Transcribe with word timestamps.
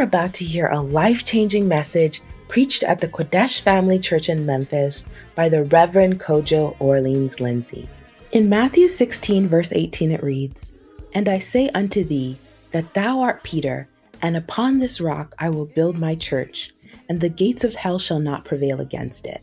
are 0.00 0.04
about 0.04 0.32
to 0.32 0.46
hear 0.46 0.66
a 0.68 0.80
life 0.80 1.26
changing 1.26 1.68
message 1.68 2.22
preached 2.48 2.82
at 2.82 3.00
the 3.00 3.08
Qodesh 3.08 3.60
Family 3.60 3.98
Church 3.98 4.30
in 4.30 4.46
Memphis 4.46 5.04
by 5.34 5.50
the 5.50 5.64
Reverend 5.64 6.18
Kojo 6.18 6.74
Orleans 6.78 7.38
Lindsay. 7.38 7.86
In 8.32 8.48
Matthew 8.48 8.88
16, 8.88 9.46
verse 9.46 9.72
18, 9.72 10.12
it 10.12 10.22
reads, 10.22 10.72
And 11.12 11.28
I 11.28 11.38
say 11.38 11.68
unto 11.74 12.02
thee 12.02 12.38
that 12.72 12.94
thou 12.94 13.20
art 13.20 13.42
Peter, 13.42 13.90
and 14.22 14.38
upon 14.38 14.78
this 14.78 15.02
rock 15.02 15.34
I 15.38 15.50
will 15.50 15.66
build 15.66 15.98
my 15.98 16.14
church, 16.14 16.72
and 17.10 17.20
the 17.20 17.28
gates 17.28 17.62
of 17.62 17.74
hell 17.74 17.98
shall 17.98 18.20
not 18.20 18.46
prevail 18.46 18.80
against 18.80 19.26
it. 19.26 19.42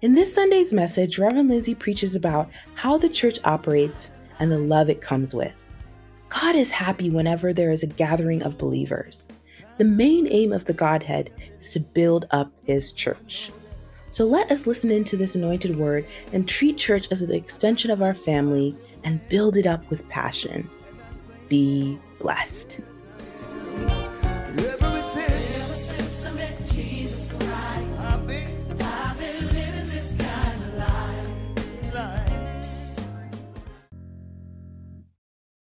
In 0.00 0.14
this 0.14 0.32
Sunday's 0.32 0.72
message, 0.72 1.18
Reverend 1.18 1.50
Lindsay 1.50 1.74
preaches 1.74 2.16
about 2.16 2.48
how 2.76 2.96
the 2.96 3.10
church 3.10 3.38
operates 3.44 4.10
and 4.38 4.50
the 4.50 4.58
love 4.58 4.88
it 4.88 5.02
comes 5.02 5.34
with. 5.34 5.64
God 6.30 6.56
is 6.56 6.70
happy 6.70 7.10
whenever 7.10 7.52
there 7.52 7.72
is 7.72 7.82
a 7.82 7.88
gathering 7.88 8.42
of 8.42 8.56
believers. 8.56 9.26
The 9.78 9.84
main 9.84 10.26
aim 10.30 10.54
of 10.54 10.64
the 10.64 10.72
Godhead 10.72 11.30
is 11.60 11.72
to 11.72 11.80
build 11.80 12.24
up 12.30 12.50
His 12.64 12.92
church. 12.92 13.50
So 14.10 14.24
let 14.24 14.50
us 14.50 14.66
listen 14.66 14.90
into 14.90 15.18
this 15.18 15.34
anointed 15.34 15.76
word 15.76 16.06
and 16.32 16.48
treat 16.48 16.78
church 16.78 17.08
as 17.10 17.20
the 17.20 17.36
extension 17.36 17.90
of 17.90 18.00
our 18.00 18.14
family 18.14 18.74
and 19.04 19.20
build 19.28 19.58
it 19.58 19.66
up 19.66 19.88
with 19.90 20.08
passion. 20.08 20.70
Be 21.50 21.98
blessed. 22.18 22.80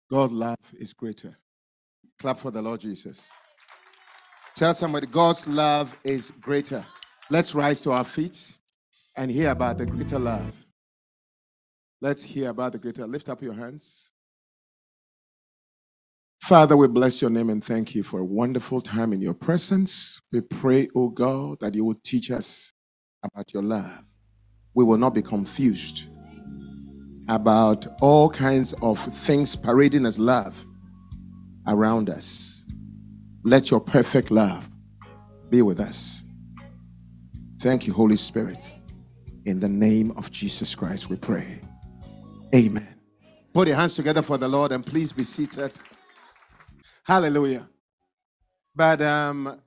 God's 0.10 0.34
love 0.34 0.58
is 0.78 0.92
greater. 0.92 1.38
Clap 2.20 2.42
for 2.42 2.52
the 2.52 2.62
Lord 2.62 2.82
Jesus. 2.82 3.22
Tell 4.56 4.74
somebody, 4.74 5.08
God's 5.08 5.48
love 5.48 5.96
is 6.04 6.32
greater. 6.42 6.86
Let's 7.30 7.56
rise 7.56 7.82
to 7.82 7.92
our 7.92 8.04
feet 8.04 8.58
and 9.16 9.32
hear 9.32 9.52
about 9.52 9.78
the 9.78 9.86
greater 9.86 10.20
love. 10.20 10.54
Let's 12.02 12.22
hear 12.24 12.50
about 12.50 12.74
the 12.74 12.78
greater. 12.78 13.08
Lift 13.08 13.30
up 13.30 13.42
your 13.42 13.54
hands. 13.54 14.12
Father, 16.42 16.76
we 16.76 16.88
bless 16.88 17.22
your 17.22 17.30
name 17.30 17.50
and 17.50 17.64
thank 17.64 17.94
you 17.94 18.04
for 18.04 18.20
a 18.20 18.26
wonderful 18.26 18.82
time 18.82 19.14
in 19.14 19.22
your 19.22 19.34
presence. 19.34 20.20
We 20.32 20.42
pray, 20.42 20.88
O 20.96 21.04
oh 21.04 21.10
God, 21.10 21.60
that 21.62 21.76
you 21.76 21.86
will 21.86 22.00
teach 22.04 22.32
us 22.32 22.74
about 23.24 23.54
your 23.54 23.64
love. 23.64 24.04
We 24.74 24.84
will 24.84 24.98
not 24.98 25.14
be 25.14 25.22
confused 25.22 26.08
about 27.30 27.86
all 28.02 28.30
kinds 28.30 28.74
of 28.82 29.00
things 29.00 29.56
parading 29.56 30.06
as 30.06 30.18
love 30.18 30.66
around 31.68 32.10
us. 32.10 32.51
Let 33.44 33.72
your 33.72 33.80
perfect 33.80 34.30
love 34.30 34.70
be 35.50 35.62
with 35.62 35.80
us. 35.80 36.24
Thank 37.60 37.88
you, 37.88 37.94
Holy 37.94 38.18
Spirit. 38.18 38.60
In 39.46 39.60
the 39.60 39.70
name 39.70 40.12
of 40.12 40.32
Jesus 40.32 40.76
Christ, 40.76 41.10
we 41.10 41.16
pray. 41.16 41.60
Amen. 42.54 42.96
Put 43.54 43.68
your 43.68 43.78
hands 43.78 43.96
together 43.96 44.22
for 44.22 44.38
the 44.38 44.48
Lord 44.48 44.72
and 44.72 44.86
please 44.86 45.12
be 45.12 45.24
seated. 45.24 45.72
Hallelujah. 47.04 47.68
But 48.76 49.02
um, 49.02 49.60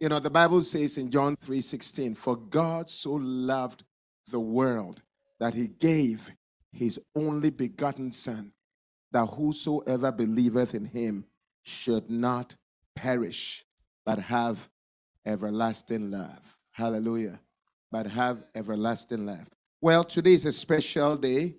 you 0.00 0.08
know, 0.08 0.18
the 0.18 0.30
Bible 0.30 0.62
says 0.62 0.96
in 0.96 1.10
John 1.10 1.36
3:16, 1.36 2.18
for 2.18 2.36
God 2.36 2.90
so 2.90 3.12
loved 3.12 3.84
the 4.30 4.40
world 4.40 5.00
that 5.38 5.54
he 5.54 5.68
gave 5.68 6.28
his 6.72 6.98
only 7.14 7.50
begotten 7.50 8.10
Son, 8.10 8.52
that 9.12 9.26
whosoever 9.26 10.10
believeth 10.10 10.74
in 10.74 10.86
him 10.86 11.24
should 11.62 12.10
not 12.10 12.56
perish, 12.94 13.64
but 14.04 14.18
have 14.18 14.68
everlasting 15.26 16.10
love. 16.10 16.40
Hallelujah. 16.72 17.40
But 17.90 18.06
have 18.06 18.44
everlasting 18.54 19.26
love. 19.26 19.46
Well, 19.80 20.04
today 20.04 20.34
is 20.34 20.46
a 20.46 20.52
special 20.52 21.16
day. 21.16 21.56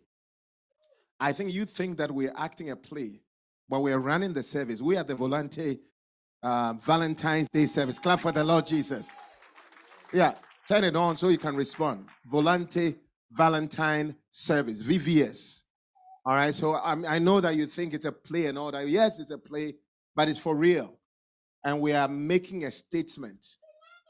I 1.19 1.31
think 1.33 1.53
you 1.53 1.65
think 1.65 1.97
that 1.97 2.11
we're 2.11 2.33
acting 2.35 2.71
a 2.71 2.75
play, 2.75 3.21
but 3.69 3.81
we're 3.81 3.99
running 3.99 4.33
the 4.33 4.43
service. 4.43 4.81
We 4.81 4.97
are 4.97 5.03
the 5.03 5.15
Volante 5.15 5.79
uh, 6.41 6.73
Valentine's 6.73 7.47
Day 7.49 7.65
service. 7.65 7.99
Clap 7.99 8.19
for 8.19 8.31
the 8.31 8.43
Lord 8.43 8.65
Jesus. 8.65 9.07
Yeah, 10.11 10.33
turn 10.67 10.83
it 10.83 10.95
on 10.95 11.15
so 11.17 11.29
you 11.29 11.37
can 11.37 11.55
respond. 11.55 12.07
Volante 12.29 12.95
Valentine 13.31 14.15
service, 14.29 14.83
VVS. 14.83 15.63
All 16.25 16.35
right, 16.35 16.53
so 16.53 16.75
I'm, 16.75 17.05
i 17.05 17.19
know 17.19 17.41
that 17.41 17.55
you 17.55 17.67
think 17.67 17.93
it's 17.93 18.05
a 18.05 18.11
play 18.11 18.45
and 18.45 18.57
all 18.57 18.71
that. 18.71 18.87
Yes, 18.87 19.19
it's 19.19 19.31
a 19.31 19.37
play, 19.37 19.75
but 20.15 20.29
it's 20.29 20.39
for 20.39 20.55
real. 20.55 20.93
And 21.63 21.79
we 21.79 21.93
are 21.93 22.07
making 22.07 22.65
a 22.65 22.71
statement. 22.71 23.45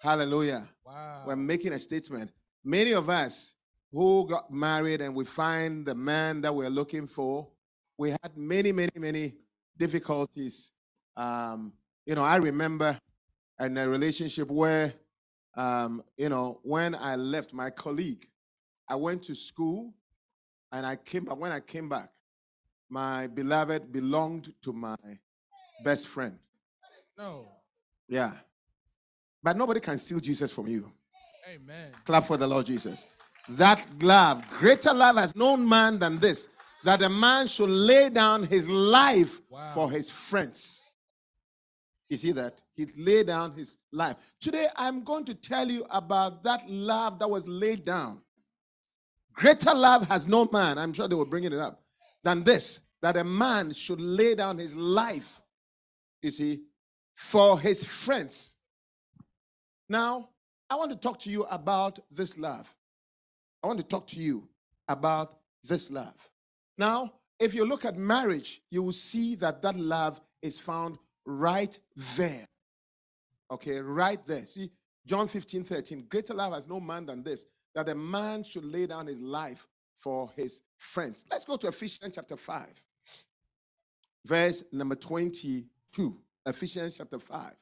Hallelujah. 0.01 0.67
Wow. 0.85 1.23
We're 1.27 1.35
making 1.35 1.73
a 1.73 1.79
statement. 1.79 2.31
Many 2.63 2.93
of 2.93 3.09
us 3.09 3.53
who 3.91 4.27
got 4.27 4.51
married 4.51 5.01
and 5.01 5.13
we 5.13 5.23
find 5.23 5.85
the 5.85 5.93
man 5.93 6.41
that 6.41 6.53
we're 6.53 6.69
looking 6.69 7.05
for, 7.05 7.47
we 7.97 8.09
had 8.09 8.35
many, 8.35 8.71
many, 8.71 8.91
many 8.97 9.35
difficulties. 9.77 10.71
Um, 11.15 11.73
you 12.05 12.15
know, 12.15 12.23
I 12.23 12.37
remember 12.37 12.99
in 13.59 13.77
a 13.77 13.87
relationship 13.87 14.49
where, 14.49 14.93
um, 15.55 16.03
you 16.17 16.29
know, 16.29 16.59
when 16.63 16.95
I 16.95 17.15
left 17.15 17.53
my 17.53 17.69
colleague, 17.69 18.27
I 18.89 18.95
went 18.95 19.23
to 19.23 19.35
school 19.35 19.93
and 20.71 20.85
I 20.85 20.95
came 20.95 21.25
back. 21.25 21.37
When 21.37 21.51
I 21.51 21.59
came 21.59 21.87
back, 21.87 22.09
my 22.89 23.27
beloved 23.27 23.91
belonged 23.91 24.53
to 24.63 24.73
my 24.73 24.97
best 25.83 26.07
friend. 26.07 26.37
No. 27.23 27.47
Yeah. 28.09 28.33
But 29.41 29.57
nobody 29.57 29.79
can 29.79 29.97
steal 29.97 30.19
Jesus 30.19 30.51
from 30.51 30.67
you. 30.67 30.91
Amen. 31.53 31.91
Clap 32.05 32.25
for 32.25 32.37
the 32.37 32.47
Lord 32.47 32.65
Jesus. 32.65 33.05
That 33.49 33.85
love, 34.01 34.47
greater 34.49 34.93
love 34.93 35.17
has 35.17 35.35
known 35.35 35.67
man 35.67 35.99
than 35.99 36.19
this, 36.19 36.47
that 36.83 37.01
a 37.01 37.09
man 37.09 37.47
should 37.47 37.69
lay 37.69 38.09
down 38.09 38.43
his 38.43 38.67
life 38.67 39.41
wow. 39.49 39.71
for 39.73 39.91
his 39.91 40.09
friends. 40.09 40.83
You 42.09 42.17
see 42.17 42.31
that? 42.33 42.61
He 42.75 42.87
laid 42.97 43.27
down 43.27 43.53
his 43.53 43.77
life. 43.91 44.17
Today, 44.39 44.67
I'm 44.75 45.03
going 45.03 45.25
to 45.25 45.33
tell 45.33 45.69
you 45.69 45.85
about 45.89 46.43
that 46.43 46.69
love 46.69 47.19
that 47.19 47.29
was 47.29 47.47
laid 47.47 47.85
down 47.85 48.21
Greater 49.33 49.73
love 49.73 50.07
has 50.07 50.27
no 50.27 50.47
man, 50.51 50.77
I'm 50.77 50.93
sure 50.93 51.07
they 51.07 51.15
were 51.15 51.25
bringing 51.25 51.53
it 51.53 51.59
up, 51.59 51.81
than 52.23 52.43
this 52.43 52.79
that 53.01 53.17
a 53.17 53.23
man 53.23 53.73
should 53.73 53.99
lay 53.99 54.33
down 54.33 54.57
his 54.57 54.73
life, 54.75 55.41
you 56.21 56.31
see, 56.31 56.61
for 57.15 57.59
his 57.59 57.83
friends. 57.83 58.55
Now, 59.89 60.29
I 60.69 60.75
want 60.75 60.91
to 60.91 60.97
talk 60.97 61.19
to 61.19 61.29
you 61.29 61.43
about 61.45 61.99
this 62.11 62.37
love. 62.37 62.67
I 63.63 63.67
want 63.67 63.79
to 63.79 63.85
talk 63.85 64.07
to 64.07 64.17
you 64.17 64.47
about 64.87 65.37
this 65.63 65.91
love. 65.91 66.15
Now, 66.77 67.13
if 67.39 67.53
you 67.53 67.65
look 67.65 67.85
at 67.85 67.97
marriage, 67.97 68.61
you 68.71 68.81
will 68.83 68.91
see 68.91 69.35
that 69.35 69.61
that 69.61 69.75
love 69.75 70.21
is 70.41 70.57
found 70.57 70.97
right 71.25 71.77
there. 72.17 72.47
Okay, 73.51 73.79
right 73.79 74.25
there. 74.25 74.45
See, 74.45 74.71
John 75.05 75.27
15, 75.27 75.63
13. 75.63 76.05
Greater 76.09 76.33
love 76.33 76.53
has 76.53 76.67
no 76.67 76.79
man 76.79 77.05
than 77.05 77.23
this, 77.23 77.45
that 77.75 77.89
a 77.89 77.95
man 77.95 78.43
should 78.43 78.65
lay 78.65 78.87
down 78.87 79.07
his 79.07 79.19
life 79.19 79.67
for 79.97 80.29
his 80.35 80.61
friends. 80.77 81.25
Let's 81.29 81.45
go 81.45 81.57
to 81.57 81.67
Ephesians 81.67 82.15
chapter 82.15 82.35
5, 82.35 82.67
verse 84.25 84.63
number 84.71 84.95
22. 84.95 86.17
Ephesians 86.45 86.97
chapter 86.97 87.19
5, 87.19 87.53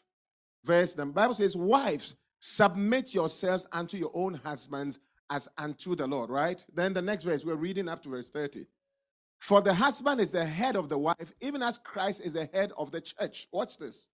verse 0.63 0.93
the 0.93 1.05
Bible 1.05 1.35
says, 1.35 1.55
Wives, 1.55 2.15
submit 2.39 3.13
yourselves 3.13 3.67
unto 3.71 3.97
your 3.97 4.11
own 4.13 4.33
husbands 4.33 4.99
as 5.29 5.47
unto 5.57 5.95
the 5.95 6.07
Lord, 6.07 6.29
right? 6.29 6.63
Then 6.73 6.93
the 6.93 7.01
next 7.01 7.23
verse, 7.23 7.45
we're 7.45 7.55
reading 7.55 7.87
up 7.87 8.03
to 8.03 8.09
verse 8.09 8.29
30. 8.29 8.65
For 9.39 9.61
the 9.61 9.73
husband 9.73 10.21
is 10.21 10.31
the 10.31 10.45
head 10.45 10.75
of 10.75 10.89
the 10.89 10.97
wife, 10.97 11.33
even 11.41 11.63
as 11.63 11.77
Christ 11.77 12.21
is 12.23 12.33
the 12.33 12.49
head 12.53 12.71
of 12.77 12.91
the 12.91 13.01
church. 13.01 13.47
Watch 13.51 13.77
this. 13.77 14.07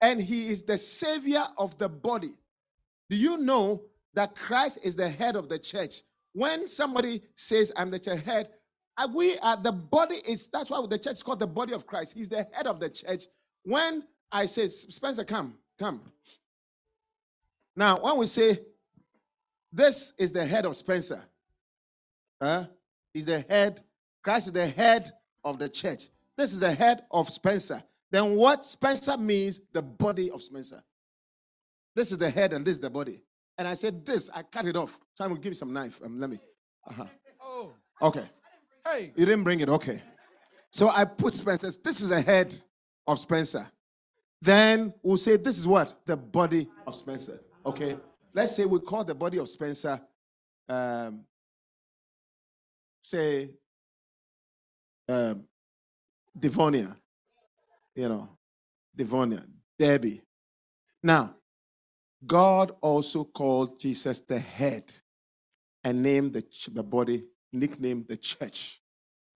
And 0.00 0.20
he 0.20 0.48
is 0.48 0.62
the 0.62 0.78
savior 0.78 1.46
of 1.58 1.76
the 1.78 1.88
body. 1.88 2.34
Do 3.10 3.16
you 3.16 3.36
know 3.36 3.82
that 4.14 4.34
Christ 4.34 4.78
is 4.82 4.96
the 4.96 5.08
head 5.08 5.36
of 5.36 5.48
the 5.48 5.58
church. 5.58 6.02
When 6.32 6.66
somebody 6.66 7.22
says, 7.36 7.70
I'm 7.76 7.90
the 7.90 8.00
church 8.00 8.22
head, 8.22 8.48
uh, 8.96 9.06
we 9.14 9.38
are 9.38 9.56
the 9.56 9.70
body 9.70 10.16
is 10.26 10.48
that's 10.52 10.70
why 10.70 10.84
the 10.84 10.98
church 10.98 11.14
is 11.14 11.22
called 11.22 11.38
the 11.38 11.46
body 11.46 11.72
of 11.72 11.86
Christ. 11.86 12.14
He's 12.14 12.28
the 12.28 12.46
head 12.52 12.66
of 12.66 12.80
the 12.80 12.90
church. 12.90 13.26
When 13.64 14.04
I 14.30 14.46
say, 14.46 14.68
Spencer, 14.68 15.24
come, 15.24 15.54
come. 15.78 16.00
Now, 17.76 17.98
when 18.00 18.16
we 18.18 18.26
say 18.26 18.60
this 19.72 20.12
is 20.18 20.32
the 20.32 20.44
head 20.44 20.66
of 20.66 20.76
Spencer, 20.76 21.22
uh, 22.40 22.64
he's 23.12 23.26
the 23.26 23.44
head, 23.48 23.82
Christ 24.22 24.48
is 24.48 24.52
the 24.52 24.66
head 24.66 25.12
of 25.44 25.58
the 25.58 25.68
church. 25.68 26.08
This 26.36 26.52
is 26.52 26.60
the 26.60 26.72
head 26.72 27.04
of 27.10 27.28
Spencer. 27.28 27.82
Then 28.10 28.36
what 28.36 28.64
Spencer 28.64 29.16
means, 29.16 29.60
the 29.72 29.82
body 29.82 30.30
of 30.30 30.42
Spencer. 30.42 30.82
This 31.94 32.12
is 32.12 32.18
the 32.18 32.30
head 32.30 32.52
and 32.52 32.64
this 32.64 32.74
is 32.74 32.80
the 32.80 32.90
body. 32.90 33.22
And 33.58 33.66
I 33.66 33.74
said, 33.74 34.06
This, 34.06 34.30
I 34.32 34.42
cut 34.42 34.66
it 34.66 34.76
off. 34.76 34.98
So 35.14 35.24
I'm 35.24 35.30
going 35.30 35.40
to 35.40 35.44
give 35.44 35.50
you 35.50 35.56
some 35.56 35.72
knife. 35.72 36.00
Um, 36.04 36.20
let 36.20 36.30
me. 36.30 36.38
Uh-huh. 36.88 37.04
Oh. 37.42 37.72
Okay. 38.00 38.24
Hey. 38.86 39.12
You 39.16 39.26
didn't 39.26 39.42
bring 39.42 39.60
it. 39.60 39.68
Okay. 39.68 40.00
So 40.70 40.88
I 40.88 41.04
put 41.04 41.32
Spencer. 41.32 41.70
This 41.82 42.00
is 42.00 42.10
a 42.10 42.20
head 42.20 42.60
of 43.08 43.18
Spencer. 43.18 43.66
then 44.40 44.94
we'll 45.02 45.16
say 45.16 45.36
this 45.36 45.58
is 45.58 45.66
what? 45.66 45.98
The 46.06 46.16
body 46.16 46.68
of 46.86 46.94
Spencer. 46.94 47.40
Okay. 47.66 47.96
Let's 48.34 48.54
say 48.54 48.66
we 48.66 48.78
call 48.78 49.02
the 49.02 49.14
body 49.14 49.38
of 49.38 49.48
Spencer, 49.48 50.00
um, 50.68 51.24
say, 53.02 53.50
um, 55.08 55.42
Devonia. 56.38 56.94
You 57.96 58.08
know, 58.10 58.28
Devonia, 58.94 59.44
Debbie. 59.76 60.22
Now, 61.02 61.34
God 62.24 62.72
also 62.80 63.24
called 63.24 63.80
Jesus 63.80 64.20
the 64.20 64.38
head 64.38 64.92
and 65.82 66.02
named 66.02 66.34
the, 66.34 66.44
the 66.70 66.82
body, 66.82 67.24
nicknamed 67.52 68.06
the 68.06 68.16
church. 68.16 68.80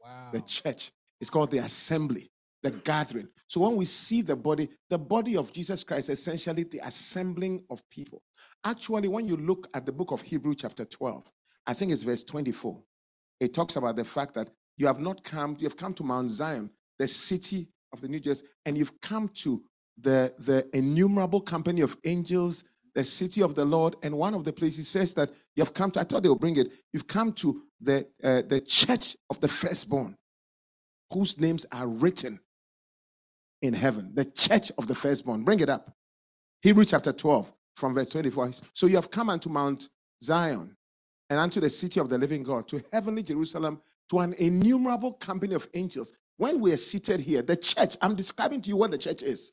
Wow. 0.01 0.29
The 0.33 0.43
church. 0.43 0.93
It's 1.21 1.31
called 1.31 1.51
the 1.51 1.59
assembly, 1.59 2.31
the 2.63 2.71
gathering. 2.71 3.29
So 3.49 3.61
when 3.61 3.77
we 3.77 3.85
see 3.85 4.23
the 4.23 4.37
body, 4.37 4.69
the 4.89 4.99
body 4.99 5.37
of 5.37 5.53
Jesus 5.53 5.85
Christ, 5.85 6.09
essentially 6.09 6.63
the 6.65 6.81
assembling 6.85 7.65
of 7.71 7.83
people. 7.91 8.23
Actually, 8.65 9.09
when 9.09 9.27
you 9.27 9.37
look 9.37 9.69
at 9.75 9.85
the 9.85 9.93
book 9.93 10.13
of 10.13 10.23
Hebrew, 10.23 10.55
chapter 10.55 10.85
12, 10.85 11.25
I 11.67 11.75
think 11.75 11.93
it's 11.93 12.03
verse 12.03 12.23
24, 12.23 12.81
it 13.41 13.53
talks 13.53 13.77
about 13.77 13.97
the 13.97 14.05
fact 14.05 14.35
that 14.35 14.51
you 14.77 14.87
have 14.87 15.01
not 15.01 15.23
come, 15.25 15.57
you 15.59 15.67
have 15.67 15.77
come 15.77 15.95
to 15.95 16.05
Mount 16.05 16.31
Zion, 16.31 16.71
the 16.99 17.07
city 17.07 17.69
of 17.93 18.01
the 18.01 18.09
New 18.09 18.21
Jerusalem, 18.21 18.51
and 18.65 18.79
you've 18.79 19.01
come 19.01 19.29
to 19.29 19.63
the, 20.01 20.33
the 20.39 20.67
innumerable 20.77 21.41
company 21.41 21.81
of 21.81 21.97
angels, 22.05 22.65
the 22.95 23.05
city 23.05 23.43
of 23.43 23.55
the 23.55 23.65
Lord. 23.65 23.97
And 24.03 24.17
one 24.17 24.35
of 24.35 24.45
the 24.45 24.53
places 24.53 24.89
says 24.89 25.15
that 25.15 25.31
you 25.57 25.63
have 25.63 25.75
come 25.75 25.91
to, 25.93 26.01
I 26.01 26.05
thought 26.05 26.23
they 26.23 26.29
would 26.29 26.41
bring 26.41 26.57
it, 26.57 26.73
you've 26.93 27.07
come 27.07 27.33
to 27.35 27.63
the, 27.81 28.07
uh, 28.23 28.43
the 28.43 28.61
church 28.61 29.17
of 29.29 29.41
the 29.41 29.49
firstborn, 29.49 30.17
whose 31.13 31.39
names 31.39 31.67
are 31.73 31.87
written 31.87 32.41
in 33.63 33.73
heaven. 33.75 34.11
The 34.15 34.25
church 34.27 34.71
of 34.79 34.87
the 34.87 34.95
firstborn. 34.95 35.45
Bring 35.45 35.61
it 35.61 35.69
up. 35.69 35.95
Hebrew 36.63 36.85
chapter 36.85 37.13
12, 37.13 37.53
from 37.75 37.95
verse 37.95 38.09
24. 38.09 38.53
So 38.75 38.87
you 38.87 38.97
have 38.97 39.11
come 39.11 39.31
unto 39.31 39.49
Mount 39.49 39.89
Zion 40.23 40.77
and 41.31 41.39
unto 41.41 41.61
the 41.61 41.71
city 41.71 41.99
of 41.99 42.09
the 42.09 42.19
living 42.19 42.43
God, 42.43 42.69
to 42.69 42.83
heavenly 42.93 43.23
Jerusalem, 43.23 43.81
to 44.11 44.21
an 44.21 44.35
innumerable 44.35 45.15
company 45.15 45.55
of 45.55 45.69
angels. 45.75 46.13
When 46.37 46.61
we 46.61 46.73
are 46.73 46.77
seated 46.77 47.21
here, 47.21 47.43
the 47.43 47.57
church, 47.57 47.97
I'm 48.03 48.15
describing 48.15 48.61
to 48.63 48.69
you 48.69 48.77
what 48.77 48.91
the 48.91 48.99
church 48.99 49.23
is. 49.23 49.53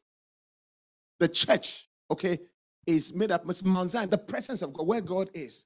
The 1.19 1.27
church, 1.27 1.87
okay, 2.11 2.39
is 2.85 3.13
made 3.13 3.31
up 3.31 3.47
of 3.47 3.65
Mount 3.65 3.91
Zion, 3.91 4.09
the 4.09 4.17
presence 4.17 4.61
of 4.61 4.73
God, 4.73 4.87
where 4.87 5.01
God 5.01 5.29
is. 5.33 5.65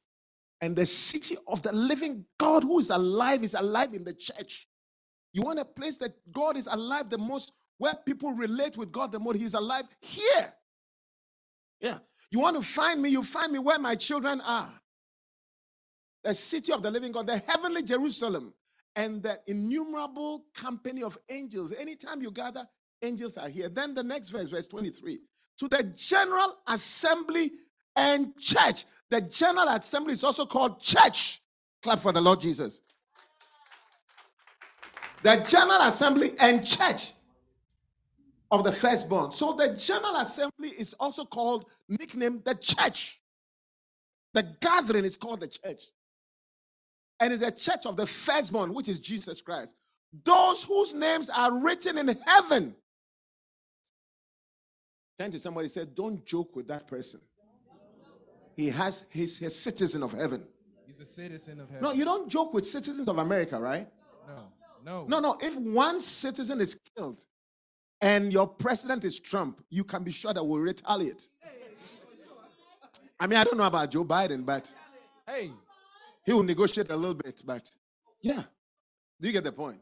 And 0.61 0.75
the 0.75 0.85
city 0.85 1.37
of 1.47 1.61
the 1.61 1.71
living 1.71 2.25
God 2.39 2.63
who 2.63 2.79
is 2.79 2.89
alive 2.89 3.43
is 3.43 3.53
alive 3.53 3.93
in 3.93 4.03
the 4.03 4.13
church. 4.13 4.67
You 5.33 5.41
want 5.41 5.59
a 5.59 5.65
place 5.65 5.97
that 5.97 6.13
God 6.31 6.57
is 6.57 6.67
alive 6.71 7.09
the 7.09 7.17
most, 7.17 7.51
where 7.77 7.95
people 8.05 8.31
relate 8.33 8.77
with 8.77 8.91
God 8.91 9.11
the 9.11 9.19
more 9.19 9.33
He's 9.33 9.53
alive? 9.53 9.85
Here. 10.01 10.53
Yeah. 11.79 11.99
You 12.31 12.39
want 12.39 12.55
to 12.57 12.63
find 12.63 13.01
me, 13.01 13.09
you 13.09 13.23
find 13.23 13.51
me 13.51 13.59
where 13.59 13.79
my 13.79 13.95
children 13.95 14.41
are. 14.41 14.71
The 16.23 16.33
city 16.33 16.71
of 16.71 16.81
the 16.81 16.89
living 16.89 17.11
God, 17.11 17.27
the 17.27 17.37
heavenly 17.39 17.83
Jerusalem, 17.83 18.53
and 18.95 19.21
the 19.21 19.39
innumerable 19.47 20.45
company 20.55 21.03
of 21.03 21.17
angels. 21.29 21.73
Anytime 21.73 22.21
you 22.21 22.31
gather, 22.31 22.65
angels 23.01 23.37
are 23.37 23.49
here. 23.49 23.69
Then 23.69 23.93
the 23.93 24.03
next 24.03 24.29
verse, 24.29 24.49
verse 24.49 24.67
23 24.67 25.19
to 25.57 25.67
the 25.67 25.83
general 25.95 26.57
assembly 26.67 27.51
and 27.95 28.37
church. 28.37 28.85
The 29.09 29.21
general 29.21 29.67
assembly 29.69 30.13
is 30.13 30.23
also 30.23 30.45
called 30.45 30.81
church. 30.81 31.41
Clap 31.81 31.99
for 31.99 32.11
the 32.11 32.21
Lord 32.21 32.39
Jesus. 32.39 32.81
The 35.21 35.37
general 35.47 35.81
assembly 35.81 36.33
and 36.39 36.65
church 36.65 37.13
of 38.53 38.63
the 38.63 38.71
firstborn. 38.71 39.31
So 39.31 39.51
the 39.51 39.75
general 39.75 40.15
assembly 40.17 40.69
is 40.69 40.94
also 41.00 41.25
called, 41.25 41.65
nicknamed 41.89 42.45
the 42.45 42.55
church. 42.55 43.19
The 44.33 44.44
gathering 44.61 45.03
is 45.03 45.17
called 45.17 45.41
the 45.41 45.47
church. 45.47 45.81
And 47.19 47.33
it's 47.33 47.44
the 47.44 47.51
church 47.51 47.85
of 47.85 47.97
the 47.97 48.05
firstborn, 48.05 48.73
which 48.73 48.88
is 48.88 49.00
Jesus 49.00 49.41
Christ. 49.41 49.75
Those 50.23 50.63
whose 50.63 50.94
names 50.94 51.29
are 51.29 51.51
written 51.51 51.97
in 51.97 52.17
heaven 52.25 52.75
Turn 55.17 55.31
to 55.31 55.39
somebody 55.39 55.69
say, 55.69 55.85
Don't 55.94 56.25
joke 56.25 56.55
with 56.55 56.67
that 56.67 56.88
person. 56.88 57.21
He 58.55 58.69
has 58.69 59.05
he's 59.09 59.41
a 59.41 59.50
citizen 59.50 60.03
of 60.03 60.11
heaven. 60.11 60.44
He's 60.88 61.00
a 61.00 61.05
citizen 61.05 61.59
of 61.59 61.69
heaven. 61.69 61.83
No, 61.83 61.91
you 61.91 62.05
don't 62.05 62.29
joke 62.29 62.53
with 62.53 62.65
citizens 62.65 63.07
of 63.07 63.17
America, 63.17 63.59
right? 63.59 63.88
No. 64.27 64.44
No. 64.85 65.05
No, 65.07 65.19
no. 65.19 65.38
If 65.41 65.55
one 65.55 66.00
citizen 66.00 66.61
is 66.61 66.77
killed 66.95 67.23
and 68.03 68.33
your 68.33 68.47
president 68.47 69.05
is 69.05 69.19
Trump, 69.19 69.63
you 69.69 69.83
can 69.83 70.03
be 70.03 70.11
sure 70.11 70.33
that 70.33 70.44
we'll 70.44 70.59
retaliate. 70.59 71.27
I 73.19 73.27
mean, 73.27 73.39
I 73.39 73.44
don't 73.44 73.57
know 73.57 73.63
about 73.63 73.91
Joe 73.91 74.03
Biden, 74.03 74.45
but 74.45 74.69
Hey, 75.25 75.51
he 76.25 76.33
will 76.33 76.44
negotiate 76.44 76.89
a 76.89 76.95
little 76.95 77.13
bit. 77.15 77.41
But 77.45 77.69
yeah, 78.21 78.44
do 79.21 79.27
you 79.27 79.31
get 79.31 79.44
the 79.44 79.51
point? 79.51 79.79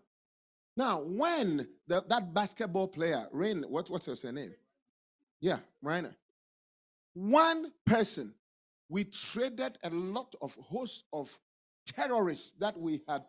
Now, 0.77 1.01
when 1.01 1.68
the, 1.88 2.03
that 2.07 2.33
basketball 2.33 2.88
player, 2.88 3.27
Rain, 3.31 3.63
what, 3.68 3.89
what's 3.89 4.06
her 4.06 4.31
name? 4.31 4.53
Yeah, 5.39 5.59
Rainer. 5.81 6.15
One 7.13 7.71
person, 7.85 8.33
we 8.88 9.06
traded 9.06 9.77
a 9.83 9.89
lot 9.89 10.33
of 10.41 10.56
hosts 10.56 11.03
of 11.12 11.38
terrorists 11.85 12.53
that 12.59 12.79
we 12.79 13.01
had 13.07 13.23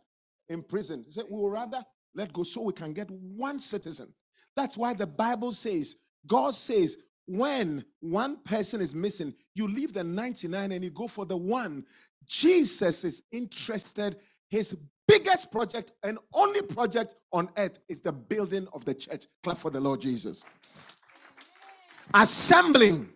imprisoned. 0.49 1.07
He 1.07 1.13
said, 1.13 1.25
we 1.31 1.39
will 1.39 1.51
rather 1.51 1.85
let 2.15 2.33
go 2.33 2.43
so 2.43 2.63
we 2.63 2.75
can 2.75 2.93
get 2.93 3.11
one 3.11 3.59
citizen. 3.59 4.13
That's 4.57 4.77
why 4.77 4.95
the 4.95 5.07
Bible 5.07 5.53
says, 5.53 5.97
God 6.27 6.55
says, 6.55 6.97
when 7.27 7.85
one 8.01 8.39
person 8.45 8.81
is 8.81 8.95
missing, 8.95 9.35
you 9.55 9.69
leave 9.69 9.93
the 9.93 10.05
99 10.05 10.73
and 10.73 10.85
you 10.85 10.91
go 10.91 11.07
for 11.07 11.25
the 11.25 11.37
one. 11.37 11.85
Jesus 12.27 13.05
is 13.05 13.23
interested. 13.33 14.17
His 14.51 14.77
biggest 15.09 15.51
project 15.51 15.93
and 16.03 16.19
only 16.35 16.63
project 16.63 17.15
on 17.33 17.49
earth 17.57 17.79
is 17.89 18.01
the 18.01 18.13
building 18.13 18.67
of 18.73 18.85
the 18.85 18.95
church. 18.95 19.27
Clap 19.43 19.59
for 19.59 19.71
the 19.71 19.81
Lord 19.81 20.01
Jesus 20.01 20.45
assembling 22.15 23.09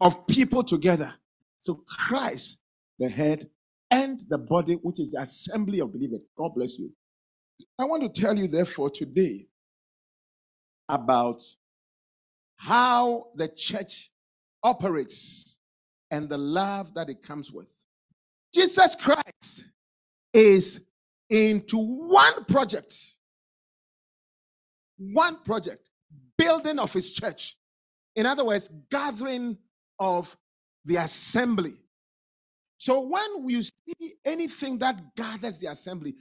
of 0.00 0.26
people 0.26 0.62
together. 0.62 1.12
So 1.60 1.82
Christ, 1.88 2.58
the 2.98 3.08
head, 3.08 3.48
and 3.90 4.22
the 4.28 4.38
body, 4.38 4.74
which 4.82 5.00
is 5.00 5.12
the 5.12 5.20
assembly 5.20 5.80
of 5.80 5.92
believers. 5.92 6.20
God 6.36 6.52
bless 6.54 6.78
you. 6.78 6.90
I 7.78 7.84
want 7.84 8.02
to 8.02 8.20
tell 8.20 8.36
you, 8.36 8.48
therefore, 8.48 8.90
today 8.90 9.46
about 10.88 11.42
how 12.56 13.26
the 13.36 13.48
church 13.48 14.10
operates 14.62 15.58
and 16.10 16.28
the 16.28 16.38
love 16.38 16.94
that 16.94 17.10
it 17.10 17.22
comes 17.22 17.50
with. 17.50 17.70
Jesus 18.52 18.94
Christ 18.94 19.64
is 20.32 20.80
into 21.30 21.76
one 21.78 22.44
project, 22.44 22.96
one 24.98 25.38
project, 25.44 25.88
building 26.38 26.78
of 26.78 26.92
his 26.92 27.12
church. 27.12 27.56
In 28.16 28.26
other 28.26 28.44
words, 28.44 28.70
gathering 28.90 29.58
of 29.98 30.36
the 30.84 30.96
assembly. 30.96 31.74
So 32.78 33.00
when 33.00 33.48
you 33.48 33.62
see 33.62 34.14
anything 34.24 34.78
that 34.78 35.16
gathers 35.16 35.58
the 35.58 35.68
assembly, 35.68 36.14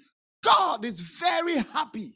God 0.44 0.86
is 0.86 1.00
very 1.00 1.58
happy. 1.58 2.16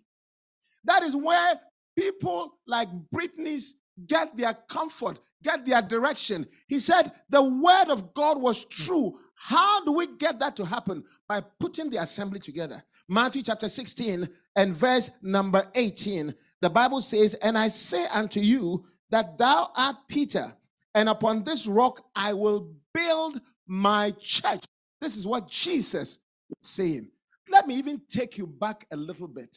That 0.86 1.04
is 1.04 1.16
where 1.16 1.60
people 1.98 2.54
like 2.68 2.90
Britney's 3.14 3.76
get 4.08 4.38
their 4.38 4.54
comfort, 4.70 5.20
get 5.44 5.66
their 5.66 5.82
direction. 5.82 6.48
He 6.68 6.80
said 6.80 7.12
the 7.30 7.44
word 7.44 7.90
of 7.90 8.14
God 8.14 8.40
was 8.42 8.64
true. 8.66 9.20
How 9.36 9.84
do 9.84 9.92
we 9.92 10.08
get 10.18 10.40
that 10.40 10.56
to 10.58 10.66
happen? 10.66 11.04
By 11.28 11.42
putting 11.60 11.90
the 11.90 12.02
assembly 12.02 12.40
together. 12.40 12.84
Matthew 13.10 13.42
chapter 13.42 13.70
16 13.70 14.28
and 14.56 14.76
verse 14.76 15.10
number 15.22 15.68
18. 15.76 16.34
The 16.62 16.70
Bible 16.70 17.02
says, 17.02 17.34
And 17.36 17.58
I 17.58 17.68
say 17.68 18.06
unto 18.08 18.40
you 18.40 18.86
that 19.10 19.38
thou 19.38 19.72
art 19.76 19.96
Peter, 20.08 20.54
and 20.96 21.08
upon 21.08 21.44
this 21.44 21.68
rock 21.68 22.04
I 22.16 22.34
will 22.34 22.74
build 22.94 23.40
my 23.68 24.12
church. 24.20 24.66
This 25.00 25.16
is 25.16 25.28
what 25.28 25.48
Jesus 25.48 26.20
was 26.50 26.70
saying. 26.70 27.10
Let 27.50 27.68
me 27.68 27.76
even 27.76 28.02
take 28.10 28.38
you 28.38 28.48
back 28.48 28.86
a 28.92 28.98
little 28.98 29.28
bit. 29.28 29.56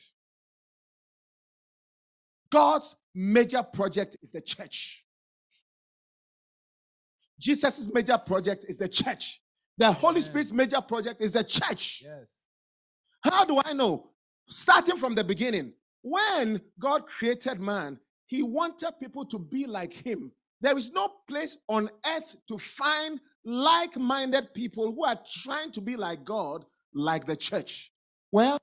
God's 2.51 2.97
major 3.15 3.63
project 3.63 4.17
is 4.23 4.33
the 4.33 4.41
church. 4.41 5.05
Jesus' 7.39 7.89
major 7.93 8.19
project 8.19 8.67
is 8.69 8.79
the 8.79 8.89
church. 8.89 9.41
The 9.79 9.91
Holy 9.91 10.21
Spirit's 10.21 10.53
major 10.53 10.81
project 10.81 11.23
is 11.23 11.33
the 11.33 11.45
church. 11.45 12.03
yes. 12.05 12.27
How 13.23 13.45
do 13.45 13.61
I 13.65 13.73
know? 13.73 14.11
Starting 14.49 14.97
from 14.97 15.15
the 15.15 15.25
beginning, 15.25 15.73
when 16.03 16.61
God 16.79 17.05
created 17.07 17.61
man, 17.61 17.99
he 18.27 18.43
wanted 18.43 18.93
people 19.01 19.25
to 19.27 19.39
be 19.39 19.67
like 19.67 19.93
him. 19.93 20.33
There 20.61 20.77
is 20.77 20.91
no 20.93 21.09
place 21.29 21.57
on 21.69 21.91
earth 22.07 22.37
to 22.49 22.59
find 22.59 23.21
like 23.45 23.97
minded 23.97 24.53
people 24.55 24.93
who 24.93 25.05
are 25.05 25.19
trying 25.43 25.73
to 25.73 25.81
be 25.81 25.97
like 25.97 26.25
God, 26.25 26.65
like 26.95 27.27
the 27.27 27.37
church. 27.37 27.91
Well, 28.33 28.59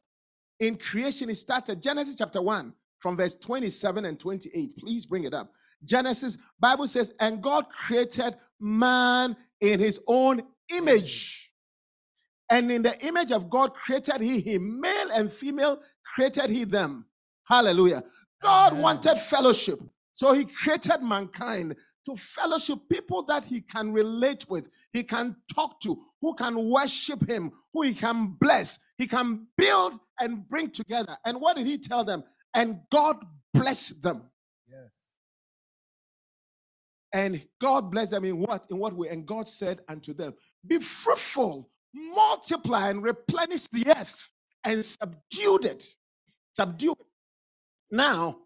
in 0.59 0.75
creation, 0.75 1.29
it 1.29 1.35
started 1.35 1.81
Genesis 1.81 2.15
chapter 2.15 2.41
1 2.41 2.73
from 2.99 3.17
verse 3.17 3.35
27 3.35 4.05
and 4.05 4.19
28. 4.19 4.77
Please 4.77 5.05
bring 5.05 5.23
it 5.25 5.33
up. 5.33 5.51
Genesis, 5.85 6.37
Bible 6.59 6.87
says, 6.87 7.13
and 7.19 7.41
God 7.41 7.65
created 7.69 8.35
man 8.59 9.35
in 9.61 9.79
his 9.79 9.99
own 10.07 10.41
image. 10.69 11.51
And 12.49 12.71
in 12.71 12.81
the 12.81 12.99
image 13.05 13.31
of 13.31 13.49
God 13.49 13.73
created 13.73 14.21
he 14.21 14.39
him, 14.39 14.79
male 14.79 15.11
and 15.11 15.31
female 15.31 15.81
created 16.15 16.49
he 16.49 16.63
them. 16.63 17.05
Hallelujah. 17.45 18.03
God 18.41 18.73
Amen. 18.73 18.83
wanted 18.83 19.17
fellowship. 19.19 19.79
So 20.13 20.33
he 20.33 20.45
created 20.45 21.01
mankind 21.01 21.75
to 22.07 22.15
fellowship 22.15 22.79
people 22.89 23.23
that 23.23 23.43
he 23.43 23.61
can 23.61 23.91
relate 23.91 24.49
with, 24.49 24.69
he 24.93 25.03
can 25.03 25.35
talk 25.53 25.79
to, 25.81 26.01
who 26.21 26.33
can 26.35 26.69
worship 26.69 27.27
him, 27.27 27.51
who 27.73 27.81
he 27.83 27.93
can 27.93 28.35
bless, 28.39 28.79
he 28.97 29.07
can 29.07 29.45
build 29.57 29.99
and 30.19 30.47
bring 30.47 30.71
together. 30.71 31.17
And 31.25 31.39
what 31.39 31.57
did 31.57 31.67
he 31.67 31.77
tell 31.77 32.05
them? 32.05 32.23
And 32.53 32.79
God 32.91 33.17
blessed 33.53 34.01
them. 34.01 34.23
Yes. 34.69 34.91
And 37.13 37.41
God 37.61 37.91
blessed 37.91 38.11
them 38.11 38.25
in 38.25 38.39
what? 38.39 38.65
In 38.69 38.77
what 38.77 38.95
way? 38.95 39.09
And 39.09 39.25
God 39.25 39.49
said 39.49 39.81
unto 39.87 40.13
them, 40.13 40.33
Be 40.67 40.79
fruitful, 40.79 41.69
multiply, 41.93 42.89
and 42.89 43.03
replenish 43.03 43.67
the 43.71 43.87
earth, 43.97 44.31
and 44.63 44.83
subdue 44.85 45.59
it. 45.63 45.85
Subdue 46.53 46.91
it. 46.93 47.07
Now, 47.91 48.37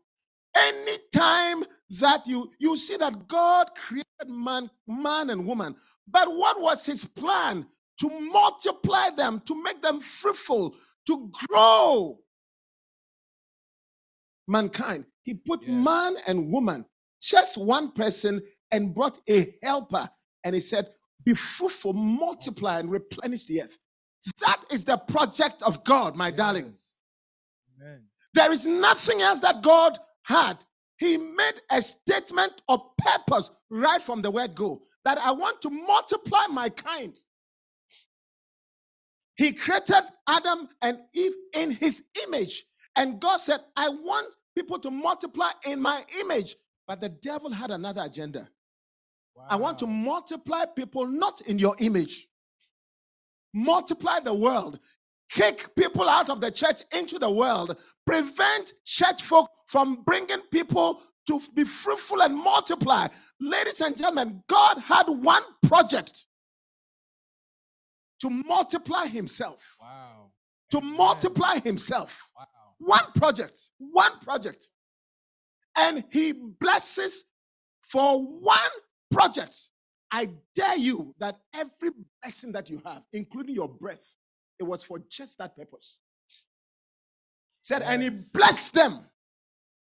anytime 0.55 1.63
that 1.99 2.27
you 2.27 2.51
you 2.59 2.77
see 2.77 2.97
that 2.97 3.27
God 3.27 3.71
created 3.75 4.29
man, 4.29 4.69
man 4.87 5.29
and 5.31 5.45
woman, 5.45 5.75
but 6.07 6.33
what 6.33 6.61
was 6.61 6.85
his 6.85 7.05
plan? 7.05 7.65
To 7.99 8.09
multiply 8.09 9.11
them, 9.11 9.41
to 9.45 9.63
make 9.63 9.81
them 9.81 10.01
fruitful, 10.01 10.75
to 11.07 11.31
grow 11.47 12.19
mankind. 14.47 15.05
He 15.23 15.33
put 15.35 15.61
Yes. 15.61 15.69
man 15.69 16.17
and 16.27 16.51
woman, 16.51 16.85
just 17.21 17.57
one 17.57 17.91
person, 17.91 18.41
and 18.71 18.93
brought 18.93 19.19
a 19.29 19.55
helper. 19.63 20.09
And 20.43 20.55
he 20.55 20.61
said, 20.61 20.89
Be 21.23 21.35
fruitful, 21.35 21.93
multiply, 21.93 22.79
and 22.79 22.89
replenish 22.91 23.45
the 23.45 23.61
earth. 23.63 23.77
That 24.39 24.63
is 24.71 24.83
the 24.83 24.97
project 24.97 25.61
of 25.63 25.83
God, 25.83 26.15
my. 26.15 26.29
Yes. 26.29 26.97
Amen. 27.81 28.01
There 28.33 28.51
is 28.51 28.65
nothing 28.65 29.21
else 29.21 29.41
that 29.41 29.61
God 29.61 29.99
had. 30.23 30.63
He 30.97 31.17
made 31.17 31.61
a 31.71 31.81
statement 31.81 32.61
of 32.69 32.81
purpose 32.97 33.51
right 33.69 34.01
from 34.01 34.21
the 34.21 34.31
word 34.31 34.55
go 34.55 34.83
that 35.03 35.17
I 35.17 35.31
want 35.31 35.61
to 35.63 35.69
multiply 35.69 36.47
my 36.47 36.69
kind. 36.69 37.17
He 39.35 39.53
created 39.53 40.03
Adam 40.27 40.69
and 40.81 40.99
Eve 41.13 41.33
in 41.55 41.71
his 41.71 42.03
image. 42.27 42.65
And 42.95 43.19
God 43.19 43.37
said, 43.37 43.61
I 43.75 43.89
want 43.89 44.35
people 44.55 44.79
to 44.79 44.91
multiply 44.91 45.51
in 45.65 45.81
my 45.81 46.05
image. 46.19 46.55
But 46.87 46.99
the 47.01 47.09
devil 47.09 47.51
had 47.51 47.71
another 47.71 48.03
agenda. 48.03 48.49
I 49.49 49.55
want 49.55 49.79
to 49.79 49.87
multiply 49.87 50.65
people 50.65 51.07
not 51.07 51.41
in 51.41 51.57
your 51.57 51.75
image. 51.79 52.27
Multiply 53.53 54.19
the 54.19 54.33
world. 54.33 54.79
Kick 55.29 55.73
people 55.75 56.09
out 56.09 56.29
of 56.29 56.41
the 56.41 56.51
church 56.51 56.83
into 56.91 57.17
the 57.17 57.29
world. 57.31 57.77
Prevent 58.05 58.73
church 58.85 59.23
folk 59.23 59.49
from 59.67 60.03
bringing 60.05 60.41
people 60.51 61.01
to 61.27 61.39
be 61.55 61.63
fruitful 61.63 62.21
and 62.21 62.35
multiply. 62.35 63.07
Ladies 63.39 63.81
and 63.81 63.95
gentlemen, 63.95 64.43
God 64.47 64.79
had 64.79 65.05
one 65.07 65.43
project 65.63 66.25
to 68.21 68.29
multiply 68.29 69.07
himself. 69.07 69.77
Wow. 69.81 70.31
To 70.71 70.77
Amen. 70.77 70.97
multiply 70.97 71.59
himself. 71.59 72.29
Wow. 72.37 72.47
One 72.81 73.11
project. 73.15 73.59
One 73.77 74.19
project. 74.21 74.69
And 75.77 76.03
he 76.09 76.33
blesses 76.33 77.23
for 77.81 78.21
one 78.21 78.59
project. 79.11 79.55
I 80.11 80.29
dare 80.55 80.77
you 80.77 81.15
that 81.19 81.39
every 81.53 81.91
blessing 82.21 82.51
that 82.53 82.69
you 82.69 82.81
have, 82.85 83.03
including 83.13 83.55
your 83.55 83.69
breath, 83.69 84.13
it 84.59 84.63
was 84.63 84.83
for 84.83 84.99
just 85.09 85.37
that 85.37 85.55
purpose. 85.55 85.97
Said, 87.61 87.83
and 87.83 88.01
he 88.01 88.09
blessed 88.09 88.73
them. 88.73 88.99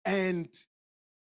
And 0.05 0.49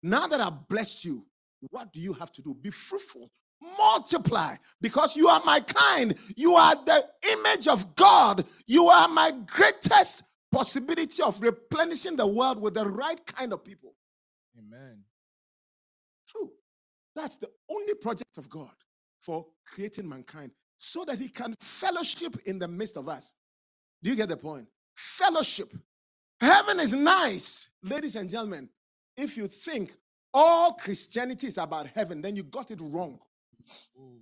now 0.03 0.27
that 0.29 0.41
I've 0.41 0.69
blessed 0.69 1.05
you, 1.05 1.27
what 1.71 1.93
do 1.93 2.01
you 2.01 2.13
have 2.13 2.31
to 2.33 2.43
do? 2.43 2.57
Be 2.63 2.71
fruitful, 2.71 3.29
multiply, 3.77 4.57
because 4.81 5.17
you 5.17 5.29
are 5.29 5.43
my 5.45 5.61
kind. 5.61 6.15
You 6.37 6.55
are 6.55 6.77
the 6.87 7.05
image 7.33 7.67
of 7.67 7.97
God. 7.97 8.47
You 8.67 8.89
are 8.89 9.09
my 9.09 9.33
greatest 9.33 10.23
possibility 10.51 11.23
of 11.23 11.41
replenishing 11.41 12.17
the 12.17 12.27
world 12.27 12.61
with 12.61 12.75
the 12.75 12.87
right 12.87 13.25
kind 13.27 13.53
of 13.53 13.65
people. 13.65 13.95
Amen. 14.59 15.05
True. 16.29 16.51
That's 17.15 17.37
the 17.39 17.51
only 17.71 17.95
project 17.95 18.39
of 18.39 18.49
God 18.49 18.71
for 19.21 19.47
creating 19.67 20.09
mankind 20.09 20.53
so 20.77 21.05
that 21.05 21.19
he 21.19 21.29
can 21.29 21.55
fellowship 21.61 22.37
in 22.47 22.59
the 22.59 22.69
midst 22.69 22.97
of 22.97 23.09
us. 23.09 23.35
Do 24.03 24.11
you 24.11 24.17
get 24.17 24.29
the 24.29 24.37
point? 24.37 24.67
Fellowship. 24.95 25.75
Heaven 26.41 26.79
is 26.79 26.93
nice, 26.93 27.69
ladies 27.83 28.15
and 28.15 28.31
gentlemen. 28.31 28.69
If 29.17 29.37
you 29.37 29.49
think 29.49 29.93
all 30.33 30.75
Christianity 30.75 31.49
is 31.49 31.59
about 31.59 31.89
heaven, 31.89 32.23
then 32.23 32.37
you 32.37 32.45
got 32.45 32.71
it 32.71 32.81
wrong. 32.81 33.19
Ooh. 33.99 34.21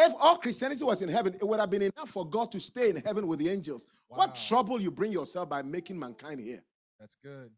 If 0.00 0.14
all 0.20 0.36
Christianity 0.38 0.84
was 0.84 1.02
in 1.02 1.08
heaven, 1.08 1.34
it 1.34 1.42
would 1.46 1.58
have 1.58 1.70
been 1.70 1.82
enough 1.82 2.10
for 2.10 2.24
God 2.24 2.52
to 2.52 2.60
stay 2.60 2.90
in 2.90 2.96
heaven 2.96 3.26
with 3.26 3.40
the 3.40 3.48
angels. 3.48 3.84
What 4.06 4.36
trouble 4.36 4.80
you 4.80 4.92
bring 4.92 5.10
yourself 5.10 5.48
by 5.48 5.60
making 5.62 5.98
mankind 5.98 6.38
here? 6.38 6.62
That's 7.00 7.16
good. 7.22 7.50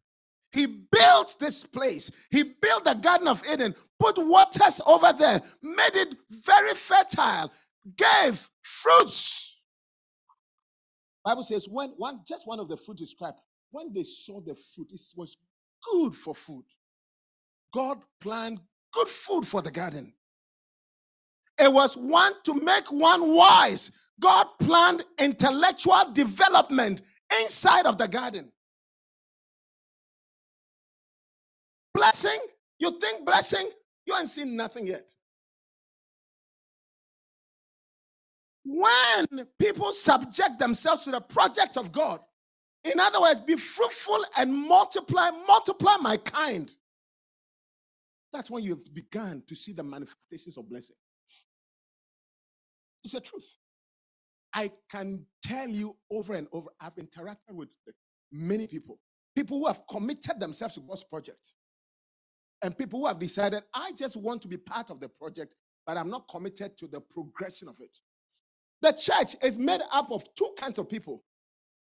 He 0.51 0.65
built 0.65 1.37
this 1.39 1.63
place. 1.63 2.09
He 2.31 2.41
built 2.43 2.85
the 2.85 2.95
Garden 2.95 3.27
of 3.27 3.43
Eden, 3.47 3.75
put 3.99 4.17
waters 4.17 4.81
over 4.87 5.13
there, 5.13 5.39
made 5.61 5.95
it 5.95 6.17
very 6.31 6.73
fertile, 6.73 7.51
gave 7.95 8.49
fruits. 8.63 9.59
Bible 11.23 11.43
says 11.43 11.69
when 11.69 11.91
one 11.91 12.21
just 12.27 12.47
one 12.47 12.59
of 12.59 12.67
the 12.67 12.75
fruit 12.75 12.97
described, 12.97 13.37
when 13.69 13.93
they 13.93 14.03
saw 14.03 14.41
the 14.41 14.55
fruit, 14.55 14.89
it 14.91 15.01
was 15.15 15.37
good 15.91 16.15
for 16.15 16.33
food. 16.33 16.65
God 17.71 17.99
planned 18.19 18.59
good 18.93 19.07
food 19.07 19.45
for 19.45 19.61
the 19.61 19.71
garden. 19.71 20.11
It 21.61 21.71
was 21.71 21.95
one 21.95 22.33
to 22.45 22.55
make 22.55 22.91
one 22.91 23.33
wise. 23.35 23.91
God 24.19 24.47
planned 24.59 25.03
intellectual 25.19 26.11
development 26.11 27.03
inside 27.41 27.85
of 27.85 27.99
the 27.99 28.07
garden. 28.07 28.51
Blessing, 31.93 32.39
you 32.79 32.99
think 32.99 33.25
blessing, 33.25 33.69
you 34.07 34.15
ain't 34.17 34.29
seen 34.29 34.55
nothing 34.55 34.87
yet. 34.87 35.05
When 38.63 39.47
people 39.59 39.91
subject 39.93 40.57
themselves 40.57 41.03
to 41.03 41.11
the 41.11 41.21
project 41.21 41.77
of 41.77 41.91
God, 41.91 42.21
in 42.83 42.99
other 42.99 43.21
words, 43.21 43.39
be 43.39 43.55
fruitful 43.55 44.25
and 44.37 44.51
multiply, 44.53 45.29
multiply 45.47 45.97
my 45.97 46.17
kind. 46.17 46.73
That's 48.33 48.49
when 48.49 48.63
you've 48.63 48.93
begun 48.93 49.43
to 49.47 49.55
see 49.55 49.73
the 49.73 49.83
manifestations 49.83 50.57
of 50.57 50.67
blessing. 50.69 50.95
It's 53.03 53.13
the 53.13 53.21
truth. 53.21 53.47
I 54.53 54.71
can 54.91 55.25
tell 55.43 55.69
you 55.69 55.95
over 56.11 56.33
and 56.33 56.47
over, 56.51 56.69
I've 56.79 56.95
interacted 56.95 57.53
with 57.53 57.69
many 58.31 58.67
people, 58.67 58.99
people 59.35 59.59
who 59.59 59.67
have 59.67 59.81
committed 59.89 60.39
themselves 60.39 60.75
to 60.75 60.81
God's 60.81 61.03
project, 61.03 61.53
and 62.61 62.77
people 62.77 62.99
who 62.99 63.07
have 63.07 63.19
decided, 63.19 63.63
I 63.73 63.91
just 63.93 64.15
want 64.15 64.41
to 64.43 64.47
be 64.47 64.57
part 64.57 64.89
of 64.89 64.99
the 64.99 65.09
project, 65.09 65.55
but 65.87 65.97
I'm 65.97 66.09
not 66.09 66.27
committed 66.29 66.77
to 66.79 66.87
the 66.87 67.01
progression 67.01 67.67
of 67.67 67.75
it. 67.79 67.97
The 68.81 68.91
church 68.91 69.35
is 69.43 69.57
made 69.57 69.81
up 69.91 70.11
of 70.11 70.23
two 70.35 70.53
kinds 70.57 70.77
of 70.79 70.89
people, 70.89 71.23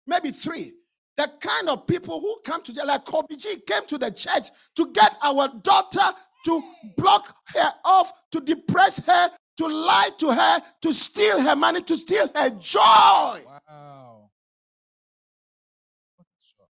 maybe 0.06 0.30
three. 0.30 0.74
The 1.16 1.30
kind 1.40 1.68
of 1.68 1.86
people 1.86 2.20
who 2.20 2.40
come 2.44 2.62
to 2.62 2.74
church, 2.74 2.86
like 2.86 3.04
Kobe 3.04 3.36
G 3.36 3.60
came 3.68 3.86
to 3.86 3.98
the 3.98 4.10
church 4.10 4.48
to 4.74 4.90
get 4.92 5.14
our 5.22 5.48
daughter 5.62 6.12
to 6.46 6.62
block 6.96 7.36
her 7.54 7.72
off, 7.84 8.10
to 8.32 8.40
depress 8.40 8.98
her, 9.06 9.30
to 9.56 9.66
lie 9.66 10.10
to 10.18 10.30
her, 10.30 10.62
to 10.82 10.92
steal 10.92 11.40
her 11.40 11.56
money, 11.56 11.80
to 11.82 11.96
steal 11.96 12.28
her 12.34 12.50
joy. 12.50 12.80
Wow. 13.46 14.30
What 16.16 16.26
a 16.26 16.42
shock. 16.42 16.68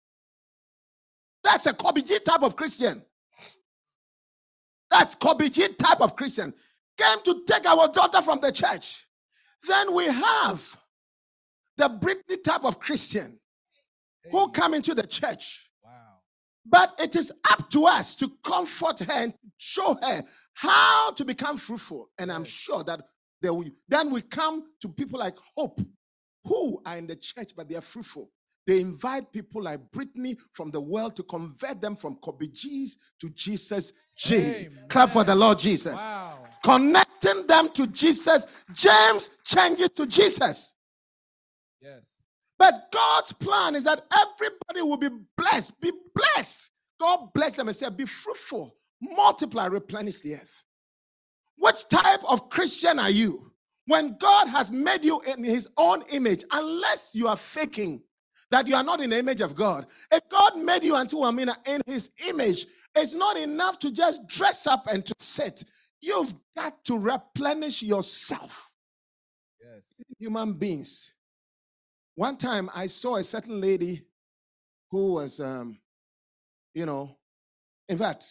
That's 1.45 1.67
a 1.67 1.73
Kobe 1.73 2.03
G 2.03 2.19
type 2.19 2.43
of 2.43 2.57
Christian. 2.57 3.03
That's 4.91 5.15
Kobe 5.15 5.49
G 5.49 5.69
type 5.69 6.01
of 6.01 6.17
Christian. 6.17 6.53
Came 6.97 7.23
to 7.25 7.45
take 7.47 7.67
our 7.67 7.89
daughter 7.89 8.23
from 8.23 8.41
the 8.41 8.53
church. 8.53 9.07
Then 9.67 9.95
we 9.95 10.07
have 10.07 10.77
the 11.77 11.89
Britney 11.89 12.43
type 12.43 12.65
of 12.65 12.79
Christian 12.79 13.39
who 14.31 14.51
come 14.51 14.75
into 14.75 14.95
the 14.95 15.07
church. 15.07 15.70
But 16.67 16.95
it 16.99 17.17
is 17.17 17.33
up 17.49 17.71
to 17.71 17.87
us 17.87 18.15
to 18.17 18.31
comfort 18.45 19.01
her 19.01 19.13
and 19.13 19.35
show 19.57 19.97
her 20.03 20.23
how 20.55 21.13
to 21.13 21.25
become 21.25 21.57
fruitful. 21.57 22.11
And 22.19 22.31
I'm 22.31 22.45
sure 22.45 22.85
that 22.85 23.01
there 23.41 23.55
will, 23.55 23.71
then 23.89 24.11
we 24.11 24.21
come 24.23 24.65
to 24.83 24.89
people 24.89 25.19
like 25.19 25.37
Hope, 25.57 25.81
who 26.45 26.81
are 26.85 26.99
in 26.99 27.07
the 27.07 27.17
church, 27.17 27.53
but 27.57 27.69
they 27.69 27.77
are 27.77 27.83
fruitful. 27.83 28.31
They 28.67 28.81
invite 28.81 29.33
people 29.33 29.63
like 29.63 29.81
Brittany 29.91 30.37
from 30.53 30.71
the 30.71 30.81
world 30.81 31.17
to 31.17 31.23
convert 31.23 31.81
them 31.81 31.97
from 31.97 32.17
Kobe 32.17 32.47
G's 32.49 32.99
to 33.21 33.31
Jesus 33.31 33.93
G. 34.17 34.69
Clap 34.89 35.11
for 35.11 35.25
the 35.25 35.35
Lord 35.35 35.59
Jesus. 35.59 35.95
Wow. 35.95 36.47
Connecting 36.63 37.47
them 37.47 37.71
to 37.73 37.87
Jesus. 37.87 38.47
James 38.73 39.31
changes 39.45 39.89
to 39.97 40.07
Jesus. 40.07 40.75
Yes. 41.81 42.03
But 42.61 42.93
God's 42.93 43.33
plan 43.33 43.75
is 43.75 43.85
that 43.85 44.05
everybody 44.15 44.83
will 44.83 44.99
be 44.99 45.09
blessed. 45.39 45.81
Be 45.81 45.93
blessed. 46.15 46.71
God 47.01 47.33
bless 47.33 47.57
them 47.57 47.69
and 47.69 47.77
say, 47.77 47.89
Be 47.89 48.05
fruitful, 48.05 48.77
multiply, 49.01 49.65
replenish 49.65 50.21
the 50.21 50.35
earth. 50.35 50.65
Which 51.57 51.89
type 51.89 52.21
of 52.23 52.51
Christian 52.51 52.99
are 52.99 53.09
you? 53.09 53.51
When 53.87 54.15
God 54.19 54.47
has 54.49 54.71
made 54.71 55.07
you 55.07 55.23
in 55.23 55.43
his 55.43 55.69
own 55.79 56.03
image, 56.11 56.45
unless 56.53 57.15
you 57.15 57.29
are 57.29 57.37
faking 57.37 58.03
that 58.51 58.67
you 58.67 58.75
are 58.75 58.85
not 58.85 59.01
in 59.01 59.09
the 59.09 59.19
image 59.19 59.41
of 59.41 59.55
God, 59.55 59.87
if 60.13 60.21
God 60.29 60.59
made 60.59 60.85
you 60.85 60.95
unto 60.95 61.25
Amina 61.25 61.57
in 61.65 61.81
his 61.87 62.11
image, 62.29 62.67
it's 62.95 63.15
not 63.15 63.39
enough 63.39 63.79
to 63.79 63.91
just 63.91 64.27
dress 64.27 64.67
up 64.67 64.87
and 64.87 65.07
to 65.07 65.15
sit. 65.19 65.65
You've 66.03 66.35
got 66.55 66.85
to 66.85 66.99
replenish 66.99 67.83
yourself. 67.83 68.71
Yes. 69.65 69.83
Human 70.19 70.53
beings. 70.53 71.11
One 72.21 72.37
time 72.37 72.69
I 72.75 72.87
saw 72.87 73.17
a 73.17 73.25
certain 73.25 73.63
lady 73.63 74.03
who 74.91 75.15
was, 75.15 75.41
um, 75.41 75.79
you 76.75 76.85
know, 76.85 77.17
in 77.89 77.97
fact, 77.97 78.27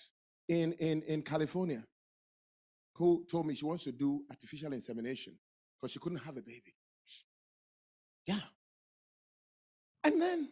in, 0.48 0.74
in, 0.74 1.01
in 1.08 1.24
California, 1.24 1.84
who 2.93 3.25
told 3.31 3.48
me 3.48 3.55
she 3.55 3.65
wants 3.65 3.86
to 3.86 3.91
do 3.91 4.22
artificial 4.29 4.74
insemination 4.74 5.34
because 5.75 5.91
she 5.91 5.98
couldn't 5.98 6.19
have 6.19 6.38
a 6.38 6.41
baby. 6.41 6.75
Yeah. 8.27 8.41
And 10.03 10.22
then 10.22 10.50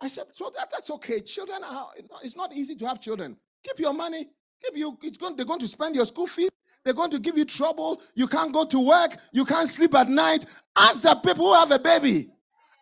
I 0.00 0.08
said, 0.08 0.24
so 0.32 0.50
that, 0.56 0.68
that's 0.72 0.90
okay. 0.90 1.20
Children 1.20 1.62
are, 1.62 1.90
it's 2.24 2.34
not 2.34 2.52
easy 2.52 2.74
to 2.74 2.88
have 2.88 3.00
children. 3.00 3.36
Keep 3.62 3.78
your 3.78 3.94
money. 3.94 4.28
Keep 4.60 4.76
you, 4.76 4.98
it's 5.04 5.18
going, 5.18 5.36
they're 5.36 5.46
going 5.46 5.60
to 5.60 5.68
spend 5.68 5.94
your 5.94 6.06
school 6.06 6.26
fees. 6.26 6.50
They're 6.84 6.94
going 6.94 7.12
to 7.12 7.20
give 7.20 7.38
you 7.38 7.44
trouble. 7.44 8.02
You 8.16 8.26
can't 8.26 8.52
go 8.52 8.64
to 8.64 8.80
work. 8.80 9.18
You 9.30 9.44
can't 9.44 9.68
sleep 9.68 9.94
at 9.94 10.08
night. 10.08 10.46
Ask 10.74 11.02
the 11.02 11.14
people 11.14 11.46
who 11.46 11.54
have 11.54 11.70
a 11.70 11.78
baby. 11.78 12.32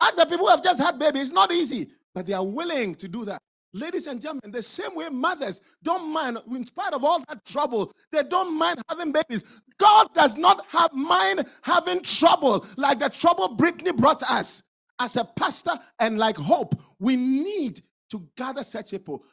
Ask 0.00 0.16
the 0.16 0.24
people 0.24 0.46
who 0.46 0.50
have 0.50 0.62
just 0.62 0.80
had 0.80 0.98
babies, 0.98 1.24
It's 1.24 1.32
not 1.32 1.52
easy, 1.52 1.90
but 2.14 2.26
they 2.26 2.32
are 2.32 2.44
willing 2.44 2.94
to 2.96 3.08
do 3.08 3.24
that. 3.24 3.40
Ladies 3.72 4.06
and 4.06 4.20
gentlemen, 4.20 4.52
the 4.52 4.62
same 4.62 4.94
way 4.94 5.08
mothers 5.08 5.60
don't 5.82 6.12
mind, 6.12 6.38
in 6.52 6.64
spite 6.64 6.92
of 6.92 7.02
all 7.02 7.24
that 7.28 7.44
trouble, 7.44 7.92
they 8.12 8.22
don't 8.22 8.56
mind 8.56 8.80
having 8.88 9.10
babies. 9.10 9.42
God 9.78 10.14
does 10.14 10.36
not 10.36 10.64
have 10.68 10.92
mind 10.92 11.46
having 11.62 12.00
trouble 12.00 12.64
like 12.76 13.00
the 13.00 13.08
trouble 13.08 13.48
Brittany 13.48 13.90
brought 13.90 14.22
us. 14.22 14.62
As 15.00 15.16
a 15.16 15.24
pastor 15.24 15.76
and 15.98 16.18
like 16.18 16.36
hope, 16.36 16.80
we 17.00 17.16
need 17.16 17.82
to 18.10 18.24
gather 18.36 18.62
such 18.62 18.92
people. 18.92 19.24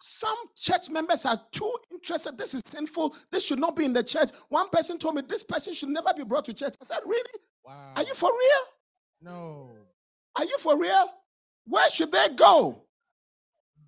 Some 0.00 0.36
church 0.56 0.88
members 0.88 1.26
are 1.26 1.38
too 1.52 1.70
interested. 1.92 2.38
This 2.38 2.54
is 2.54 2.62
sinful. 2.64 3.14
This 3.30 3.44
should 3.44 3.58
not 3.58 3.76
be 3.76 3.84
in 3.84 3.92
the 3.92 4.02
church. 4.02 4.30
One 4.48 4.70
person 4.70 4.96
told 4.96 5.16
me 5.16 5.22
this 5.28 5.44
person 5.44 5.74
should 5.74 5.90
never 5.90 6.14
be 6.16 6.24
brought 6.24 6.46
to 6.46 6.54
church. 6.54 6.74
I 6.80 6.86
said, 6.86 7.00
Really? 7.04 7.22
Wow. 7.66 7.92
Are 7.96 8.02
you 8.02 8.14
for 8.14 8.30
real? 8.30 8.62
No. 9.20 9.70
Are 10.40 10.44
you 10.46 10.56
for 10.56 10.78
real? 10.78 11.06
Where 11.66 11.90
should 11.90 12.12
they 12.12 12.30
go? 12.30 12.86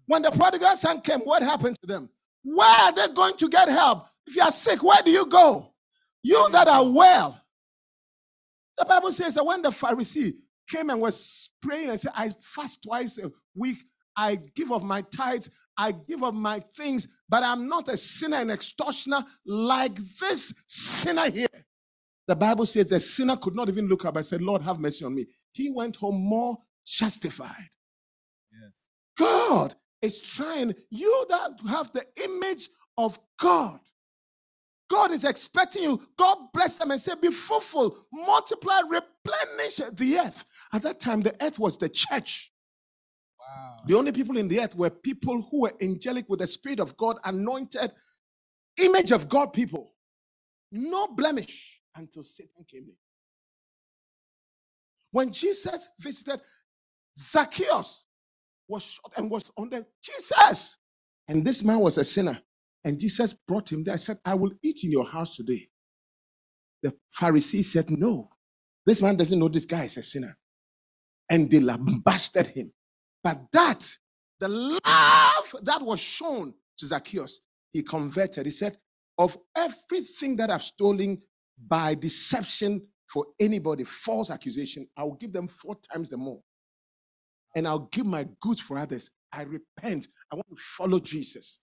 When 0.04 0.20
the 0.20 0.30
prodigal 0.30 0.76
son 0.76 1.00
came, 1.00 1.20
what 1.20 1.42
happened 1.42 1.78
to 1.80 1.86
them? 1.86 2.10
Where 2.44 2.68
are 2.68 2.92
they 2.92 3.08
going 3.08 3.38
to 3.38 3.48
get 3.48 3.70
help? 3.70 4.04
If 4.26 4.36
you 4.36 4.42
are 4.42 4.50
sick, 4.50 4.82
where 4.82 5.02
do 5.02 5.10
you 5.10 5.24
go? 5.24 5.72
You 6.22 6.50
that 6.50 6.68
are 6.68 6.86
well. 6.86 7.40
The 8.76 8.84
Bible 8.84 9.12
says 9.12 9.34
that 9.36 9.46
when 9.46 9.62
the 9.62 9.70
Pharisee 9.70 10.34
came 10.68 10.90
and 10.90 11.00
was 11.00 11.48
praying 11.62 11.88
and 11.88 11.98
said, 11.98 12.12
I 12.14 12.34
fast 12.42 12.82
twice 12.82 13.16
a 13.16 13.30
week, 13.54 13.78
I 14.14 14.36
give 14.54 14.72
of 14.72 14.84
my 14.84 15.00
tithes, 15.00 15.48
I 15.78 15.92
give 15.92 16.22
of 16.22 16.34
my 16.34 16.62
things, 16.76 17.08
but 17.30 17.42
I'm 17.42 17.66
not 17.66 17.88
a 17.88 17.96
sinner 17.96 18.36
and 18.36 18.50
extortioner 18.50 19.24
like 19.46 19.96
this 20.20 20.52
sinner 20.66 21.30
here. 21.30 21.46
The 22.28 22.36
Bible 22.36 22.66
says 22.66 22.88
the 22.88 23.00
sinner 23.00 23.38
could 23.38 23.54
not 23.54 23.70
even 23.70 23.88
look 23.88 24.04
up 24.04 24.16
and 24.16 24.26
said, 24.26 24.42
Lord, 24.42 24.60
have 24.60 24.78
mercy 24.78 25.06
on 25.06 25.14
me. 25.14 25.26
He 25.52 25.70
went 25.70 25.96
home 25.96 26.16
more 26.16 26.58
justified. 26.86 27.70
Yes. 28.52 28.72
God 29.18 29.74
is 30.00 30.20
trying, 30.20 30.74
you 30.90 31.26
that 31.28 31.52
have 31.68 31.92
the 31.92 32.04
image 32.24 32.68
of 32.98 33.18
God. 33.38 33.80
God 34.90 35.10
is 35.10 35.24
expecting 35.24 35.82
you. 35.84 36.02
God 36.18 36.36
bless 36.52 36.76
them 36.76 36.90
and 36.90 37.00
say, 37.00 37.14
Be 37.20 37.30
fruitful, 37.30 37.96
multiply, 38.12 38.80
replenish 38.80 39.80
the 39.92 40.18
earth. 40.18 40.44
At 40.72 40.82
that 40.82 41.00
time, 41.00 41.22
the 41.22 41.34
earth 41.42 41.58
was 41.58 41.78
the 41.78 41.88
church. 41.88 42.52
Wow. 43.40 43.76
The 43.86 43.96
only 43.96 44.12
people 44.12 44.36
in 44.36 44.48
the 44.48 44.60
earth 44.60 44.74
were 44.76 44.90
people 44.90 45.42
who 45.50 45.62
were 45.62 45.72
angelic 45.80 46.28
with 46.28 46.40
the 46.40 46.46
Spirit 46.46 46.78
of 46.78 46.94
God, 46.98 47.16
anointed, 47.24 47.92
image 48.78 49.12
of 49.12 49.28
God 49.30 49.54
people. 49.54 49.94
No 50.70 51.06
blemish 51.06 51.80
until 51.96 52.22
Satan 52.22 52.64
came 52.70 52.84
in. 52.84 52.96
When 55.12 55.32
Jesus 55.32 55.88
visited 56.00 56.40
Zacchaeus, 57.18 58.04
was 58.68 58.82
shot 58.82 59.12
and 59.16 59.30
was 59.30 59.44
on 59.56 59.70
the 59.70 59.86
Jesus. 60.02 60.78
And 61.28 61.44
this 61.44 61.62
man 61.62 61.80
was 61.80 61.98
a 61.98 62.04
sinner. 62.04 62.40
And 62.84 62.98
Jesus 62.98 63.34
brought 63.34 63.70
him 63.70 63.84
there. 63.84 63.94
I 63.94 63.98
said, 63.98 64.18
I 64.24 64.34
will 64.34 64.52
eat 64.62 64.80
in 64.84 64.90
your 64.90 65.06
house 65.06 65.36
today. 65.36 65.68
The 66.82 66.94
Pharisee 67.20 67.64
said, 67.64 67.90
No, 67.90 68.30
this 68.86 69.02
man 69.02 69.16
doesn't 69.16 69.38
know 69.38 69.48
this 69.48 69.66
guy 69.66 69.84
is 69.84 69.96
a 69.96 70.02
sinner. 70.02 70.36
And 71.30 71.50
they 71.50 71.60
lambasted 71.60 72.48
him. 72.48 72.72
But 73.22 73.40
that, 73.52 73.88
the 74.40 74.48
love 74.48 75.54
that 75.62 75.82
was 75.82 76.00
shown 76.00 76.54
to 76.78 76.86
Zacchaeus, 76.86 77.40
he 77.72 77.82
converted. 77.82 78.46
He 78.46 78.52
said, 78.52 78.78
Of 79.18 79.38
everything 79.56 80.36
that 80.36 80.50
I've 80.50 80.62
stolen 80.62 81.22
by 81.68 81.94
deception 81.94 82.82
for 83.12 83.26
anybody, 83.40 83.84
false 83.84 84.30
accusation, 84.30 84.86
I 84.96 85.04
will 85.04 85.16
give 85.16 85.32
them 85.32 85.46
four 85.48 85.76
times 85.92 86.08
the 86.08 86.16
more. 86.16 86.40
And 87.54 87.68
I'll 87.68 87.88
give 87.92 88.06
my 88.06 88.26
goods 88.40 88.60
for 88.60 88.78
others. 88.78 89.10
I 89.32 89.42
repent. 89.42 90.08
I 90.30 90.36
want 90.36 90.46
to 90.48 90.56
follow 90.56 90.98
Jesus. 90.98 91.60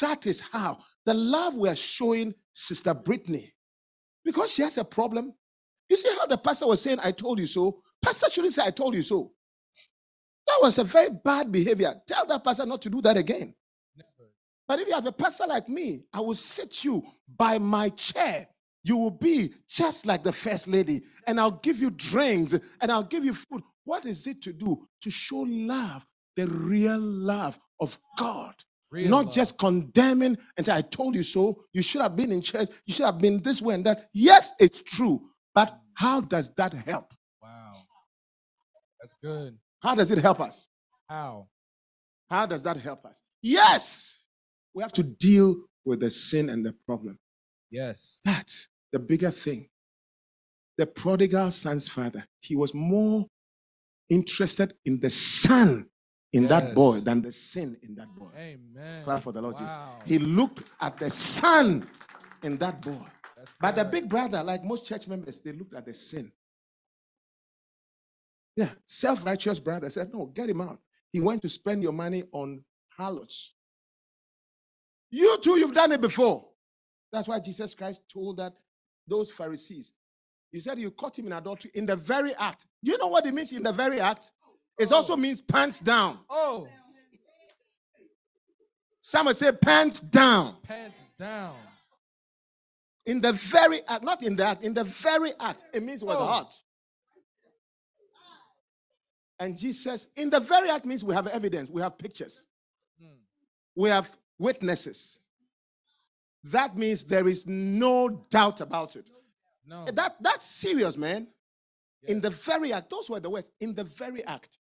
That 0.00 0.26
is 0.26 0.40
how 0.40 0.78
the 1.04 1.14
love 1.14 1.56
we 1.56 1.68
are 1.68 1.76
showing 1.76 2.32
Sister 2.52 2.94
Brittany, 2.94 3.52
because 4.24 4.52
she 4.52 4.62
has 4.62 4.78
a 4.78 4.84
problem. 4.84 5.34
You 5.88 5.96
see 5.96 6.10
how 6.18 6.26
the 6.26 6.38
pastor 6.38 6.66
was 6.66 6.80
saying, 6.80 6.98
I 7.02 7.10
told 7.10 7.40
you 7.40 7.46
so? 7.46 7.82
Pastor 8.00 8.30
shouldn't 8.30 8.54
say, 8.54 8.62
I 8.64 8.70
told 8.70 8.94
you 8.94 9.02
so. 9.02 9.32
That 10.46 10.58
was 10.62 10.78
a 10.78 10.84
very 10.84 11.10
bad 11.10 11.50
behavior. 11.50 11.94
Tell 12.06 12.26
that 12.26 12.44
pastor 12.44 12.66
not 12.66 12.80
to 12.82 12.90
do 12.90 13.00
that 13.02 13.16
again. 13.16 13.54
Never. 13.96 14.30
But 14.68 14.80
if 14.80 14.88
you 14.88 14.94
have 14.94 15.06
a 15.06 15.12
pastor 15.12 15.46
like 15.46 15.68
me, 15.68 16.04
I 16.12 16.20
will 16.20 16.34
sit 16.34 16.84
you 16.84 17.02
by 17.36 17.58
my 17.58 17.88
chair. 17.90 18.46
You 18.84 18.96
will 18.98 19.10
be 19.10 19.54
just 19.68 20.06
like 20.06 20.22
the 20.24 20.32
first 20.32 20.68
lady, 20.68 21.02
and 21.26 21.40
I'll 21.40 21.60
give 21.62 21.80
you 21.80 21.90
drinks 21.90 22.54
and 22.80 22.92
I'll 22.92 23.02
give 23.04 23.24
you 23.24 23.34
food. 23.34 23.62
What 23.84 24.06
is 24.06 24.26
it 24.26 24.42
to 24.42 24.52
do? 24.52 24.86
To 25.02 25.10
show 25.10 25.46
love, 25.48 26.06
the 26.36 26.46
real 26.48 26.98
love 27.00 27.58
of 27.80 27.98
God. 28.18 28.54
Real 28.90 29.10
Not 29.10 29.26
love. 29.26 29.34
just 29.34 29.58
condemning 29.58 30.36
and 30.56 30.66
say, 30.66 30.72
I 30.74 30.82
told 30.82 31.14
you 31.16 31.22
so. 31.24 31.64
You 31.72 31.82
should 31.82 32.02
have 32.02 32.14
been 32.16 32.32
in 32.32 32.42
church. 32.42 32.68
You 32.86 32.94
should 32.94 33.06
have 33.06 33.18
been 33.18 33.42
this 33.42 33.60
way 33.62 33.74
and 33.74 33.84
that. 33.86 34.08
Yes, 34.12 34.52
it's 34.60 34.82
true. 34.82 35.22
But 35.54 35.78
how 35.94 36.20
does 36.20 36.50
that 36.56 36.72
help? 36.74 37.12
Wow. 37.42 37.74
That's 39.00 39.14
good. 39.22 39.58
How 39.80 39.94
does 39.94 40.10
it 40.10 40.18
help 40.18 40.40
us? 40.40 40.68
How? 41.08 41.48
How 42.30 42.46
does 42.46 42.62
that 42.64 42.78
help 42.78 43.04
us? 43.06 43.20
Yes, 43.42 44.20
we 44.74 44.82
have 44.82 44.92
to 44.94 45.02
deal 45.02 45.56
with 45.84 46.00
the 46.00 46.10
sin 46.10 46.48
and 46.50 46.64
the 46.64 46.74
problem. 46.86 47.18
Yes. 47.70 48.20
But 48.24 48.54
the 48.94 49.00
bigger 49.00 49.32
thing, 49.32 49.68
the 50.78 50.86
prodigal 50.86 51.50
son's 51.50 51.88
father, 51.88 52.24
he 52.40 52.54
was 52.54 52.72
more 52.72 53.26
interested 54.08 54.72
in 54.84 55.00
the 55.00 55.10
son 55.10 55.88
in 56.32 56.46
that 56.46 56.76
boy 56.76 57.00
than 57.00 57.20
the 57.20 57.32
sin 57.32 57.76
in 57.82 57.96
that 57.96 58.06
boy. 58.14 58.30
Amen. 58.36 59.02
Clap 59.02 59.20
for 59.20 59.32
the 59.32 59.42
Lord 59.42 59.58
Jesus. 59.58 59.76
He 60.04 60.20
looked 60.20 60.62
at 60.80 60.96
the 60.96 61.10
son 61.10 61.88
in 62.44 62.56
that 62.58 62.80
boy. 62.82 63.04
That's 63.36 63.50
But 63.60 63.74
the 63.74 63.84
big 63.84 64.08
brother, 64.08 64.44
like 64.44 64.62
most 64.62 64.86
church 64.86 65.08
members, 65.08 65.40
they 65.40 65.50
looked 65.50 65.74
at 65.74 65.86
the 65.86 65.94
sin. 65.94 66.30
Yeah, 68.56 68.70
self 68.86 69.26
righteous 69.26 69.58
brother 69.58 69.90
said, 69.90 70.12
No, 70.14 70.26
get 70.26 70.48
him 70.48 70.60
out. 70.60 70.78
He 71.12 71.18
went 71.18 71.42
to 71.42 71.48
spend 71.48 71.82
your 71.82 71.92
money 71.92 72.22
on 72.30 72.62
harlots. 72.96 73.54
You 75.10 75.36
too, 75.38 75.58
you've 75.58 75.74
done 75.74 75.90
it 75.90 76.00
before. 76.00 76.46
That's 77.12 77.26
why 77.26 77.40
Jesus 77.40 77.74
Christ 77.74 78.00
told 78.12 78.36
that 78.36 78.54
those 79.06 79.30
Pharisees. 79.30 79.92
He 80.52 80.60
said 80.60 80.78
you 80.78 80.90
caught 80.90 81.18
him 81.18 81.26
in 81.26 81.32
adultery 81.32 81.70
in 81.74 81.84
the 81.86 81.96
very 81.96 82.34
act. 82.36 82.66
Do 82.82 82.92
you 82.92 82.98
know 82.98 83.08
what 83.08 83.26
it 83.26 83.34
means 83.34 83.52
in 83.52 83.62
the 83.62 83.72
very 83.72 84.00
act? 84.00 84.30
It 84.78 84.90
also 84.92 85.14
Oh. 85.14 85.16
means 85.16 85.40
pants 85.40 85.80
down. 85.80 86.20
Oh, 86.28 86.68
Someone 89.00 89.34
say 89.34 89.52
pants 89.52 90.00
down. 90.00 90.56
pants 90.62 90.98
down. 91.18 91.56
In 93.04 93.20
the 93.20 93.34
very 93.34 93.86
act, 93.86 94.02
not 94.02 94.22
in 94.22 94.34
that, 94.36 94.62
in 94.62 94.72
the 94.72 94.84
very 94.84 95.34
act. 95.38 95.62
It 95.74 95.82
means 95.82 96.00
it 96.00 96.06
was 96.06 96.16
Oh. 96.16 96.24
hot. 96.24 96.54
And 99.38 99.58
Jesus, 99.58 100.06
in 100.16 100.30
the 100.30 100.40
very 100.40 100.70
act, 100.70 100.86
means 100.86 101.04
we 101.04 101.12
have 101.14 101.26
evidence, 101.26 101.68
we 101.68 101.82
have 101.82 101.98
pictures, 101.98 102.46
Mm. 103.02 103.18
we 103.74 103.88
have 103.90 104.16
witnesses. 104.38 105.18
That 106.44 106.76
means 106.76 107.04
there 107.04 107.26
is 107.26 107.46
no 107.46 108.08
doubt 108.30 108.60
about 108.60 108.96
it. 108.96 109.06
No. 109.66 109.84
Eh, 109.84 109.92
that, 109.92 110.16
that's 110.20 110.46
serious, 110.46 110.96
man. 110.96 111.26
In 112.06 112.20
the 112.20 112.30
very 112.30 112.72
act, 112.72 112.90
those 112.90 113.08
were 113.08 113.20
the 113.20 113.30
words, 113.30 113.50
in 113.60 113.74
the 113.74 113.84
very 113.84 114.22
act. 114.26 114.58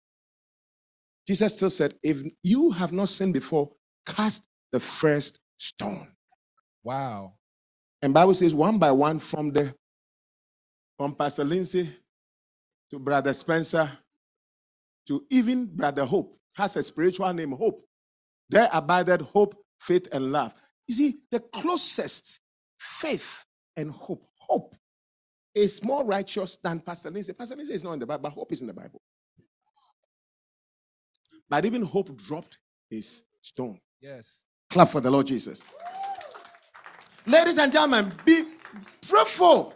Jesus 1.27 1.53
still 1.55 1.69
said, 1.69 1.93
If 2.01 2.17
you 2.41 2.71
have 2.71 2.91
not 2.93 3.09
sinned 3.09 3.33
before, 3.33 3.69
cast 4.07 4.47
the 4.71 4.79
first 4.79 5.39
stone. 5.59 6.07
Wow. 6.83 7.33
And 8.01 8.13
Bible 8.13 8.33
says 8.33 8.55
one 8.55 8.79
by 8.79 8.91
one 8.91 9.19
from 9.19 9.51
the 9.51 9.73
from 10.97 11.13
Pastor 11.13 11.43
Lindsay 11.43 11.95
to 12.89 12.97
Brother 12.97 13.33
Spencer 13.33 13.91
to 15.07 15.23
even 15.29 15.65
Brother 15.65 16.05
Hope 16.05 16.39
has 16.55 16.75
a 16.75 16.81
spiritual 16.81 17.31
name, 17.33 17.51
Hope. 17.51 17.85
There 18.49 18.69
abided 18.71 19.21
hope, 19.21 19.55
faith, 19.79 20.07
and 20.11 20.31
love. 20.31 20.53
You 20.88 20.95
see, 20.95 21.17
the 21.32 21.43
ah. 21.54 21.62
closest 21.62 22.39
faith 22.78 23.45
and 23.76 23.91
hope. 23.91 24.23
Hope 24.39 24.76
is 25.54 25.84
more 25.84 26.06
righteous 26.06 26.58
than 26.63 26.80
Pastor 26.80 27.10
Lindsay. 27.10 27.34
Pastor 27.34 27.56
Lindsay 27.56 27.73
is 27.73 27.84
not 27.84 27.93
in 27.93 28.00
the 28.00 28.06
Bible, 28.06 28.23
but 28.23 28.32
hope 28.32 28.52
is 28.54 28.62
in 28.62 28.67
the 28.67 28.73
Bible. 28.73 29.02
But 31.50 31.65
even 31.65 31.82
hope 31.82 32.15
dropped 32.15 32.60
his 32.89 33.23
stone. 33.41 33.80
Yes. 34.02 34.43
Clap 34.69 34.89
for 34.89 35.02
the 35.02 35.10
Lord 35.10 35.28
Jesus. 35.28 35.62
Ladies 37.26 37.58
and 37.58 37.71
gentlemen, 37.71 38.13
be 38.23 38.45
fruitful, 39.02 39.73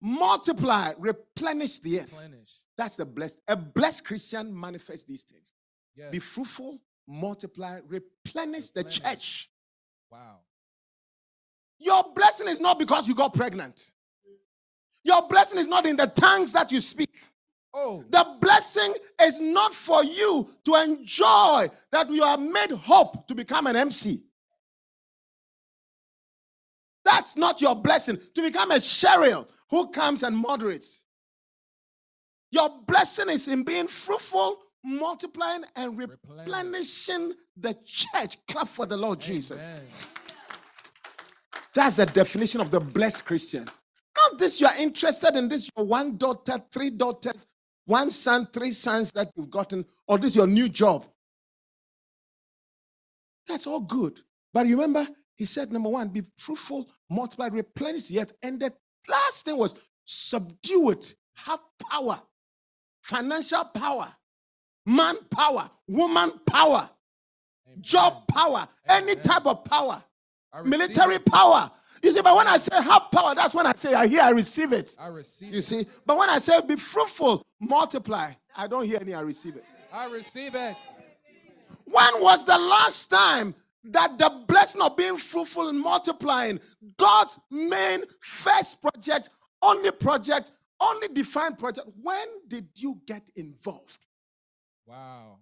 multiply, 0.00 0.92
replenish 0.98 1.78
the 1.78 2.00
earth. 2.00 2.12
Replenish. 2.12 2.60
That's 2.76 2.96
the 2.96 3.06
blessed. 3.06 3.38
A 3.48 3.56
blessed 3.56 4.04
Christian 4.04 4.58
manifests 4.58 5.04
these 5.04 5.22
things. 5.22 5.54
Yes. 5.94 6.10
Be 6.10 6.18
fruitful, 6.18 6.80
multiply, 7.06 7.80
replenish 7.86 8.70
the 8.70 8.84
church. 8.84 9.50
Wow. 10.12 10.38
Your 11.78 12.04
blessing 12.14 12.46
is 12.46 12.60
not 12.60 12.78
because 12.78 13.08
you 13.08 13.14
got 13.14 13.34
pregnant. 13.34 13.92
Your 15.04 15.26
blessing 15.26 15.58
is 15.58 15.66
not 15.66 15.86
in 15.86 15.96
the 15.96 16.06
tongues 16.06 16.52
that 16.52 16.70
you 16.70 16.80
speak. 16.80 17.10
Oh. 17.74 18.04
The 18.10 18.36
blessing 18.40 18.94
is 19.20 19.40
not 19.40 19.74
for 19.74 20.04
you 20.04 20.48
to 20.66 20.74
enjoy 20.74 21.68
that 21.90 22.10
you 22.10 22.22
are 22.22 22.36
made 22.36 22.70
hope 22.70 23.26
to 23.28 23.34
become 23.34 23.66
an 23.66 23.74
MC. 23.74 24.22
That's 27.04 27.36
not 27.36 27.60
your 27.60 27.74
blessing 27.74 28.20
to 28.34 28.42
become 28.42 28.70
a 28.70 28.76
Cheryl 28.76 29.48
who 29.70 29.88
comes 29.88 30.22
and 30.22 30.36
moderates. 30.36 31.02
Your 32.52 32.68
blessing 32.86 33.30
is 33.30 33.48
in 33.48 33.64
being 33.64 33.88
fruitful, 33.88 34.58
multiplying, 34.84 35.64
and 35.76 35.96
replenishing 35.96 37.34
the 37.56 37.76
church. 37.84 38.38
Clap 38.48 38.68
for 38.68 38.86
the 38.86 38.96
Lord 38.96 39.20
Jesus. 39.20 39.60
Amen. 39.60 39.82
That's 41.74 41.96
the 41.96 42.06
definition 42.06 42.60
of 42.60 42.70
the 42.70 42.80
blessed 42.80 43.24
Christian. 43.24 43.66
Not 44.16 44.38
this, 44.38 44.60
you 44.60 44.66
are 44.66 44.76
interested 44.76 45.36
in 45.36 45.48
this, 45.48 45.70
your 45.76 45.86
one 45.86 46.16
daughter, 46.16 46.62
three 46.70 46.90
daughters, 46.90 47.46
one 47.86 48.10
son, 48.10 48.46
three 48.52 48.72
sons 48.72 49.10
that 49.12 49.30
you've 49.36 49.50
gotten, 49.50 49.84
or 50.06 50.18
this 50.18 50.36
your 50.36 50.46
new 50.46 50.68
job. 50.68 51.06
That's 53.48 53.66
all 53.66 53.80
good. 53.80 54.20
But 54.52 54.66
remember, 54.66 55.08
he 55.36 55.46
said, 55.46 55.72
number 55.72 55.88
one, 55.88 56.08
be 56.08 56.22
fruitful, 56.36 56.88
multiply, 57.08 57.48
replenish 57.48 58.04
the 58.08 58.20
earth. 58.20 58.32
And 58.42 58.60
the 58.60 58.72
last 59.08 59.44
thing 59.44 59.56
was 59.56 59.74
subdue 60.04 60.90
it, 60.90 61.16
have 61.34 61.60
power, 61.90 62.20
financial 63.02 63.64
power, 63.64 64.14
man 64.86 65.16
power, 65.30 65.70
woman 65.88 66.32
power, 66.46 66.88
Amen. 67.66 67.78
job 67.82 68.26
power, 68.28 68.68
any 68.88 69.14
type 69.16 69.46
of 69.46 69.64
power 69.64 70.02
military 70.64 71.16
it. 71.16 71.26
power. 71.26 71.70
You 72.02 72.12
see, 72.12 72.20
but 72.20 72.36
when 72.36 72.48
I 72.48 72.58
say 72.58 72.74
have 72.82 73.10
power, 73.12 73.34
that's 73.34 73.54
when 73.54 73.66
I 73.66 73.74
say 73.74 73.94
I 73.94 74.06
hear 74.08 74.22
I 74.22 74.30
receive 74.30 74.72
it. 74.72 74.96
I 74.98 75.06
receive 75.06 75.52
You 75.52 75.60
it. 75.60 75.64
see, 75.64 75.86
but 76.04 76.18
when 76.18 76.28
I 76.28 76.38
say 76.38 76.60
be 76.60 76.76
fruitful, 76.76 77.46
multiply, 77.60 78.32
I 78.56 78.66
don't 78.66 78.84
hear 78.86 78.98
any 79.00 79.14
I 79.14 79.20
receive 79.20 79.56
it. 79.56 79.64
I 79.92 80.06
receive 80.06 80.54
it. 80.54 80.76
When 81.84 82.20
was 82.20 82.44
the 82.44 82.58
last 82.58 83.08
time 83.10 83.54
that 83.84 84.18
the 84.18 84.44
blessing 84.48 84.80
of 84.80 84.96
being 84.96 85.16
fruitful 85.16 85.68
and 85.68 85.78
multiplying, 85.78 86.60
God's 86.98 87.38
main 87.50 88.02
first 88.20 88.80
project, 88.80 89.30
only 89.60 89.90
project, 89.90 90.50
only 90.80 91.08
defined 91.08 91.58
project, 91.58 91.88
when 92.02 92.26
did 92.48 92.68
you 92.74 93.00
get 93.06 93.28
involved? 93.36 93.98
Wow. 94.86 95.38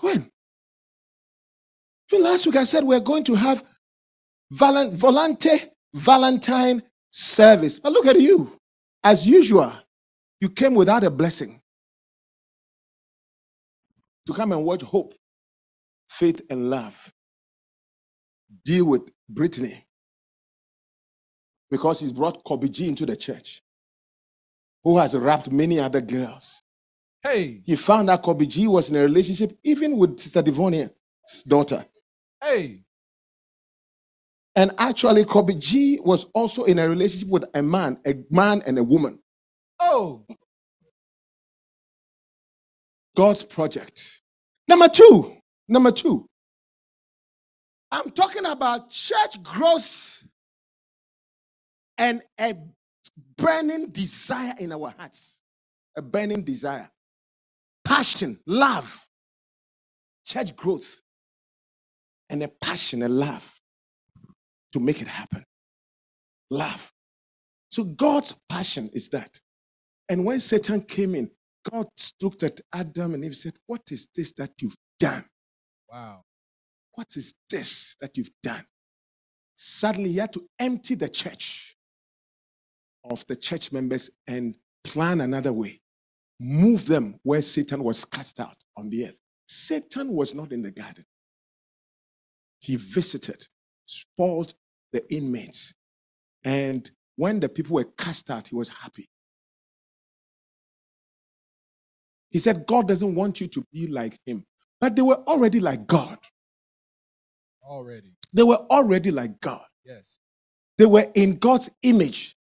When? 0.00 0.30
Even 2.12 2.24
last 2.24 2.46
week 2.46 2.56
I 2.56 2.64
said 2.64 2.84
we're 2.84 3.00
going 3.00 3.24
to 3.24 3.34
have 3.34 3.64
valen- 4.52 4.96
volante 4.96 5.70
Valentine 5.94 6.82
service. 7.10 7.78
But 7.78 7.92
look 7.92 8.06
at 8.06 8.20
you. 8.20 8.58
As 9.04 9.26
usual, 9.26 9.72
you 10.40 10.48
came 10.48 10.74
without 10.74 11.04
a 11.04 11.10
blessing 11.10 11.60
to 14.26 14.32
come 14.34 14.52
and 14.52 14.64
watch 14.64 14.82
hope, 14.82 15.14
faith, 16.08 16.40
and 16.50 16.68
love 16.68 17.12
deal 18.64 18.86
with 18.86 19.02
Brittany 19.28 19.84
because 21.70 22.00
he's 22.00 22.12
brought 22.12 22.42
Kobe 22.44 22.68
G 22.68 22.88
into 22.88 23.06
the 23.06 23.16
church, 23.16 23.62
who 24.82 24.98
has 24.98 25.14
wrapped 25.16 25.50
many 25.50 25.78
other 25.78 26.00
girls. 26.00 26.62
Hey. 27.24 27.62
He 27.64 27.74
found 27.74 28.10
out 28.10 28.22
Kobe 28.22 28.46
G 28.46 28.68
was 28.68 28.90
in 28.90 28.96
a 28.96 29.02
relationship 29.02 29.58
even 29.64 29.96
with 29.96 30.20
Sister 30.20 30.42
Devonia's 30.42 30.90
daughter. 31.48 31.84
Hey. 32.42 32.82
And 34.54 34.72
actually, 34.78 35.24
Kobe 35.24 35.54
G 35.54 35.98
was 36.04 36.26
also 36.34 36.64
in 36.64 36.78
a 36.78 36.88
relationship 36.88 37.28
with 37.28 37.44
a 37.54 37.62
man, 37.62 37.98
a 38.06 38.14
man 38.30 38.62
and 38.66 38.78
a 38.78 38.84
woman. 38.84 39.18
Oh. 39.80 40.24
God's 43.16 43.42
project. 43.42 44.20
Number 44.68 44.88
two, 44.88 45.36
number 45.68 45.90
two. 45.90 46.26
I'm 47.90 48.10
talking 48.10 48.44
about 48.44 48.90
church 48.90 49.42
growth 49.42 50.24
and 51.96 52.22
a 52.40 52.54
burning 53.36 53.90
desire 53.90 54.54
in 54.58 54.72
our 54.72 54.92
hearts. 54.98 55.42
A 55.96 56.02
burning 56.02 56.42
desire, 56.42 56.90
passion, 57.94 58.36
love, 58.48 59.06
church 60.24 60.56
growth, 60.56 61.00
and 62.28 62.42
a 62.42 62.48
passion, 62.48 63.02
a 63.04 63.08
love 63.08 63.54
to 64.72 64.80
make 64.80 65.00
it 65.00 65.06
happen. 65.06 65.44
Love. 66.50 66.90
So 67.70 67.84
God's 67.84 68.34
passion 68.48 68.90
is 68.92 69.08
that. 69.10 69.38
And 70.08 70.24
when 70.24 70.40
Satan 70.40 70.80
came 70.80 71.14
in, 71.14 71.30
God 71.70 71.86
looked 72.20 72.42
at 72.42 72.60
Adam 72.72 73.14
and 73.14 73.22
he 73.22 73.32
said, 73.32 73.54
What 73.66 73.82
is 73.92 74.08
this 74.14 74.32
that 74.38 74.50
you've 74.60 74.76
done? 74.98 75.24
Wow. 75.88 76.24
What 76.94 77.06
is 77.14 77.32
this 77.48 77.94
that 78.00 78.16
you've 78.16 78.32
done? 78.42 78.64
Suddenly, 79.54 80.10
he 80.10 80.18
had 80.18 80.32
to 80.32 80.44
empty 80.58 80.96
the 80.96 81.08
church 81.08 81.76
of 83.08 83.24
the 83.28 83.36
church 83.36 83.70
members 83.70 84.10
and 84.26 84.56
plan 84.82 85.20
another 85.20 85.52
way. 85.52 85.80
Move 86.40 86.86
them 86.86 87.18
where 87.22 87.42
Satan 87.42 87.82
was 87.82 88.04
cast 88.04 88.40
out 88.40 88.56
on 88.76 88.90
the 88.90 89.06
earth. 89.06 89.18
Satan 89.46 90.12
was 90.12 90.34
not 90.34 90.52
in 90.52 90.62
the 90.62 90.70
garden. 90.70 91.04
He 92.60 92.76
visited, 92.76 93.46
spoiled 93.86 94.54
the 94.92 95.04
inmates. 95.12 95.74
And 96.44 96.90
when 97.16 97.40
the 97.40 97.48
people 97.48 97.74
were 97.74 97.84
cast 97.84 98.30
out, 98.30 98.48
he 98.48 98.54
was 98.54 98.68
happy. 98.68 99.08
He 102.30 102.38
said, 102.40 102.66
God 102.66 102.88
doesn't 102.88 103.14
want 103.14 103.40
you 103.40 103.46
to 103.48 103.64
be 103.72 103.86
like 103.86 104.18
him. 104.26 104.44
But 104.80 104.96
they 104.96 105.02
were 105.02 105.22
already 105.26 105.60
like 105.60 105.86
God. 105.86 106.18
Already. 107.62 108.12
They 108.32 108.42
were 108.42 108.56
already 108.70 109.10
like 109.10 109.40
God. 109.40 109.64
Yes. 109.84 110.18
They 110.76 110.86
were 110.86 111.08
in 111.14 111.38
God's 111.38 111.70
image. 111.82 112.36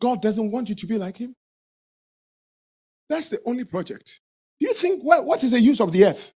God 0.00 0.22
doesn't 0.22 0.50
want 0.50 0.68
you 0.68 0.74
to 0.76 0.86
be 0.86 0.96
like 0.96 1.16
him. 1.16 1.34
That's 3.10 3.28
the 3.28 3.40
only 3.44 3.64
project. 3.64 4.20
Do 4.60 4.68
you 4.68 4.72
think 4.72 5.02
what, 5.02 5.24
what 5.26 5.44
is 5.44 5.50
the 5.50 5.60
use 5.60 5.80
of 5.80 5.92
the 5.92 6.06
earth? 6.06 6.32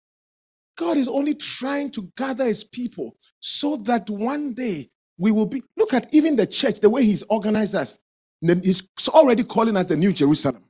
God 0.77 0.97
is 0.97 1.07
only 1.07 1.33
trying 1.33 1.89
to 1.91 2.11
gather 2.17 2.43
his 2.43 2.65
people 2.65 3.15
so 3.39 3.77
that 3.77 4.09
one 4.09 4.53
day 4.53 4.89
we 5.17 5.31
will 5.31 5.45
be. 5.45 5.63
Look 5.77 5.93
at 5.93 6.13
even 6.13 6.35
the 6.35 6.45
church, 6.45 6.81
the 6.81 6.89
way 6.89 7.05
he's 7.05 7.23
organized 7.29 7.75
us. 7.75 7.97
He's 8.41 8.83
already 9.07 9.43
calling 9.43 9.77
us 9.77 9.87
the 9.87 9.95
New 9.95 10.11
Jerusalem, 10.11 10.65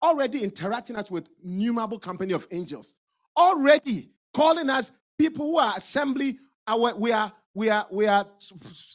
already 0.00 0.44
interacting 0.44 0.94
us 0.94 1.10
with 1.10 1.28
innumerable 1.44 1.98
company 1.98 2.32
of 2.32 2.46
angels, 2.52 2.94
already 3.36 4.10
calling 4.32 4.70
us 4.70 4.92
people 5.18 5.46
who 5.46 5.58
are 5.58 5.74
assembly. 5.76 6.38
Our, 6.68 6.94
we 6.94 7.10
are, 7.10 7.32
we 7.54 7.68
are, 7.68 7.86
we 7.90 8.06
are. 8.06 8.24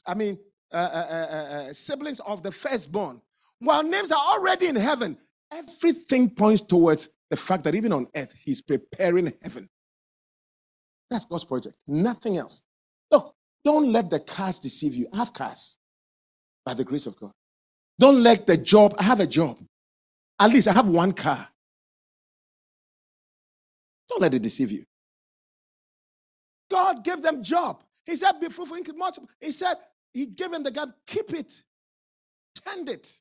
I 0.05 0.13
mean, 0.13 0.39
uh, 0.71 0.77
uh, 0.77 0.79
uh, 0.79 1.53
uh, 1.69 1.73
siblings 1.73 2.21
of 2.21 2.41
the 2.41 2.51
firstborn. 2.53 3.21
While 3.60 3.83
names 3.83 4.12
are 4.12 4.23
already 4.33 4.67
in 4.67 4.75
heaven, 4.77 5.17
Everything 5.51 6.29
points 6.29 6.62
towards 6.62 7.10
the 7.29 7.38
fact 7.38 7.63
that 7.63 7.75
even 7.75 7.93
on 7.93 8.07
earth, 8.15 8.33
he's 8.43 8.62
preparing 8.62 9.33
heaven. 9.41 9.69
That's 11.10 11.25
God's 11.25 11.45
project, 11.45 11.75
nothing 11.88 12.38
else. 12.38 12.62
Look, 13.12 13.33
don't 13.63 13.91
let 13.91 14.10
the 14.10 14.19
cars 14.19 14.60
deceive 14.60 14.93
you. 14.93 15.07
I 15.13 15.17
have 15.17 15.33
cars 15.33 15.77
by 16.65 16.73
the 16.73 16.83
grace 16.83 17.05
of 17.05 17.17
God. 17.19 17.31
Don't 17.99 18.21
let 18.21 18.45
the 18.45 18.57
job, 18.57 18.93
I 18.97 19.03
have 19.03 19.19
a 19.19 19.27
job. 19.27 19.57
At 20.39 20.51
least 20.51 20.67
I 20.67 20.73
have 20.73 20.88
one 20.88 21.13
car. 21.13 21.47
Don't 24.10 24.21
let 24.21 24.33
it 24.33 24.41
deceive 24.41 24.71
you. 24.71 24.86
God 26.69 27.03
gave 27.03 27.21
them 27.21 27.43
job. 27.43 27.83
He 28.05 28.15
said, 28.15 28.33
be 28.39 28.49
fruitful, 28.49 28.77
multiple. 28.95 29.29
He 29.39 29.51
said, 29.51 29.75
He 30.13 30.25
gave 30.25 30.51
them 30.51 30.63
the 30.63 30.71
God, 30.71 30.93
keep 31.05 31.33
it, 31.33 31.62
tend 32.65 32.89
it, 32.89 33.12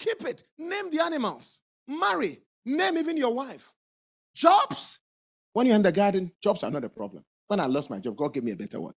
keep 0.00 0.24
it, 0.24 0.42
name 0.58 0.90
the 0.90 1.00
animals, 1.00 1.60
marry, 1.86 2.40
name 2.64 2.98
even 2.98 3.16
your 3.16 3.32
wife. 3.32 3.72
Jobs. 4.34 4.98
When 5.52 5.66
you're 5.66 5.76
in 5.76 5.82
the 5.82 5.92
garden, 5.92 6.32
jobs 6.42 6.64
are 6.64 6.70
not 6.70 6.84
a 6.84 6.88
problem. 6.88 7.24
When 7.46 7.60
I 7.60 7.66
lost 7.66 7.90
my 7.90 7.98
job, 7.98 8.16
God 8.16 8.34
gave 8.34 8.44
me 8.44 8.52
a 8.52 8.56
better 8.56 8.80
one. 8.80 8.94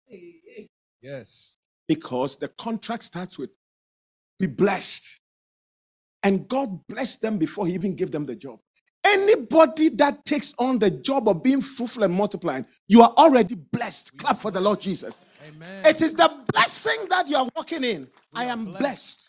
Yes. 1.03 1.59
Because 1.89 2.37
the 2.37 2.49
contract 2.49 3.03
starts 3.03 3.39
with 3.39 3.51
be 4.39 4.47
blessed. 4.47 5.21
And 6.23 6.49
God 6.49 6.87
blessed 6.89 7.21
them 7.21 7.39
before 7.39 7.67
He 7.67 7.75
even 7.75 7.95
gave 7.95 8.11
them 8.11 8.27
the 8.27 8.37
job. 8.37 8.61
Anybody 9.05 9.89
that 9.91 10.25
takes 10.25 10.55
on 10.59 10.79
the 10.79 10.91
job 10.91 11.29
of 11.29 11.43
being 11.43 11.61
fruitful 11.61 12.05
and 12.05 12.15
multiplying, 12.15 12.65
you 12.87 13.03
are 13.03 13.13
already 13.17 13.57
blessed. 13.57 14.17
Clap 14.17 14.37
for 14.37 14.53
the 14.53 14.61
Lord. 14.61 14.81
Jesus. 14.81 15.21
Amen. 15.47 15.85
It 15.85 16.03
is 16.03 16.15
the 16.15 16.31
blessing 16.53 17.07
that 17.09 17.29
you 17.29 17.37
are 17.37 17.49
walking 17.57 17.83
in. 17.83 18.03
We 18.03 18.43
I 18.43 18.45
am 18.45 18.67
blessed. 18.67 18.79
blessed. 18.79 19.29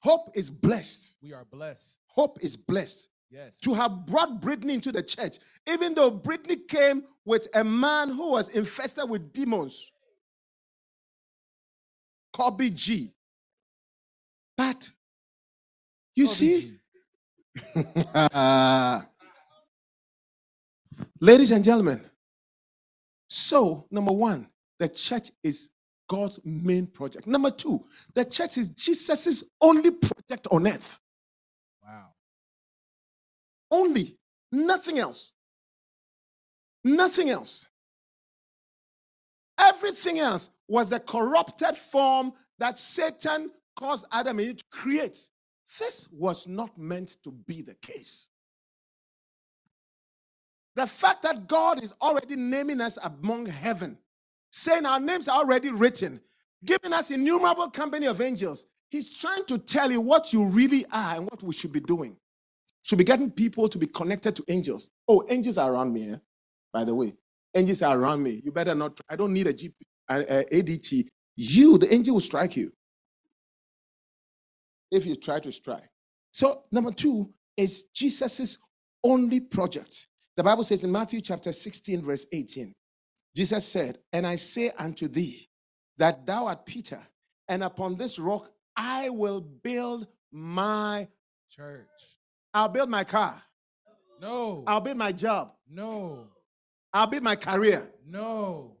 Hope 0.00 0.30
is 0.34 0.50
blessed. 0.50 1.14
We 1.22 1.32
are 1.32 1.44
blessed. 1.44 1.98
Hope 2.06 2.38
is 2.42 2.56
blessed. 2.56 3.08
Yes. 3.30 3.52
To 3.62 3.74
have 3.74 4.06
brought 4.06 4.40
Brittany 4.40 4.74
into 4.74 4.90
the 4.90 5.02
church, 5.02 5.38
even 5.70 5.94
though 5.94 6.10
Brittany 6.10 6.56
came 6.56 7.04
with 7.24 7.46
a 7.54 7.62
man 7.62 8.08
who 8.08 8.30
was 8.30 8.48
infested 8.48 9.08
with 9.08 9.32
demons, 9.32 9.90
Kobe 12.32 12.70
G. 12.70 13.12
But 14.56 14.90
you 16.16 16.26
Kobe 16.26 16.36
see. 16.36 16.74
Ladies 21.20 21.50
and 21.50 21.64
gentlemen, 21.64 22.00
so 23.28 23.86
number 23.90 24.12
one, 24.12 24.48
the 24.78 24.88
church 24.88 25.32
is 25.42 25.68
God's 26.08 26.40
main 26.44 26.86
project. 26.86 27.26
Number 27.26 27.50
two, 27.50 27.84
the 28.14 28.24
church 28.24 28.58
is 28.58 28.70
Jesus' 28.70 29.44
only 29.60 29.90
project 29.90 30.46
on 30.50 30.66
earth. 30.66 30.98
Wow. 31.84 32.08
Only, 33.70 34.16
nothing 34.50 34.98
else. 34.98 35.32
Nothing 36.82 37.30
else. 37.30 37.66
Everything 39.58 40.18
else 40.18 40.50
was 40.68 40.90
the 40.90 41.00
corrupted 41.00 41.76
form 41.76 42.32
that 42.58 42.78
Satan 42.78 43.50
caused 43.76 44.06
Adam 44.12 44.38
and 44.38 44.48
Eve 44.48 44.56
to 44.58 44.64
create. 44.70 45.18
This 45.78 46.08
was 46.10 46.46
not 46.46 46.76
meant 46.78 47.16
to 47.24 47.30
be 47.30 47.62
the 47.62 47.74
case. 47.74 48.28
The 50.76 50.86
fact 50.86 51.22
that 51.22 51.48
God 51.48 51.82
is 51.82 51.92
already 52.00 52.36
naming 52.36 52.80
us 52.80 52.98
among 53.02 53.46
heaven, 53.46 53.98
saying 54.50 54.86
our 54.86 55.00
names 55.00 55.28
are 55.28 55.38
already 55.38 55.70
written, 55.70 56.20
giving 56.64 56.92
us 56.92 57.10
innumerable 57.10 57.70
company 57.70 58.06
of 58.06 58.20
angels, 58.20 58.66
He's 58.90 59.10
trying 59.10 59.44
to 59.46 59.58
tell 59.58 59.90
you 59.92 60.00
what 60.00 60.32
you 60.32 60.44
really 60.44 60.86
are 60.90 61.16
and 61.16 61.24
what 61.24 61.42
we 61.42 61.52
should 61.52 61.72
be 61.72 61.80
doing. 61.80 62.16
Should 62.82 62.98
be 62.98 63.04
getting 63.04 63.30
people 63.30 63.68
to 63.68 63.76
be 63.76 63.86
connected 63.86 64.34
to 64.36 64.44
angels. 64.48 64.88
Oh, 65.06 65.24
angels 65.28 65.58
are 65.58 65.72
around 65.72 65.92
me, 65.92 66.12
eh? 66.12 66.16
by 66.72 66.84
the 66.84 66.94
way. 66.94 67.14
Angels 67.54 67.82
are 67.82 67.98
around 67.98 68.22
me. 68.22 68.40
You 68.44 68.50
better 68.50 68.74
not. 68.74 68.98
I 69.08 69.16
don't 69.16 69.32
need 69.32 69.46
a 69.46 69.52
GP, 69.52 69.72
uh, 70.08 70.12
uh, 70.28 70.42
ADT. 70.44 71.06
You, 71.36 71.76
the 71.76 71.92
angel 71.92 72.14
will 72.14 72.20
strike 72.20 72.56
you 72.56 72.72
if 74.90 75.04
you 75.04 75.16
try 75.16 75.38
to 75.40 75.52
strike. 75.52 75.88
So, 76.32 76.62
number 76.72 76.92
two 76.92 77.30
is 77.56 77.84
Jesus's 77.94 78.58
only 79.04 79.40
project. 79.40 80.08
The 80.36 80.42
Bible 80.42 80.64
says 80.64 80.84
in 80.84 80.92
Matthew 80.92 81.20
chapter 81.20 81.52
16, 81.52 82.02
verse 82.02 82.26
18, 82.32 82.72
Jesus 83.38 83.64
said, 83.64 84.00
And 84.12 84.26
I 84.26 84.34
say 84.34 84.72
unto 84.76 85.06
thee 85.06 85.48
that 85.96 86.26
thou 86.26 86.48
art 86.48 86.66
Peter, 86.66 87.00
and 87.46 87.62
upon 87.62 87.94
this 87.94 88.18
rock 88.18 88.50
I 88.76 89.10
will 89.10 89.40
build 89.40 90.08
my, 90.32 91.06
Church. 91.48 91.86
I'll 92.52 92.68
build 92.68 92.90
my 92.90 93.04
car, 93.04 93.40
No. 94.20 94.64
I'll 94.66 94.80
build 94.80 94.96
my 94.96 95.12
job, 95.12 95.52
No. 95.70 96.26
I'll 96.92 97.06
build 97.06 97.22
my 97.22 97.36
career, 97.36 97.88
No. 98.04 98.76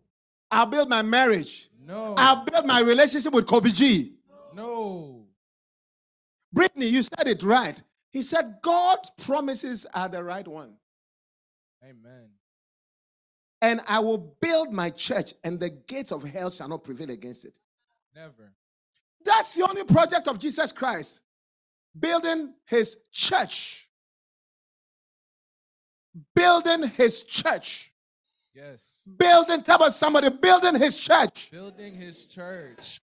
I'll 0.50 0.66
build 0.66 0.88
my 0.88 1.02
marriage, 1.02 1.70
No. 1.80 2.16
I'll 2.18 2.44
build 2.44 2.66
my 2.66 2.80
relationship 2.80 3.32
with 3.32 3.46
Kobe 3.46 3.70
G. 3.70 4.16
No. 4.54 5.24
Brittany, 6.52 6.86
you 6.86 7.04
said 7.04 7.28
it 7.28 7.44
right. 7.44 7.80
He 8.10 8.24
said 8.24 8.56
God's 8.62 9.12
promises 9.24 9.86
are 9.94 10.08
the 10.08 10.24
right 10.24 10.48
one. 10.48 10.72
Amen. 11.84 12.30
And 13.60 13.80
I 13.88 13.98
will 13.98 14.36
build 14.40 14.72
my 14.72 14.90
church, 14.90 15.34
and 15.42 15.58
the 15.58 15.70
gates 15.70 16.12
of 16.12 16.22
hell 16.22 16.50
shall 16.50 16.68
not 16.68 16.84
prevail 16.84 17.10
against 17.10 17.44
it. 17.44 17.54
Never. 18.14 18.52
That's 19.24 19.54
the 19.54 19.68
only 19.68 19.84
project 19.84 20.28
of 20.28 20.38
Jesus 20.38 20.70
Christ. 20.72 21.20
Building 21.98 22.54
his 22.66 22.96
church. 23.10 23.88
Building 26.34 26.84
his 26.84 27.24
church. 27.24 27.92
Yes. 28.54 29.02
Building, 29.18 29.62
tell 29.62 29.82
us 29.82 29.96
somebody, 29.96 30.28
building 30.30 30.76
his 30.76 30.96
church. 30.96 31.50
Building 31.50 31.94
his 31.94 32.26
church. 32.26 33.00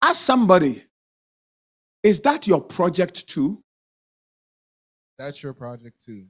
Ask 0.00 0.22
somebody, 0.22 0.84
is 2.02 2.20
that 2.20 2.46
your 2.46 2.60
project 2.60 3.26
too? 3.26 3.62
That's 5.18 5.42
your 5.42 5.52
project 5.52 6.04
too. 6.04 6.24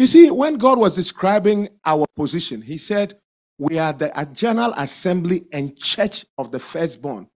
You 0.00 0.06
see, 0.06 0.30
when 0.30 0.54
God 0.54 0.78
was 0.78 0.96
describing 0.96 1.68
our 1.84 2.06
position, 2.16 2.62
He 2.62 2.78
said, 2.78 3.18
We 3.58 3.78
are 3.78 3.92
the 3.92 4.10
general 4.32 4.72
assembly 4.78 5.44
and 5.52 5.76
church 5.76 6.24
of 6.38 6.50
the 6.50 6.58
firstborn 6.58 7.28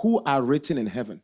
who 0.00 0.22
are 0.22 0.40
written 0.40 0.78
in 0.78 0.86
heaven. 0.86 1.20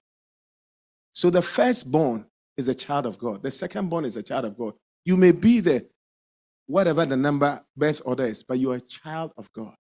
So 1.12 1.30
the 1.30 1.40
firstborn 1.40 2.26
is 2.56 2.66
a 2.66 2.74
child 2.74 3.06
of 3.06 3.16
God, 3.16 3.44
the 3.44 3.50
secondborn 3.50 4.04
is 4.04 4.16
a 4.16 4.24
child 4.24 4.44
of 4.44 4.58
God. 4.58 4.74
You 5.04 5.16
may 5.16 5.30
be 5.30 5.60
the 5.60 5.86
whatever 6.66 7.06
the 7.06 7.16
number 7.16 7.62
birth 7.76 8.02
order 8.04 8.26
is, 8.26 8.42
but 8.42 8.58
you 8.58 8.72
are 8.72 8.78
a 8.78 8.80
child 8.80 9.30
of 9.36 9.52
God. 9.52 9.76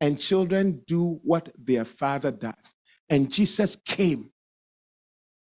And 0.00 0.16
children 0.16 0.80
do 0.86 1.18
what 1.24 1.48
their 1.58 1.84
father 1.84 2.30
does. 2.30 2.76
And 3.08 3.32
Jesus 3.32 3.74
came 3.84 4.30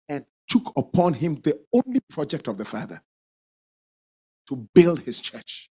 and 0.07 0.23
took 0.47 0.71
upon 0.77 1.13
him 1.13 1.41
the 1.43 1.59
only 1.73 1.99
project 2.09 2.47
of 2.47 2.57
the 2.57 2.63
Father 2.63 3.01
to 4.47 4.55
build 4.73 4.99
his 4.99 5.19
church. 5.19 5.69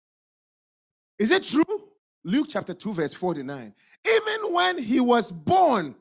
Is 1.17 1.31
it 1.31 1.43
true? 1.43 1.89
Luke 2.23 2.47
chapter 2.49 2.73
2, 2.73 2.93
verse 2.93 3.13
49. 3.13 3.73
Even 4.07 4.53
when 4.53 4.77
he 4.77 4.99
was 4.99 5.31
born, 5.31 5.95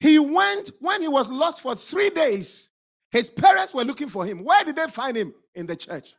he 0.00 0.18
went, 0.18 0.70
when 0.80 1.02
he 1.02 1.08
was 1.08 1.30
lost 1.30 1.60
for 1.60 1.74
three 1.74 2.10
days, 2.10 2.70
his 3.10 3.30
parents 3.30 3.72
were 3.72 3.84
looking 3.84 4.08
for 4.08 4.26
him. 4.26 4.44
Where 4.44 4.64
did 4.64 4.76
they 4.76 4.86
find 4.86 5.16
him? 5.16 5.34
In 5.54 5.66
the 5.66 5.76
church. 5.76 6.14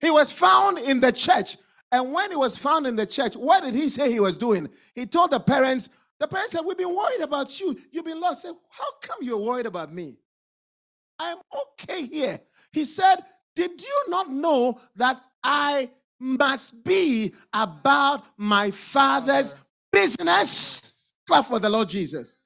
He 0.00 0.10
was 0.10 0.30
found 0.30 0.78
in 0.78 1.00
the 1.00 1.12
church. 1.12 1.56
And 1.92 2.12
when 2.12 2.30
he 2.30 2.36
was 2.36 2.56
found 2.56 2.86
in 2.86 2.96
the 2.96 3.06
church, 3.06 3.36
what 3.36 3.62
did 3.62 3.74
he 3.74 3.88
say 3.88 4.10
he 4.10 4.20
was 4.20 4.36
doing? 4.36 4.68
He 4.94 5.06
told 5.06 5.30
the 5.30 5.40
parents, 5.40 5.88
the 6.18 6.26
parents 6.26 6.52
said, 6.52 6.62
We've 6.64 6.76
been 6.76 6.94
worried 6.94 7.20
about 7.20 7.60
you. 7.60 7.78
You've 7.90 8.04
been 8.04 8.20
lost. 8.20 8.42
Said, 8.42 8.54
How 8.70 8.84
come 9.02 9.18
you're 9.20 9.38
worried 9.38 9.66
about 9.66 9.92
me? 9.92 10.16
I'm 11.18 11.38
okay 11.86 12.06
here. 12.06 12.40
He 12.72 12.84
said, 12.84 13.16
Did 13.54 13.80
you 13.80 14.04
not 14.08 14.30
know 14.32 14.80
that 14.96 15.20
I 15.42 15.90
must 16.18 16.82
be 16.84 17.34
about 17.52 18.24
my 18.36 18.70
father's 18.70 19.54
business? 19.92 21.16
Clap 21.26 21.46
for 21.46 21.58
the 21.58 21.70
Lord 21.70 21.88
Jesus. 21.88 22.38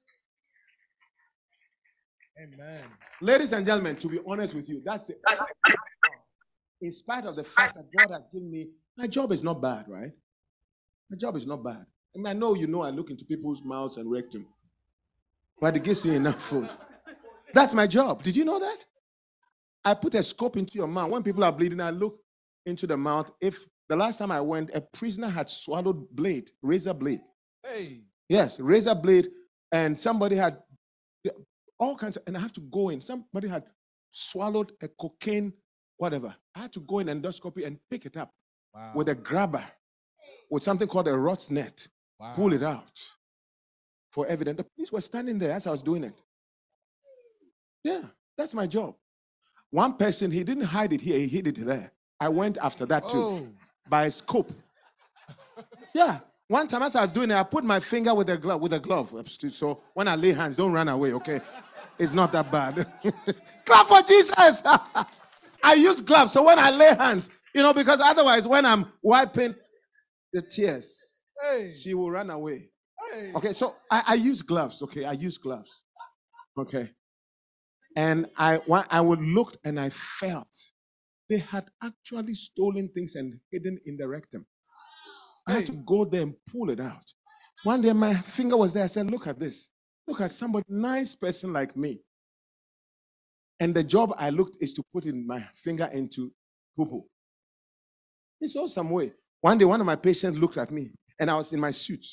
Amen. 2.40 2.84
Ladies 3.20 3.52
and 3.52 3.66
gentlemen, 3.66 3.96
to 3.96 4.08
be 4.08 4.20
honest 4.26 4.54
with 4.54 4.68
you, 4.68 4.80
that's 4.84 5.10
it. 5.10 5.20
In 6.80 6.92
spite 6.92 7.24
of 7.24 7.34
the 7.34 7.42
fact 7.42 7.76
that 7.76 7.86
God 7.96 8.14
has 8.14 8.28
given 8.32 8.50
me, 8.50 8.68
my 8.96 9.08
job 9.08 9.32
is 9.32 9.42
not 9.42 9.60
bad, 9.60 9.86
right? 9.88 10.12
My 11.10 11.16
job 11.16 11.36
is 11.36 11.46
not 11.46 11.64
bad. 11.64 11.84
I 12.14 12.18
mean, 12.18 12.26
I 12.26 12.32
know 12.34 12.54
you 12.54 12.66
know 12.66 12.82
I 12.82 12.90
look 12.90 13.10
into 13.10 13.24
people's 13.24 13.62
mouths 13.64 13.96
and 13.96 14.08
rectum, 14.10 14.46
but 15.60 15.76
it 15.76 15.82
gives 15.82 16.04
me 16.04 16.14
enough 16.14 16.40
food. 16.40 16.68
That's 17.54 17.74
my 17.74 17.86
job. 17.86 18.22
Did 18.22 18.36
you 18.36 18.44
know 18.44 18.60
that? 18.60 18.84
I 19.84 19.94
put 19.94 20.14
a 20.14 20.22
scope 20.22 20.56
into 20.56 20.74
your 20.74 20.88
mouth. 20.88 21.10
When 21.10 21.22
people 21.22 21.44
are 21.44 21.52
bleeding, 21.52 21.80
I 21.80 21.90
look 21.90 22.20
into 22.66 22.86
the 22.86 22.96
mouth. 22.96 23.30
If 23.40 23.66
the 23.88 23.96
last 23.96 24.18
time 24.18 24.30
I 24.30 24.40
went, 24.40 24.70
a 24.74 24.80
prisoner 24.80 25.28
had 25.28 25.48
swallowed 25.48 26.08
blade, 26.14 26.50
razor 26.62 26.94
blade. 26.94 27.22
Hey. 27.64 28.02
Yes, 28.28 28.60
razor 28.60 28.94
blade, 28.94 29.28
and 29.72 29.98
somebody 29.98 30.36
had 30.36 30.58
all 31.78 31.96
kinds 31.96 32.16
of, 32.16 32.24
and 32.26 32.36
I 32.36 32.40
have 32.40 32.52
to 32.54 32.60
go 32.60 32.90
in. 32.90 33.00
Somebody 33.00 33.48
had 33.48 33.64
swallowed 34.12 34.72
a 34.82 34.88
cocaine, 34.88 35.52
whatever. 35.96 36.34
I 36.54 36.60
had 36.60 36.72
to 36.74 36.80
go 36.80 36.98
in 36.98 37.06
endoscopy 37.06 37.64
and 37.66 37.78
pick 37.90 38.04
it 38.06 38.16
up 38.16 38.32
Wow. 38.74 38.92
with 38.94 39.08
a 39.08 39.14
grabber, 39.14 39.64
with 40.50 40.62
something 40.62 40.86
called 40.86 41.08
a 41.08 41.16
Roth 41.16 41.50
Net, 41.50 41.86
wow. 42.20 42.34
pull 42.34 42.52
it 42.52 42.62
out 42.62 43.00
for 44.12 44.26
evidence. 44.26 44.58
The 44.58 44.64
police 44.64 44.92
were 44.92 45.00
standing 45.00 45.38
there 45.38 45.52
as 45.52 45.66
I 45.66 45.70
was 45.70 45.82
doing 45.82 46.04
it. 46.04 46.22
Yeah, 47.84 48.02
that's 48.36 48.52
my 48.52 48.66
job. 48.66 48.94
One 49.70 49.94
person, 49.94 50.30
he 50.30 50.44
didn't 50.44 50.64
hide 50.64 50.92
it 50.92 51.00
here, 51.00 51.18
he 51.18 51.26
hid 51.28 51.46
it 51.48 51.64
there. 51.64 51.92
I 52.20 52.28
went 52.28 52.58
after 52.58 52.86
that 52.86 53.08
too 53.08 53.18
Oh. 53.22 53.48
by 53.88 54.08
scope. 54.08 54.52
Yeah. 55.94 56.20
One 56.48 56.66
time 56.66 56.82
as 56.82 56.96
I 56.96 57.02
was 57.02 57.12
doing 57.12 57.30
it, 57.30 57.34
I 57.34 57.42
put 57.42 57.62
my 57.64 57.78
finger 57.78 58.14
with 58.14 58.30
a 58.30 58.36
glove 58.38 58.62
with 58.62 58.72
a 58.72 58.80
glove. 58.80 59.12
So 59.52 59.82
when 59.92 60.08
I 60.08 60.16
lay 60.16 60.32
hands, 60.32 60.56
don't 60.56 60.72
run 60.72 60.88
away, 60.88 61.12
okay? 61.12 61.42
It's 61.98 62.14
not 62.14 62.32
that 62.32 62.50
bad. 62.50 62.86
Clap 63.66 63.86
for 63.86 64.00
Jesus. 64.02 64.62
I 65.62 65.74
use 65.74 66.00
gloves. 66.00 66.32
So 66.32 66.42
when 66.44 66.58
I 66.58 66.70
lay 66.70 66.94
hands, 66.94 67.28
you 67.54 67.62
know, 67.62 67.74
because 67.74 68.00
otherwise 68.00 68.46
when 68.46 68.64
I'm 68.64 68.86
wiping 69.02 69.54
the 70.32 70.40
tears, 70.42 70.96
Hey. 71.42 71.70
she 71.70 71.92
will 71.94 72.10
run 72.10 72.30
away. 72.30 72.70
Hey. 73.12 73.32
Okay, 73.34 73.52
so 73.52 73.76
I, 73.90 74.02
I 74.06 74.14
use 74.14 74.40
gloves. 74.42 74.80
Okay, 74.82 75.04
I 75.04 75.12
use 75.12 75.36
gloves. 75.38 75.82
Okay. 76.58 76.90
And 77.96 78.26
I 78.36 78.60
I 78.90 79.00
would 79.00 79.20
look 79.22 79.56
and 79.64 79.80
I 79.80 79.90
felt 79.90 80.48
they 81.28 81.38
had 81.38 81.70
actually 81.82 82.34
stolen 82.34 82.88
things 82.90 83.16
and 83.16 83.40
hidden 83.52 83.78
in 83.86 83.96
the 83.96 84.08
rectum. 84.08 84.46
I 85.48 85.52
had 85.54 85.66
to 85.66 85.72
go 85.72 86.04
there 86.06 86.22
and 86.22 86.34
pull 86.52 86.70
it 86.70 86.80
out. 86.80 87.04
One 87.64 87.80
day 87.82 87.92
my 87.92 88.20
finger 88.22 88.56
was 88.56 88.74
there. 88.74 88.84
I 88.84 88.88
said, 88.88 89.10
Look 89.10 89.26
at 89.26 89.38
this. 89.38 89.70
Look 90.08 90.20
at 90.20 90.30
somebody, 90.32 90.64
nice 90.68 91.14
person 91.14 91.52
like 91.52 91.76
me. 91.76 92.00
And 93.60 93.74
the 93.74 93.84
job 93.84 94.14
I 94.18 94.30
looked 94.30 94.58
is 94.60 94.74
to 94.74 94.82
put 94.92 95.06
in 95.06 95.26
my 95.26 95.44
finger 95.56 95.86
into 95.92 96.32
poo 96.76 96.86
poo. 96.86 97.04
It's 98.40 98.56
all 98.56 98.68
some 98.68 98.90
way. 98.90 99.12
One 99.42 99.58
day, 99.58 99.66
one 99.66 99.80
of 99.80 99.86
my 99.86 99.96
patients 99.96 100.38
looked 100.38 100.58
at 100.58 100.70
me 100.70 100.92
and 101.20 101.30
I 101.30 101.36
was 101.36 101.52
in 101.52 101.60
my 101.60 101.70
suit 101.72 102.06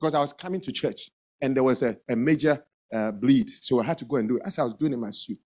because 0.00 0.14
I 0.14 0.20
was 0.20 0.32
coming 0.32 0.60
to 0.62 0.72
church 0.72 1.10
and 1.40 1.56
there 1.56 1.64
was 1.64 1.82
a, 1.82 1.96
a 2.10 2.16
major 2.16 2.64
uh, 2.92 3.12
bleed. 3.12 3.50
So 3.50 3.80
I 3.80 3.84
had 3.84 3.98
to 3.98 4.04
go 4.04 4.16
and 4.16 4.28
do 4.28 4.36
it 4.38 4.42
as 4.44 4.58
I 4.58 4.64
was 4.64 4.74
doing 4.74 4.92
it 4.92 4.98
my 4.98 5.10
suit. 5.10 5.38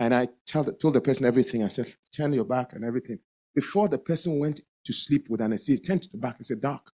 And 0.00 0.14
I 0.14 0.28
tell 0.46 0.62
the, 0.64 0.72
told 0.74 0.94
the 0.94 1.00
person 1.00 1.26
everything. 1.26 1.64
I 1.64 1.68
said, 1.68 1.94
turn 2.14 2.32
your 2.32 2.44
back 2.44 2.72
and 2.74 2.84
everything. 2.84 3.18
Before 3.54 3.88
the 3.88 3.98
person 3.98 4.38
went 4.38 4.60
to 4.84 4.92
sleep 4.92 5.28
with 5.30 5.40
anesthesia, 5.40 5.82
turned 5.82 6.02
to 6.02 6.10
the 6.10 6.18
back 6.18 6.36
and 6.38 6.46
said, 6.46 6.60
Doc. 6.60 6.82
I 6.86 6.92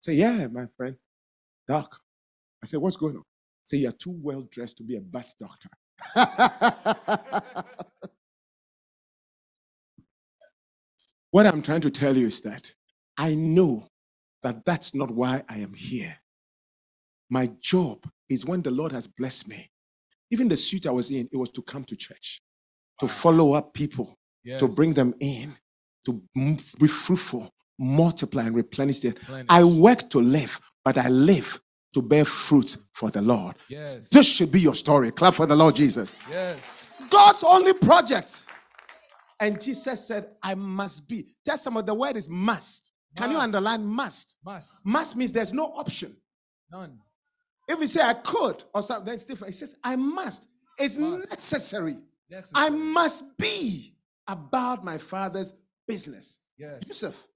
said, 0.00 0.16
Yeah, 0.16 0.46
my 0.48 0.66
friend. 0.76 0.96
Doc. 1.68 1.96
I 2.62 2.66
said, 2.66 2.80
What's 2.80 2.96
going 2.96 3.16
on? 3.16 3.24
Said, 3.64 3.80
You're 3.80 3.92
too 3.92 4.18
well 4.22 4.42
dressed 4.50 4.78
to 4.78 4.82
be 4.84 4.96
a 4.96 5.00
bat 5.00 5.32
doctor. 5.40 5.70
what 11.32 11.46
I'm 11.46 11.62
trying 11.62 11.82
to 11.82 11.90
tell 11.90 12.16
you 12.16 12.28
is 12.28 12.40
that 12.42 12.72
I 13.18 13.34
know 13.34 13.88
that 14.42 14.64
that's 14.64 14.94
not 14.94 15.10
why 15.10 15.42
I 15.48 15.58
am 15.58 15.74
here. 15.74 16.16
My 17.30 17.50
job 17.60 18.04
is 18.28 18.44
when 18.44 18.62
the 18.62 18.70
Lord 18.70 18.92
has 18.92 19.06
blessed 19.06 19.48
me. 19.48 19.70
Even 20.30 20.48
the 20.48 20.56
suit 20.56 20.86
I 20.86 20.90
was 20.90 21.10
in, 21.10 21.28
it 21.32 21.36
was 21.36 21.50
to 21.50 21.62
come 21.62 21.84
to 21.84 21.96
church, 21.96 22.42
to 23.00 23.06
Wow. 23.06 23.12
follow 23.12 23.52
up 23.54 23.74
people, 23.74 24.18
Yes. 24.44 24.60
to 24.60 24.68
bring 24.68 24.94
them 24.94 25.14
in, 25.20 25.56
to 26.06 26.22
be 26.78 26.86
fruitful, 26.88 27.50
multiply, 27.78 28.44
and 28.44 28.54
replenish 28.54 29.04
it. 29.04 29.18
Replenish. 29.20 29.46
I 29.48 29.64
work 29.64 30.10
to 30.10 30.20
live, 30.20 30.60
but 30.84 30.98
I 30.98 31.08
live 31.08 31.60
to 31.94 32.02
bear 32.02 32.24
fruit 32.24 32.76
for 32.92 33.10
the 33.10 33.22
Lord. 33.22 33.54
Yes. 33.68 34.08
This 34.08 34.26
should 34.26 34.50
be 34.50 34.60
your 34.60 34.74
story. 34.74 35.10
Clap 35.12 35.34
for 35.34 35.46
the 35.46 35.56
Lord 35.56 35.76
Jesus. 35.76 36.14
Yes. 36.28 36.92
God's 37.10 37.42
only 37.44 37.72
project. 37.72 38.44
And 39.40 39.60
Jesus 39.60 40.06
said, 40.06 40.28
I 40.42 40.54
must 40.54 41.06
be. 41.08 41.34
Tell 41.44 41.58
someone 41.58 41.84
the 41.84 41.94
word 41.94 42.16
is 42.16 42.28
must. 42.28 42.92
Can 43.16 43.30
you 43.30 43.38
underline 43.38 43.84
must? 43.84 44.36
Must. 44.44 44.84
Must 44.84 45.14
means 45.16 45.32
there's 45.32 45.52
no 45.52 45.66
option. 45.76 46.16
None. 46.70 46.98
If 47.66 47.80
you 47.80 47.86
say 47.86 48.02
I 48.02 48.14
could 48.14 48.64
or 48.74 48.82
something, 48.82 49.06
then 49.06 49.14
it's 49.14 49.24
different. 49.24 49.54
It 49.54 49.58
says 49.58 49.74
I 49.82 49.96
must. 49.96 50.48
It's 50.78 50.98
Must. 50.98 51.30
necessary. 51.30 51.98
Yes. 52.28 52.50
I 52.54 52.68
must 52.68 53.24
be 53.38 53.94
about 54.26 54.84
my 54.84 54.98
father's 54.98 55.52
business. 55.86 56.38
Yes. 56.58 56.82
Yusuf, 56.86 57.26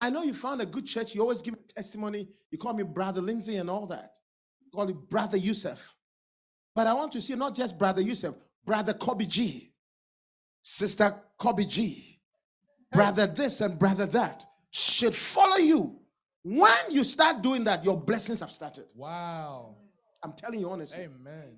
I 0.00 0.10
know 0.10 0.22
you 0.22 0.34
found 0.34 0.60
a 0.60 0.66
good 0.66 0.86
church. 0.86 1.14
You 1.14 1.20
always 1.22 1.42
give 1.42 1.54
testimony. 1.66 2.28
You 2.50 2.58
call 2.58 2.72
me 2.72 2.82
Brother 2.82 3.20
Lindsay 3.20 3.56
and 3.56 3.68
all 3.68 3.86
that. 3.86 4.14
You 4.60 4.70
call 4.74 4.86
me 4.86 4.94
Brother 5.08 5.36
Yusuf. 5.36 5.94
But 6.74 6.86
I 6.86 6.94
want 6.94 7.12
to 7.12 7.20
see 7.20 7.34
not 7.34 7.54
just 7.54 7.78
Brother 7.78 8.00
Yusuf, 8.00 8.34
Brother 8.64 8.94
Kobe 8.94 9.26
G, 9.26 9.72
Sister 10.62 11.14
Kobe 11.38 11.64
G, 11.64 12.20
Brother 12.92 13.26
this 13.26 13.60
and 13.60 13.78
Brother 13.78 14.06
that 14.06 14.46
should 14.70 15.14
follow 15.14 15.56
you. 15.56 15.99
When 16.42 16.72
you 16.90 17.04
start 17.04 17.42
doing 17.42 17.64
that, 17.64 17.84
your 17.84 17.98
blessings 18.00 18.40
have 18.40 18.50
started. 18.50 18.84
Wow. 18.94 19.76
I'm 20.22 20.32
telling 20.32 20.60
you 20.60 20.70
honestly. 20.70 20.98
Amen. 20.98 21.56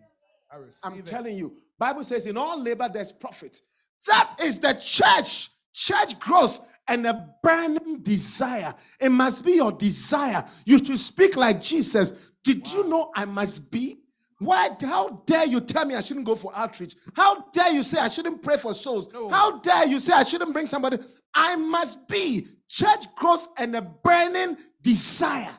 I 0.53 0.57
receive 0.57 0.81
I'm 0.85 0.99
it. 0.99 1.07
telling 1.07 1.37
you. 1.37 1.55
Bible 1.79 2.05
says 2.05 2.27
in 2.27 2.37
all 2.37 2.61
labor 2.61 2.89
there's 2.93 3.13
profit. 3.13 3.61
That 4.07 4.37
is 4.43 4.59
the 4.59 4.75
church, 4.75 5.51
church 5.73 6.19
growth 6.19 6.61
and 6.89 7.07
a 7.07 7.29
burning 7.43 8.01
desire. 8.03 8.75
It 9.01 9.11
must 9.11 9.45
be 9.45 9.53
your 9.53 9.73
desire. 9.73 10.45
You 10.65 10.79
should 10.85 10.99
speak 10.99 11.37
like 11.37 11.61
Jesus. 11.61 12.13
Did 12.45 12.67
you 12.73 12.89
know 12.89 13.11
I 13.15 13.25
must 13.25 13.71
be? 13.71 13.99
Why? 14.39 14.71
How 14.81 15.23
dare 15.27 15.47
you 15.47 15.61
tell 15.61 15.85
me 15.85 15.95
I 15.95 16.01
shouldn't 16.01 16.27
go 16.27 16.35
for 16.35 16.53
outreach? 16.57 16.97
How 17.15 17.45
dare 17.53 17.71
you 17.71 17.85
say 17.85 17.99
I 17.99 18.09
shouldn't 18.09 18.43
pray 18.43 18.57
for 18.57 18.75
souls? 18.75 19.09
No. 19.13 19.29
How 19.29 19.61
dare 19.61 19.87
you 19.87 20.01
say 20.01 20.13
I 20.13 20.25
shouldn't 20.25 20.53
bring 20.53 20.67
somebody? 20.67 20.99
I 21.33 21.55
must 21.55 22.09
be 22.09 22.49
church 22.69 23.05
growth 23.17 23.49
and 23.57 23.77
a 23.77 23.83
burning 23.83 24.57
desire. 24.83 25.57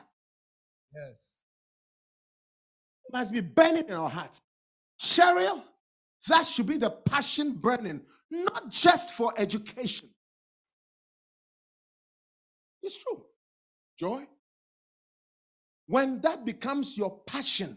Yes. 0.94 1.36
must 3.12 3.32
be 3.32 3.40
burning 3.40 3.88
in 3.88 3.94
our 3.94 4.10
hearts. 4.10 4.40
Cheryl, 5.00 5.62
that 6.28 6.46
should 6.46 6.66
be 6.66 6.76
the 6.76 6.90
passion 6.90 7.54
burning, 7.54 8.00
not 8.30 8.70
just 8.70 9.14
for 9.14 9.32
education. 9.36 10.08
It's 12.82 12.98
true. 12.98 13.24
Joy. 13.98 14.26
When 15.86 16.20
that 16.20 16.44
becomes 16.44 16.96
your 16.96 17.18
passion, 17.26 17.76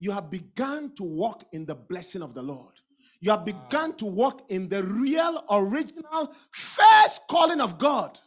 you 0.00 0.10
have 0.10 0.30
begun 0.30 0.94
to 0.96 1.02
walk 1.02 1.44
in 1.52 1.64
the 1.64 1.74
blessing 1.74 2.22
of 2.22 2.34
the 2.34 2.42
Lord. 2.42 2.74
You 3.20 3.30
have 3.30 3.44
begun 3.44 3.94
to 3.98 4.04
walk 4.04 4.42
in 4.48 4.68
the 4.68 4.82
real, 4.82 5.44
original, 5.50 6.34
first 6.50 7.20
calling 7.30 7.60
of 7.60 7.78
God. 7.78 8.18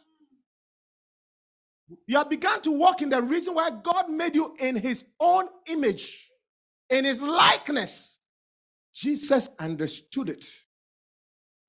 You 2.06 2.18
have 2.18 2.30
begun 2.30 2.62
to 2.62 2.72
walk 2.72 3.02
in 3.02 3.10
the 3.10 3.22
reason 3.22 3.54
why 3.54 3.70
God 3.70 4.10
made 4.10 4.34
you 4.34 4.54
in 4.58 4.76
his 4.76 5.04
own 5.20 5.46
image, 5.68 6.30
in 6.90 7.04
his 7.04 7.22
likeness. 7.22 8.18
Jesus 8.94 9.50
understood 9.58 10.30
it. 10.30 10.46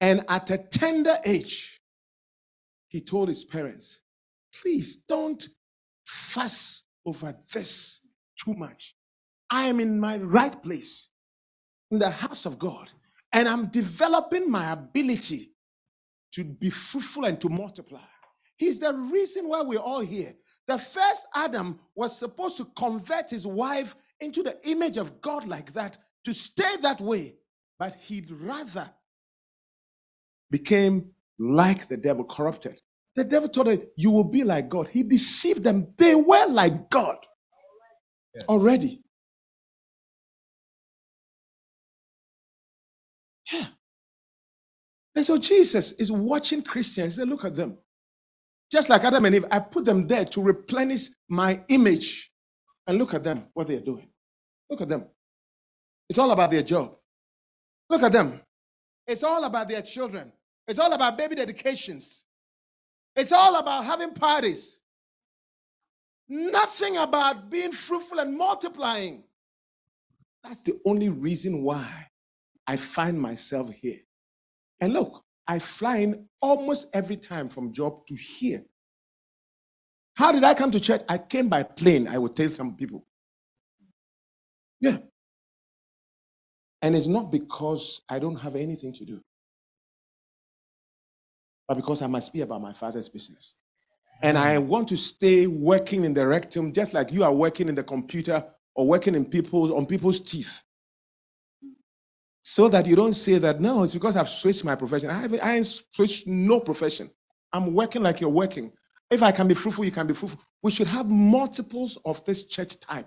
And 0.02 0.26
at 0.30 0.50
a 0.52 0.58
tender 0.58 1.20
age, 1.26 1.82
he 2.90 3.02
told 3.02 3.30
his 3.30 3.46
parents, 3.46 4.00
please 4.62 4.98
don't 5.08 5.48
fuss 6.06 6.84
over 7.06 7.36
this 7.54 8.02
too 8.44 8.54
much. 8.56 8.96
I 9.50 9.68
am 9.68 9.80
in 9.80 10.00
my 10.00 10.18
right 10.18 10.62
place 10.64 11.10
in 11.92 12.00
the 12.00 12.10
house 12.12 12.46
of 12.46 12.60
God, 12.60 12.90
and 13.34 13.48
I'm 13.48 13.68
developing 13.68 14.50
my 14.52 14.72
ability 14.74 15.52
to 16.34 16.44
be 16.44 16.70
fruitful 16.70 17.26
and 17.26 17.40
to 17.42 17.50
multiply. 17.50 18.02
He's 18.58 18.80
the 18.80 18.94
reason 18.94 19.48
why 19.48 19.62
we're 19.62 19.80
all 19.80 20.02
here. 20.02 20.34
The 20.68 20.78
first 20.78 21.28
Adam 21.36 21.80
was 21.96 22.18
supposed 22.18 22.58
to 22.58 22.66
convert 22.78 23.30
his 23.30 23.48
wife 23.48 23.96
into 24.20 24.44
the 24.44 24.58
image 24.68 24.98
of 24.98 25.22
God 25.22 25.48
like 25.48 25.74
that, 25.74 25.98
to 26.26 26.34
stay 26.34 26.78
that 26.82 27.00
way, 27.00 27.36
but 27.80 27.96
he'd 27.96 28.32
rather 28.32 28.90
became 30.52 31.12
like 31.40 31.88
the 31.88 31.98
devil, 31.98 32.26
corrupted. 32.26 32.82
The 33.16 33.24
devil 33.24 33.50
told 33.50 33.68
her, 33.68 33.78
You 33.96 34.12
will 34.12 34.24
be 34.24 34.44
like 34.44 34.70
God. 34.70 34.88
He 34.90 35.04
deceived 35.04 35.64
them. 35.64 35.94
They 35.98 36.16
were 36.16 36.48
like 36.48 36.90
God 36.90 37.18
Yes. 38.36 38.46
already. 38.50 39.04
Yeah. 43.52 43.68
And 45.16 45.26
so 45.26 45.38
Jesus 45.38 45.94
is 45.94 46.12
watching 46.12 46.62
Christians. 46.64 47.16
Say, 47.16 47.24
look 47.26 47.46
at 47.46 47.56
them. 47.56 47.78
Just 48.72 48.90
like 48.90 49.04
Adam 49.04 49.26
and 49.26 49.36
Eve, 49.36 49.46
I 49.50 49.60
put 49.60 49.86
them 49.86 50.08
there 50.08 50.26
to 50.26 50.42
replenish 50.42 51.10
my 51.30 51.62
image. 51.70 52.32
And 52.88 52.98
look 52.98 53.14
at 53.14 53.24
them, 53.24 53.46
what 53.54 53.68
they're 53.68 53.82
doing. 53.82 54.10
Look 54.70 54.82
at 54.82 54.90
them. 54.90 55.06
It's 56.10 56.20
all 56.20 56.32
about 56.32 56.52
their 56.52 56.64
job. 56.64 56.96
Look 57.90 58.04
at 58.04 58.12
them. 58.12 58.42
It's 59.06 59.24
all 59.24 59.44
about 59.44 59.68
their 59.68 59.82
children. 59.82 60.32
It's 60.68 60.80
all 60.80 60.92
about 60.92 61.18
baby 61.18 61.36
dedications. 61.36 62.24
It's 63.16 63.32
all 63.32 63.56
about 63.56 63.86
having 63.86 64.14
parties. 64.14 64.80
Nothing 66.30 66.98
about 66.98 67.50
being 67.50 67.72
fruitful 67.72 68.20
and 68.20 68.38
multiplying. 68.38 69.24
That's 70.44 70.62
the 70.62 70.80
only 70.86 71.10
reason 71.10 71.64
why 71.64 72.08
I 72.68 72.78
find 72.78 73.20
myself 73.20 73.72
here. 73.72 74.00
And 74.82 74.94
look, 74.94 75.24
I 75.48 75.60
fly 75.60 75.98
in 75.98 76.28
almost 76.42 76.88
every 76.94 77.18
time 77.18 77.50
from 77.50 77.72
job 77.72 78.06
to 78.08 78.16
here. 78.16 78.64
How 80.16 80.32
did 80.32 80.44
I 80.44 80.54
come 80.54 80.72
to 80.72 80.80
church? 80.80 81.02
I 81.08 81.18
came 81.18 81.48
by 81.48 81.64
plane, 81.64 82.08
I 82.08 82.18
would 82.18 82.36
tell 82.36 82.50
some 82.50 82.76
people. 82.76 83.06
Yeah. 84.82 84.98
And 86.82 86.96
it's 86.96 87.08
not 87.08 87.32
because 87.32 88.02
I 88.10 88.20
don't 88.20 88.36
have 88.36 88.56
anything 88.56 88.94
to 88.94 89.06
do, 89.06 89.22
but 91.68 91.76
because 91.76 92.02
I 92.02 92.08
must 92.08 92.34
be 92.34 92.42
about 92.42 92.62
my 92.62 92.74
father's 92.74 93.10
business. 93.10 93.56
And 94.22 94.38
I 94.38 94.56
mm. 94.56 94.66
want 94.66 94.88
to 94.90 94.98
stay 94.98 95.48
working 95.48 96.04
in 96.04 96.14
the 96.14 96.26
rectum 96.26 96.74
just 96.74 96.94
like 96.94 97.12
you 97.12 97.24
are 97.24 97.34
working 97.34 97.70
in 97.70 97.76
the 97.76 97.84
computer 97.84 98.44
or 98.76 98.88
working 98.88 99.16
in 99.16 99.26
people's 99.26 99.72
on 99.72 99.86
people's 99.86 100.20
teeth. 100.20 100.62
So 102.50 102.70
that 102.70 102.86
you 102.86 102.96
don't 102.96 103.14
say 103.14 103.40
that 103.40 103.60
no, 103.60 103.84
it's 103.84 103.92
because 103.92 104.16
I've 104.16 104.30
switched 104.30 104.64
my 104.64 104.74
profession. 104.74 105.10
I 105.10 105.20
haven't 105.20 105.42
I 105.42 105.58
ain't 105.58 105.66
switched 105.92 106.28
no 106.28 106.62
profession. 106.62 107.12
I'm 107.52 107.74
working 107.74 108.02
like 108.02 108.22
you're 108.22 108.30
working. 108.30 108.72
If 109.12 109.22
I 109.22 109.34
can 109.34 109.50
be 109.50 109.54
fruitful, 109.54 109.84
you 109.84 109.92
can 109.92 110.08
be 110.08 110.14
fruitful. 110.14 110.40
We 110.64 110.72
should 110.72 110.88
have 110.88 111.10
multiples 111.10 111.98
of 112.06 112.24
this 112.24 112.44
church 112.44 112.80
type. 112.80 113.06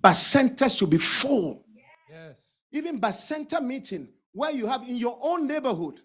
But 0.00 0.14
centers 0.14 0.74
should 0.74 0.88
be 0.88 0.96
full. 0.96 1.66
Yes. 2.10 2.40
Even 2.72 2.98
Bacenta 2.98 3.62
meeting, 3.62 4.08
where 4.32 4.52
you 4.52 4.66
have 4.66 4.88
in 4.88 4.96
your 4.96 5.18
own 5.20 5.46
neighborhood. 5.46 6.00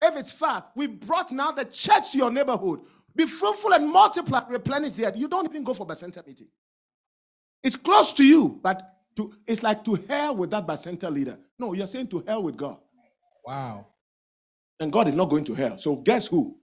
If 0.00 0.14
it's 0.14 0.30
far, 0.30 0.64
we 0.76 0.86
brought 0.86 1.32
now 1.32 1.50
the 1.50 1.64
church 1.64 2.12
to 2.12 2.18
your 2.18 2.30
neighborhood. 2.30 2.82
Be 3.16 3.26
fruitful 3.26 3.72
and 3.72 3.90
multiply, 3.90 4.42
replenish 4.48 4.92
the 4.92 5.06
earth. 5.06 5.16
You 5.16 5.26
don't 5.26 5.50
even 5.50 5.64
go 5.64 5.74
for 5.74 5.84
Bacenta 5.84 6.24
meeting. 6.24 6.46
It's 7.64 7.74
close 7.74 8.12
to 8.12 8.24
you, 8.24 8.60
but 8.62 8.97
to, 9.18 9.32
it's 9.48 9.62
like 9.64 9.84
to 9.84 9.96
hell 10.08 10.36
with 10.36 10.50
that 10.52 10.78
center 10.78 11.10
leader. 11.10 11.36
No, 11.58 11.72
you're 11.72 11.88
saying 11.88 12.06
to 12.08 12.24
hell 12.26 12.44
with 12.44 12.56
God. 12.56 12.78
Wow. 13.44 13.88
And 14.78 14.92
God 14.92 15.08
is 15.08 15.16
not 15.16 15.28
going 15.28 15.44
to 15.44 15.54
hell. 15.54 15.76
So 15.76 15.96
guess 15.96 16.28
who? 16.28 16.56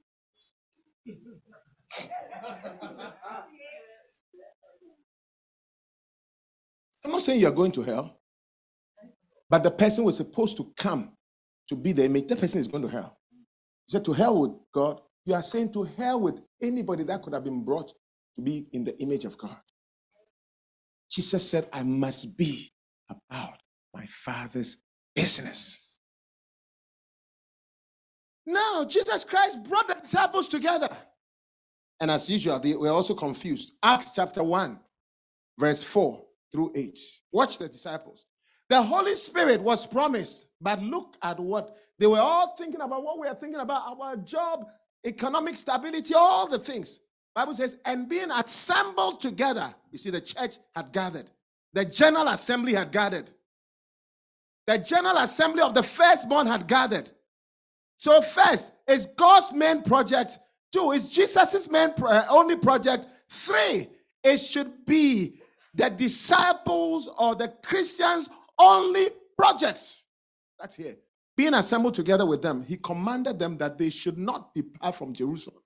I'm 7.04 7.12
not 7.12 7.22
saying 7.22 7.42
you're 7.42 7.52
going 7.52 7.74
to 7.74 7.84
hell, 7.84 8.20
but 9.50 9.62
the 9.62 9.70
person 9.70 10.06
was 10.06 10.16
supposed 10.16 10.56
to 10.58 10.72
come 10.78 11.12
to 11.68 11.76
be 11.76 11.92
the 11.92 12.06
image. 12.06 12.28
That 12.30 12.40
person 12.40 12.60
is 12.60 12.68
going 12.68 12.84
to 12.84 12.90
hell. 12.90 13.18
You 13.88 13.92
said 13.92 14.06
to 14.06 14.14
hell 14.14 14.40
with 14.40 14.52
God. 14.74 15.02
You 15.26 15.34
are 15.34 15.44
saying 15.44 15.74
to 15.74 15.84
hell 15.84 16.22
with 16.22 16.40
anybody 16.62 17.04
that 17.04 17.22
could 17.22 17.34
have 17.34 17.44
been 17.44 17.66
brought 17.66 17.90
to 18.38 18.42
be 18.42 18.68
in 18.72 18.86
the 18.86 18.98
image 19.02 19.26
of 19.26 19.38
God. 19.38 19.58
Jesus 21.16 21.50
said, 21.50 21.70
I 21.72 21.82
must 21.82 22.36
be 22.36 22.74
about 23.10 23.62
my 23.94 24.06
father's 24.06 24.76
business. 25.16 26.00
Now, 28.46 28.84
Jesus 28.84 29.24
Christ 29.24 29.64
brought 29.64 29.88
the 29.88 29.94
disciples 29.94 30.50
together. 30.50 30.90
And 32.02 32.12
as 32.12 32.30
usual, 32.30 32.60
they 32.60 32.76
were 32.76 32.90
also 32.90 33.14
confused. 33.14 33.72
Acts 33.82 34.12
chapter 34.14 34.44
1, 34.44 34.78
verse 35.58 35.82
4 35.82 36.22
through 36.52 36.74
8. 36.76 37.00
Watch 37.32 37.60
the 37.60 37.70
disciples. 37.70 38.26
The 38.68 38.82
Holy 38.82 39.16
Spirit 39.16 39.62
was 39.62 39.88
promised, 39.88 40.48
but 40.60 40.82
look 40.82 41.16
at 41.22 41.40
what 41.40 41.78
they 41.98 42.08
were 42.08 42.20
all 42.20 42.58
thinking 42.58 42.82
about 42.82 43.06
what 43.06 43.20
we 43.20 43.28
are 43.30 43.36
thinking 43.36 43.62
about 43.62 43.98
our 43.98 44.18
job, 44.18 44.66
economic 45.06 45.56
stability, 45.56 46.14
all 46.14 46.50
the 46.50 46.60
things. 46.60 47.00
Bible 47.36 47.54
says, 47.54 47.76
and 47.84 48.08
being 48.08 48.32
assembled 48.32 49.20
together. 49.20 49.76
You 49.92 49.98
see, 50.00 50.10
the 50.10 50.22
church 50.22 50.58
had 50.74 50.92
gathered. 50.94 51.30
The 51.74 51.84
general 51.84 52.30
assembly 52.30 52.74
had 52.74 52.92
gathered. 52.92 53.30
The 54.68 54.78
general 54.78 55.18
assembly 55.18 55.62
of 55.62 55.74
the 55.74 55.84
firstborn 55.84 56.48
had 56.48 56.66
gathered. 56.66 57.12
So, 57.98 58.22
first 58.22 58.72
is 58.88 59.08
God's 59.18 59.54
main 59.54 59.84
project. 59.84 60.40
Two 60.72 60.92
is 60.92 61.10
Jesus's 61.10 61.70
main 61.70 61.94
pro- 61.94 62.10
uh, 62.10 62.26
only 62.30 62.56
project. 62.56 63.08
Three, 63.30 63.90
it 64.24 64.38
should 64.38 64.86
be 64.86 65.40
the 65.74 65.90
disciples 65.90 67.10
or 67.18 67.36
the 67.36 67.50
Christians' 67.64 68.30
only 68.58 69.10
project. 69.38 69.82
That's 70.60 70.76
here. 70.76 70.96
Being 71.38 71.54
assembled 71.54 71.96
together 71.96 72.26
with 72.26 72.42
them, 72.42 72.64
he 72.64 72.78
commanded 72.78 73.38
them 73.40 73.58
that 73.58 73.78
they 73.78 73.90
should 73.90 74.18
not 74.18 74.56
depart 74.56 74.96
from 74.96 75.14
Jerusalem, 75.14 75.62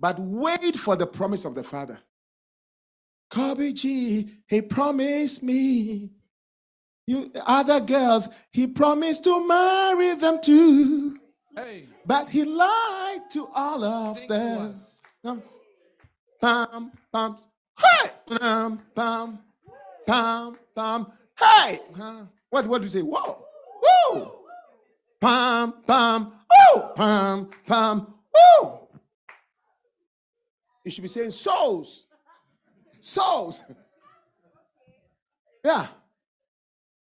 but 0.00 0.18
wait 0.18 0.76
for 0.78 0.96
the 0.96 1.06
promise 1.06 1.44
of 1.44 1.54
the 1.54 1.64
Father. 1.64 1.98
Kobe 3.30 3.72
G, 3.72 4.30
he 4.46 4.62
promised 4.62 5.42
me. 5.42 6.12
You 7.06 7.30
other 7.46 7.80
girls, 7.80 8.28
he 8.52 8.66
promised 8.66 9.24
to 9.24 9.46
marry 9.46 10.14
them 10.14 10.40
too. 10.42 11.18
Hey. 11.56 11.86
But 12.06 12.28
he 12.28 12.44
lied 12.44 13.30
to 13.32 13.48
all 13.54 13.82
of 13.82 14.18
Sing 14.18 14.28
them. 14.28 15.42
Pam, 16.40 16.92
pam, 17.12 17.36
hey, 17.78 18.10
pam, 18.28 18.80
pam, 18.94 19.38
pam, 20.06 20.56
pam, 20.74 21.06
hey. 21.38 21.80
What, 22.50 22.66
what 22.66 22.80
do 22.80 22.86
you 22.86 22.92
say? 22.92 23.02
Whoa, 23.02 23.44
whoa, 23.82 24.38
pam, 25.20 25.74
pam, 25.86 26.32
oh, 26.70 26.92
pam, 26.94 27.50
pam, 27.66 28.14
oh. 28.36 28.87
You 30.88 30.92
should 30.92 31.02
be 31.02 31.08
saying 31.08 31.32
souls, 31.32 32.06
souls. 33.02 33.62
Yeah. 35.64 35.88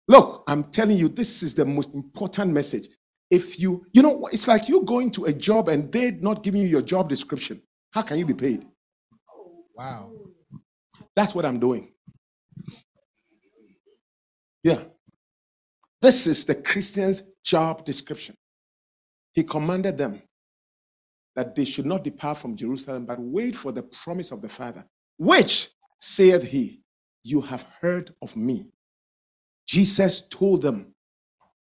Look, 0.07 0.43
I'm 0.47 0.65
telling 0.65 0.97
you, 0.97 1.09
this 1.09 1.43
is 1.43 1.53
the 1.55 1.65
most 1.65 1.93
important 1.93 2.53
message. 2.53 2.87
If 3.29 3.59
you, 3.59 3.85
you 3.91 4.01
know, 4.01 4.29
it's 4.31 4.47
like 4.47 4.69
you 4.69 4.83
going 4.83 5.11
to 5.11 5.25
a 5.25 5.33
job 5.33 5.67
and 5.67 5.91
they're 5.91 6.13
not 6.13 6.41
giving 6.41 6.61
you 6.61 6.67
your 6.67 6.83
job 6.83 7.09
description. 7.09 7.61
How 7.91 8.03
can 8.03 8.17
you 8.17 8.25
be 8.25 8.35
paid? 8.35 8.65
Wow. 9.75 10.11
That's 11.15 11.35
what 11.35 11.43
I'm 11.43 11.59
doing. 11.59 11.91
Yeah. 14.63 14.83
This 16.01 16.27
is 16.27 16.45
the 16.45 16.55
Christian's 16.55 17.23
job 17.43 17.83
description. 17.83 18.37
He 19.33 19.43
commanded 19.43 19.97
them 19.97 20.21
that 21.35 21.55
they 21.55 21.65
should 21.65 21.85
not 21.85 22.03
depart 22.03 22.37
from 22.37 22.55
Jerusalem, 22.55 23.05
but 23.05 23.19
wait 23.19 23.55
for 23.55 23.71
the 23.71 23.83
promise 23.83 24.31
of 24.31 24.41
the 24.41 24.49
Father, 24.49 24.85
which, 25.17 25.69
saith 25.99 26.43
he, 26.43 26.81
you 27.23 27.41
have 27.41 27.65
heard 27.81 28.13
of 28.21 28.35
me. 28.35 28.67
Jesus 29.67 30.21
told 30.29 30.61
them 30.61 30.93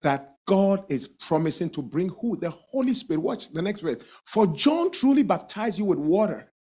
that 0.01 0.35
God 0.45 0.83
is 0.89 1.07
promising 1.07 1.69
to 1.71 1.81
bring 1.81 2.09
who? 2.09 2.35
The 2.35 2.49
Holy 2.49 2.93
Spirit. 2.93 3.21
Watch 3.21 3.49
the 3.49 3.61
next 3.61 3.79
verse. 3.79 3.97
For 4.25 4.45
John 4.47 4.91
truly 4.91 5.23
baptized 5.23 5.79
you 5.79 5.85
with 5.85 5.99
water, 5.99 6.51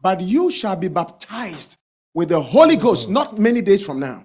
but 0.00 0.20
you 0.20 0.50
shall 0.50 0.76
be 0.76 0.88
baptized 0.88 1.76
with 2.14 2.30
the 2.30 2.40
Holy 2.40 2.76
Ghost 2.76 3.10
not 3.10 3.38
many 3.38 3.60
days 3.60 3.82
from 3.84 4.00
now. 4.00 4.24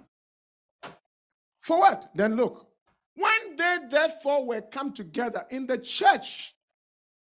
For 1.59 1.79
what? 1.79 2.09
Then 2.15 2.35
look, 2.37 2.67
when 3.15 3.55
they 3.57 3.77
therefore 3.89 4.45
were 4.45 4.61
come 4.61 4.93
together 4.93 5.45
in 5.49 5.67
the 5.67 5.77
church, 5.77 6.55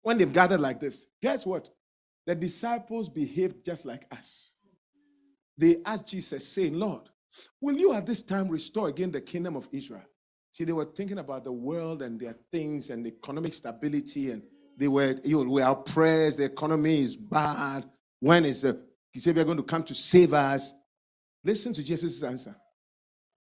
when 0.01 0.17
they've 0.17 0.31
gathered 0.31 0.59
like 0.59 0.79
this, 0.79 1.07
guess 1.21 1.45
what? 1.45 1.69
The 2.25 2.35
disciples 2.35 3.09
behaved 3.09 3.65
just 3.65 3.85
like 3.85 4.05
us. 4.11 4.53
They 5.57 5.77
asked 5.85 6.07
Jesus, 6.07 6.47
saying, 6.47 6.73
Lord, 6.73 7.09
will 7.59 7.77
you 7.77 7.93
at 7.93 8.05
this 8.05 8.23
time 8.23 8.47
restore 8.47 8.87
again 8.87 9.11
the 9.11 9.21
kingdom 9.21 9.55
of 9.55 9.67
Israel? 9.71 10.03
See, 10.51 10.63
they 10.63 10.73
were 10.73 10.85
thinking 10.85 11.19
about 11.19 11.43
the 11.43 11.51
world 11.51 12.01
and 12.01 12.19
their 12.19 12.35
things 12.51 12.89
and 12.89 13.05
economic 13.05 13.53
stability, 13.53 14.31
and 14.31 14.41
they 14.77 14.87
were, 14.87 15.15
you 15.23 15.43
know, 15.43 15.51
we 15.51 15.61
are 15.61 15.73
oppressed, 15.73 16.37
the 16.37 16.45
economy 16.45 17.03
is 17.03 17.15
bad. 17.15 17.85
When 18.19 18.45
is 18.45 18.61
the 18.61 18.81
We're 19.25 19.43
going 19.43 19.57
to 19.57 19.63
come 19.63 19.83
to 19.83 19.95
save 19.95 20.33
us. 20.33 20.73
Listen 21.43 21.73
to 21.73 21.83
Jesus' 21.83 22.23
answer. 22.23 22.55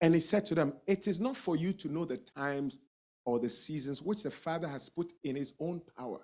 And 0.01 0.15
he 0.15 0.21
said 0.21 0.45
to 0.47 0.55
them, 0.55 0.75
It 0.87 1.07
is 1.07 1.21
not 1.21 1.37
for 1.37 1.57
you 1.57 1.73
to 1.75 1.89
know 1.89 2.05
the 2.05 2.17
times 2.17 2.79
or 3.25 3.39
the 3.39 3.51
seasons 3.51 4.03
which 4.03 4.23
the 4.23 4.31
Father 4.31 4.67
has 4.67 4.89
put 4.89 5.13
in 5.25 5.37
his 5.37 5.53
own 5.61 5.83
power, 5.97 6.21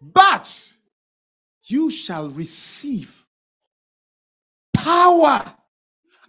but 0.00 0.72
you 1.64 1.90
shall 1.90 2.30
receive 2.30 3.24
power. 4.72 5.54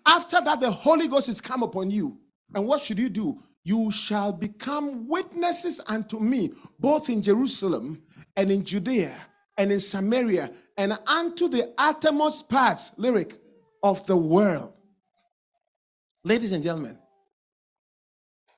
After 0.05 0.41
that, 0.41 0.59
the 0.61 0.71
Holy 0.71 1.07
Ghost 1.07 1.29
is 1.29 1.41
come 1.41 1.63
upon 1.63 1.91
you. 1.91 2.17
And 2.55 2.65
what 2.65 2.81
should 2.81 2.97
you 2.97 3.09
do? 3.09 3.43
You 3.63 3.91
shall 3.91 4.31
become 4.31 5.07
witnesses 5.07 5.81
unto 5.87 6.19
me, 6.19 6.53
both 6.79 7.09
in 7.09 7.21
Jerusalem 7.21 8.01
and 8.35 8.51
in 8.51 8.63
Judea 8.63 9.15
and 9.57 9.71
in 9.71 9.79
Samaria 9.79 10.51
and 10.77 10.97
unto 11.05 11.49
the 11.49 11.73
uttermost 11.77 12.47
parts, 12.47 12.91
lyric, 12.97 13.39
of 13.83 14.05
the 14.07 14.15
world. 14.15 14.73
Ladies 16.23 16.51
and 16.51 16.63
gentlemen, 16.63 16.97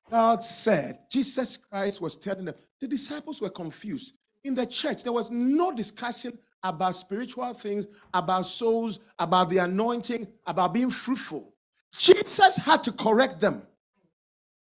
God 0.10 0.44
said, 0.44 1.00
Jesus 1.10 1.58
Christ 1.58 2.02
was 2.02 2.16
telling 2.18 2.46
them, 2.46 2.56
the 2.80 2.88
disciples 2.88 3.42
were 3.42 3.50
confused. 3.50 4.14
In 4.44 4.56
the 4.56 4.66
church, 4.66 5.04
there 5.04 5.14
was 5.14 5.32
no 5.32 5.72
discussion 5.72 6.38
about 6.64 6.96
spiritual 6.96 7.54
things, 7.54 7.88
about 8.14 8.46
souls, 8.46 9.00
about 9.18 9.50
the 9.50 9.60
anointing, 9.60 10.28
about 10.46 10.74
being 10.74 10.90
fruitful. 10.90 11.54
Jesus 11.98 12.56
had 12.56 12.84
to 12.84 12.92
correct 12.92 13.40
them. 13.40 13.64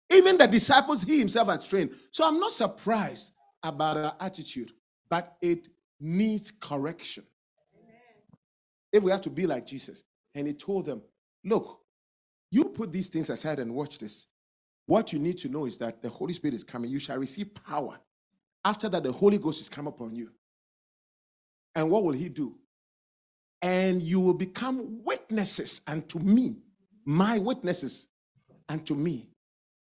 Even 0.09 0.37
the 0.37 0.47
disciples 0.47 1.01
he 1.01 1.19
himself 1.19 1.47
had 1.47 1.63
trained. 1.63 1.91
So 2.11 2.25
I'm 2.25 2.39
not 2.39 2.51
surprised 2.51 3.31
about 3.63 3.97
our 3.97 4.15
attitude, 4.19 4.71
but 5.09 5.37
it 5.41 5.67
needs 5.99 6.51
correction. 6.59 7.23
If 8.91 9.03
we 9.03 9.11
have 9.11 9.21
to 9.21 9.29
be 9.29 9.47
like 9.47 9.65
Jesus, 9.65 10.03
and 10.35 10.47
he 10.47 10.53
told 10.53 10.85
them, 10.85 11.01
Look, 11.43 11.79
you 12.51 12.65
put 12.65 12.91
these 12.91 13.09
things 13.09 13.29
aside 13.29 13.59
and 13.59 13.73
watch 13.73 13.97
this. 13.97 14.27
What 14.85 15.11
you 15.11 15.19
need 15.19 15.37
to 15.39 15.49
know 15.49 15.65
is 15.65 15.77
that 15.79 16.01
the 16.01 16.09
Holy 16.09 16.33
Spirit 16.33 16.53
is 16.53 16.63
coming. 16.63 16.91
You 16.91 16.99
shall 16.99 17.17
receive 17.17 17.53
power. 17.53 17.99
After 18.65 18.89
that, 18.89 19.03
the 19.03 19.11
Holy 19.11 19.37
Ghost 19.37 19.61
is 19.61 19.69
come 19.69 19.87
upon 19.87 20.15
you. 20.15 20.29
And 21.75 21.89
what 21.89 22.03
will 22.03 22.13
he 22.13 22.29
do? 22.29 22.55
And 23.61 24.01
you 24.01 24.19
will 24.19 24.33
become 24.33 25.03
witnesses 25.03 25.81
unto 25.87 26.19
me, 26.19 26.57
my 27.05 27.39
witnesses 27.39 28.07
unto 28.69 28.93
me, 28.93 29.29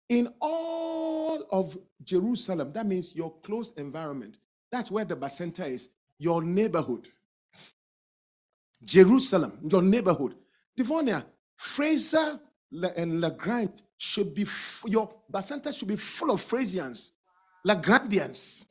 in 0.08 0.32
all 0.40 1.46
of 1.50 1.76
Jerusalem. 2.04 2.72
That 2.72 2.86
means 2.86 3.14
your 3.14 3.32
close 3.42 3.72
environment. 3.76 4.36
That's 4.70 4.90
where 4.90 5.04
the 5.04 5.16
Bacenta 5.16 5.68
is, 5.68 5.88
your 6.18 6.42
neighborhood. 6.42 7.08
Jerusalem, 8.84 9.58
your 9.68 9.82
neighborhood. 9.82 10.34
Devonia, 10.76 11.26
Frayser 11.58 12.40
and 12.96 13.20
LaGrange 13.20 13.82
should 13.98 14.34
be, 14.34 14.46
your 14.86 15.12
Bacenta 15.32 15.76
should 15.76 15.88
be 15.88 15.96
full 15.96 16.30
of 16.30 16.40
Frasians, 16.40 17.10
LaGrandians. 17.64 18.64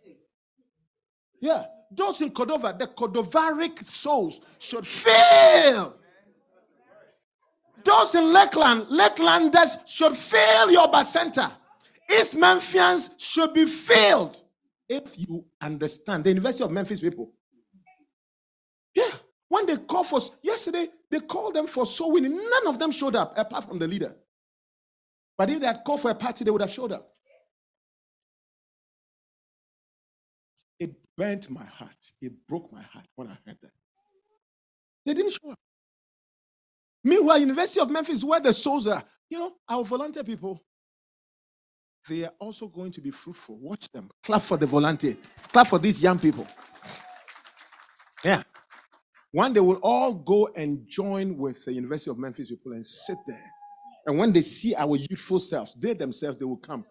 Yeah, 1.41 1.65
those 1.91 2.21
in 2.21 2.31
Cordova, 2.31 2.75
the 2.77 2.87
Cordovaric 2.87 3.83
souls 3.83 4.41
should 4.59 4.85
fail. 4.85 5.95
Those 7.83 8.15
in 8.15 8.31
Lakeland, 8.33 8.87
Lakelanders 8.87 9.77
should 9.87 10.15
fail 10.15 10.69
your 10.69 10.89
Bacenta. 10.91 11.53
East 12.11 12.35
Memphians 12.35 13.09
should 13.17 13.53
be 13.53 13.65
filled. 13.65 14.41
If 14.87 15.17
you 15.17 15.45
understand 15.61 16.23
the 16.23 16.31
University 16.31 16.63
of 16.63 16.71
Memphis 16.71 16.99
people. 16.99 17.31
Yeah, 18.95 19.11
when 19.47 19.65
they 19.65 19.77
call 19.77 20.03
for 20.03 20.19
yesterday, 20.41 20.87
they 21.11 21.19
called 21.19 21.53
them 21.53 21.67
for 21.67 21.85
soul 21.85 22.11
winning. 22.13 22.35
None 22.35 22.67
of 22.67 22.79
them 22.79 22.91
showed 22.91 23.15
up 23.15 23.37
apart 23.37 23.65
from 23.65 23.79
the 23.79 23.87
leader. 23.87 24.15
But 25.37 25.49
if 25.51 25.59
they 25.59 25.67
had 25.67 25.83
called 25.85 26.01
for 26.01 26.11
a 26.11 26.15
party, 26.15 26.43
they 26.43 26.51
would 26.51 26.61
have 26.61 26.71
showed 26.71 26.91
up. 26.91 27.13
Burnt 31.19 31.49
my 31.49 31.65
heart. 31.65 32.13
It 32.21 32.31
broke 32.47 32.71
my 32.71 32.81
heart 32.81 33.05
when 33.15 33.27
I 33.27 33.37
heard 33.45 33.57
that. 33.61 33.71
They 35.05 35.13
didn't 35.13 35.33
show 35.33 35.51
up. 35.51 35.59
Meanwhile, 37.03 37.39
University 37.39 37.81
of 37.81 37.89
Memphis, 37.89 38.23
where 38.23 38.39
the 38.39 38.53
souls 38.53 38.87
are, 38.87 39.03
you 39.29 39.37
know, 39.37 39.51
our 39.67 39.83
volunteer 39.83 40.23
people, 40.23 40.63
they 42.07 42.23
are 42.23 42.31
also 42.39 42.67
going 42.67 42.91
to 42.93 43.01
be 43.01 43.11
fruitful. 43.11 43.57
Watch 43.59 43.91
them. 43.91 44.09
Clap 44.23 44.41
for 44.41 44.55
the 44.57 44.65
volunteer. 44.65 45.17
Clap 45.51 45.67
for 45.67 45.77
these 45.77 46.01
young 46.01 46.17
people. 46.17 46.47
Yeah. 48.23 48.41
One 49.31 49.51
day 49.53 49.59
we'll 49.59 49.77
all 49.77 50.13
go 50.13 50.49
and 50.55 50.87
join 50.87 51.37
with 51.37 51.65
the 51.65 51.73
University 51.73 52.09
of 52.09 52.17
Memphis 52.17 52.49
people 52.49 52.71
and 52.71 52.85
sit 52.85 53.17
there. 53.27 53.51
And 54.05 54.17
when 54.17 54.31
they 54.31 54.41
see 54.41 54.73
our 54.73 54.95
youthful 54.95 55.39
selves, 55.39 55.75
they 55.77 55.93
themselves, 55.93 56.37
they 56.37 56.45
will 56.45 56.57
come. 56.57 56.85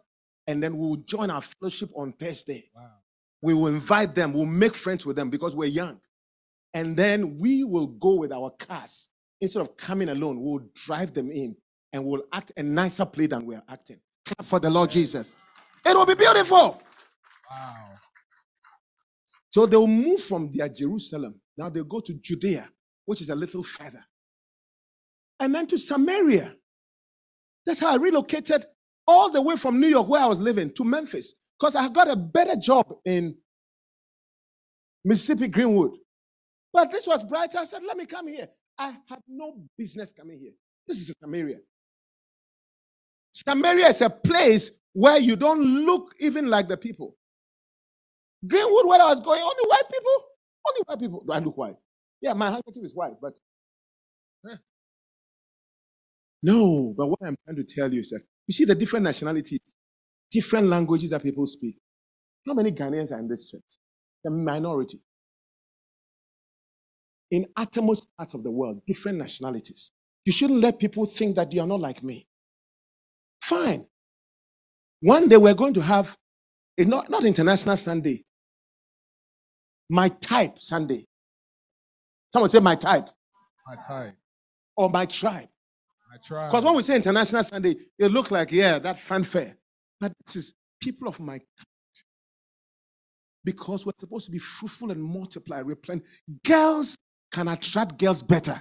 And 0.46 0.62
then 0.62 0.76
we 0.76 0.86
will 0.86 0.96
join 0.96 1.30
our 1.30 1.42
fellowship 1.42 1.90
on 1.94 2.12
Thursday. 2.12 2.70
Wow. 2.76 2.97
We 3.42 3.54
will 3.54 3.68
invite 3.68 4.14
them, 4.14 4.32
we'll 4.32 4.46
make 4.46 4.74
friends 4.74 5.06
with 5.06 5.16
them 5.16 5.30
because 5.30 5.54
we're 5.54 5.66
young. 5.66 6.00
And 6.74 6.96
then 6.96 7.38
we 7.38 7.64
will 7.64 7.86
go 7.86 8.16
with 8.16 8.32
our 8.32 8.50
cars. 8.58 9.08
Instead 9.40 9.62
of 9.62 9.76
coming 9.76 10.08
alone, 10.08 10.40
we'll 10.40 10.66
drive 10.74 11.14
them 11.14 11.30
in 11.30 11.56
and 11.92 12.04
we'll 12.04 12.24
act 12.32 12.52
a 12.56 12.62
nicer 12.62 13.06
play 13.06 13.26
than 13.26 13.46
we're 13.46 13.62
acting. 13.68 13.98
Clap 14.26 14.44
for 14.44 14.60
the 14.60 14.68
Lord 14.68 14.90
Jesus. 14.90 15.36
It 15.86 15.96
will 15.96 16.04
be 16.04 16.14
beautiful. 16.14 16.82
Wow. 17.50 17.76
So 19.50 19.64
they'll 19.66 19.86
move 19.86 20.20
from 20.20 20.50
their 20.52 20.68
Jerusalem 20.68 21.40
now 21.58 21.68
they 21.68 21.82
go 21.82 21.98
to 22.00 22.14
Judea, 22.14 22.70
which 23.04 23.20
is 23.20 23.30
a 23.30 23.34
little 23.34 23.64
further. 23.64 24.04
And 25.40 25.54
then 25.54 25.66
to 25.66 25.76
Samaria. 25.76 26.54
That's 27.66 27.80
how 27.80 27.92
I 27.92 27.96
relocated 27.96 28.64
all 29.06 29.28
the 29.28 29.42
way 29.42 29.56
from 29.56 29.80
New 29.80 29.88
York, 29.88 30.08
where 30.08 30.22
I 30.22 30.26
was 30.26 30.38
living, 30.38 30.72
to 30.74 30.84
Memphis, 30.84 31.34
because 31.58 31.74
I 31.74 31.88
got 31.88 32.08
a 32.08 32.16
better 32.16 32.56
job 32.56 32.86
in 33.04 33.36
Mississippi 35.04 35.48
Greenwood. 35.48 35.92
But 36.72 36.92
this 36.92 37.06
was 37.06 37.22
brighter. 37.22 37.58
I 37.58 37.64
said, 37.64 37.82
let 37.86 37.96
me 37.96 38.06
come 38.06 38.28
here. 38.28 38.48
I 38.78 38.96
had 39.08 39.20
no 39.26 39.56
business 39.76 40.12
coming 40.12 40.38
here. 40.38 40.52
This 40.86 40.98
is 40.98 41.14
Samaria. 41.20 41.58
Samaria 43.32 43.88
is 43.88 44.00
a 44.00 44.10
place 44.10 44.70
where 44.92 45.18
you 45.18 45.36
don't 45.36 45.62
look 45.62 46.14
even 46.20 46.48
like 46.48 46.68
the 46.68 46.76
people. 46.76 47.16
Greenwood, 48.46 48.86
where 48.86 49.00
I 49.00 49.06
was 49.06 49.20
going, 49.20 49.42
only 49.42 49.64
white 49.66 49.88
people. 49.90 50.24
Only 50.68 50.80
white 50.86 51.00
people. 51.00 51.24
Do 51.26 51.32
I 51.32 51.38
look 51.38 51.56
white? 51.56 51.76
Yeah, 52.20 52.34
my 52.34 52.50
handkerchief 52.50 52.84
is 52.84 52.94
white, 52.94 53.14
but 53.20 53.32
no. 56.42 56.94
But 56.96 57.08
what 57.08 57.18
I'm 57.22 57.36
trying 57.44 57.56
to 57.56 57.64
tell 57.64 57.92
you 57.92 58.00
is 58.00 58.10
that 58.10 58.22
you 58.46 58.54
see 58.54 58.64
the 58.64 58.74
different 58.74 59.04
nationalities, 59.04 59.60
different 60.30 60.68
languages 60.68 61.10
that 61.10 61.22
people 61.22 61.46
speak. 61.46 61.76
How 62.46 62.54
many 62.54 62.72
Ghanaians 62.72 63.12
are 63.12 63.18
in 63.18 63.28
this 63.28 63.50
church? 63.50 63.62
The 64.24 64.30
minority. 64.30 65.00
In 67.30 67.46
uttermost 67.56 68.06
parts 68.16 68.34
of 68.34 68.42
the 68.42 68.50
world, 68.50 68.80
different 68.86 69.18
nationalities. 69.18 69.92
You 70.24 70.32
shouldn't 70.32 70.60
let 70.60 70.78
people 70.78 71.06
think 71.06 71.36
that 71.36 71.52
you 71.52 71.60
are 71.60 71.66
not 71.66 71.80
like 71.80 72.02
me. 72.02 72.26
Fine. 73.42 73.86
One 75.00 75.28
day 75.28 75.36
we're 75.36 75.54
going 75.54 75.74
to 75.74 75.82
have 75.82 76.16
a 76.78 76.84
not, 76.84 77.10
not 77.10 77.24
International 77.24 77.76
Sunday, 77.76 78.24
my 79.88 80.08
type 80.08 80.60
Sunday. 80.60 81.06
Someone 82.32 82.50
say 82.50 82.60
my 82.60 82.74
type. 82.74 83.08
My 83.66 83.76
type. 83.86 84.14
Or 84.76 84.90
my 84.90 85.06
tribe. 85.06 85.48
My 86.10 86.18
tribe. 86.22 86.50
Because 86.50 86.64
when 86.64 86.74
we 86.74 86.82
say 86.82 86.96
International 86.96 87.42
Sunday, 87.42 87.76
it 87.98 88.10
looks 88.10 88.30
like, 88.30 88.52
yeah, 88.52 88.78
that 88.78 88.98
fanfare. 88.98 89.56
But 90.00 90.12
this 90.26 90.36
is 90.36 90.54
people 90.80 91.08
of 91.08 91.18
my 91.20 91.38
type. 91.38 91.46
Because 93.44 93.86
we're 93.86 93.92
supposed 93.98 94.26
to 94.26 94.32
be 94.32 94.38
fruitful 94.38 94.90
and 94.90 95.02
multiply, 95.02 95.60
replenish. 95.60 96.06
Girls 96.44 96.96
can 97.32 97.48
attract 97.48 97.98
girls 97.98 98.22
better. 98.22 98.60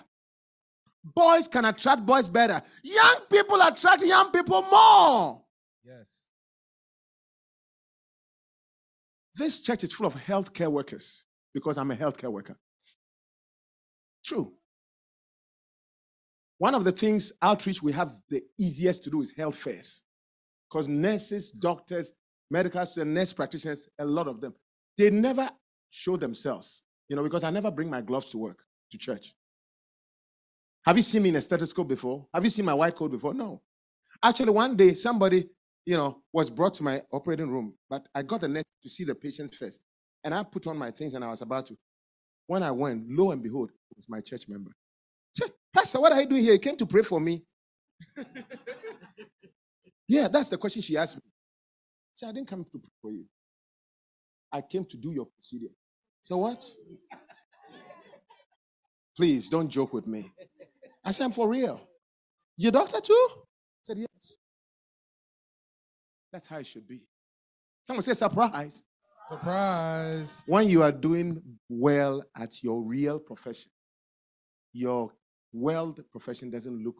Boys 1.03 1.47
can 1.47 1.65
attract 1.65 2.05
boys 2.05 2.29
better. 2.29 2.61
Young 2.83 3.21
people 3.29 3.61
attract 3.61 4.03
young 4.03 4.31
people 4.31 4.61
more. 4.63 5.41
Yes. 5.85 6.05
This 9.35 9.61
church 9.61 9.83
is 9.83 9.93
full 9.93 10.07
of 10.07 10.15
healthcare 10.15 10.71
workers 10.71 11.23
because 11.53 11.77
I'm 11.77 11.91
a 11.91 11.95
healthcare 11.95 12.31
worker. 12.31 12.57
True. 14.23 14.51
One 16.57 16.75
of 16.75 16.83
the 16.83 16.91
things 16.91 17.31
outreach 17.41 17.81
we 17.83 17.91
have 17.91 18.15
the 18.29 18.41
easiest 18.57 19.03
to 19.03 19.09
do 19.09 19.21
is 19.21 19.31
health 19.31 19.55
fairs. 19.55 20.01
Because 20.69 20.87
nurses, 20.87 21.51
doctors, 21.51 22.13
medical 22.51 22.85
students, 22.85 23.15
nurse 23.15 23.33
practitioners, 23.33 23.87
a 23.99 24.05
lot 24.05 24.27
of 24.27 24.41
them, 24.41 24.53
they 24.97 25.09
never 25.09 25.49
show 25.89 26.17
themselves. 26.17 26.83
You 27.09 27.15
know, 27.15 27.23
because 27.23 27.43
I 27.43 27.51
never 27.51 27.71
bring 27.71 27.89
my 27.89 28.01
gloves 28.01 28.31
to 28.31 28.37
work, 28.37 28.59
to 28.91 28.97
church. 28.97 29.33
Have 30.85 30.97
you 30.97 31.03
seen 31.03 31.23
me 31.23 31.29
in 31.29 31.35
a 31.37 31.41
stethoscope 31.41 31.87
before? 31.87 32.27
Have 32.33 32.43
you 32.43 32.49
seen 32.49 32.65
my 32.65 32.73
white 32.73 32.95
coat 32.95 33.11
before? 33.11 33.33
No. 33.33 33.61
Actually, 34.23 34.51
one 34.51 34.75
day 34.75 34.93
somebody 34.93 35.49
you 35.87 35.95
know, 35.95 36.21
was 36.33 36.49
brought 36.49 36.73
to 36.75 36.83
my 36.83 37.01
operating 37.13 37.49
room. 37.49 37.73
But 37.89 38.05
I 38.13 38.21
got 38.21 38.41
the 38.41 38.47
net 38.49 38.65
to 38.83 38.89
see 38.89 39.05
the 39.05 39.15
patients 39.15 39.55
first. 39.55 39.79
And 40.25 40.33
I 40.33 40.43
put 40.43 40.67
on 40.67 40.77
my 40.77 40.91
things 40.91 41.13
and 41.13 41.23
I 41.23 41.29
was 41.29 41.41
about 41.41 41.67
to. 41.67 41.77
When 42.45 42.61
I 42.61 42.71
went, 42.71 43.05
lo 43.09 43.31
and 43.31 43.41
behold, 43.41 43.69
it 43.69 43.95
was 43.97 44.09
my 44.09 44.19
church 44.19 44.49
member. 44.49 44.71
Pastor, 45.73 46.01
what 46.01 46.11
are 46.11 46.19
you 46.19 46.27
doing 46.27 46.43
here? 46.43 46.53
You 46.53 46.59
came 46.59 46.75
to 46.75 46.85
pray 46.85 47.03
for 47.03 47.21
me. 47.21 47.43
yeah, 50.07 50.27
that's 50.27 50.49
the 50.49 50.57
question 50.57 50.81
she 50.81 50.97
asked 50.97 51.17
me. 51.17 51.23
Say, 52.15 52.27
I 52.27 52.31
didn't 52.31 52.47
come 52.47 52.63
to 52.63 52.69
pray 52.79 52.89
for 53.01 53.11
you. 53.11 53.25
I 54.51 54.61
came 54.61 54.85
to 54.85 54.97
do 54.97 55.11
your 55.11 55.25
procedure. 55.25 55.73
So 56.21 56.37
what? 56.37 56.63
Please 59.15 59.49
don't 59.49 59.69
joke 59.69 59.93
with 59.93 60.07
me. 60.07 60.31
I 61.03 61.11
said, 61.11 61.25
I'm 61.25 61.31
for 61.31 61.47
real. 61.49 61.81
Your 62.55 62.71
doctor 62.71 63.01
too? 63.01 63.27
I 63.31 63.83
said, 63.83 63.97
yes. 63.97 64.37
That's 66.31 66.47
how 66.47 66.57
it 66.57 66.67
should 66.67 66.87
be. 66.87 67.01
Someone 67.83 68.03
say 68.03 68.13
surprise. 68.13 68.83
Surprise. 69.27 70.43
When 70.45 70.67
you 70.67 70.83
are 70.83 70.91
doing 70.91 71.41
well 71.69 72.23
at 72.35 72.63
your 72.63 72.81
real 72.81 73.19
profession, 73.19 73.69
your 74.73 75.11
world 75.53 76.03
profession 76.11 76.49
doesn't 76.49 76.83
look 76.83 76.97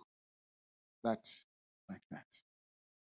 that 1.03 1.26
like 1.89 2.01
that. 2.12 2.26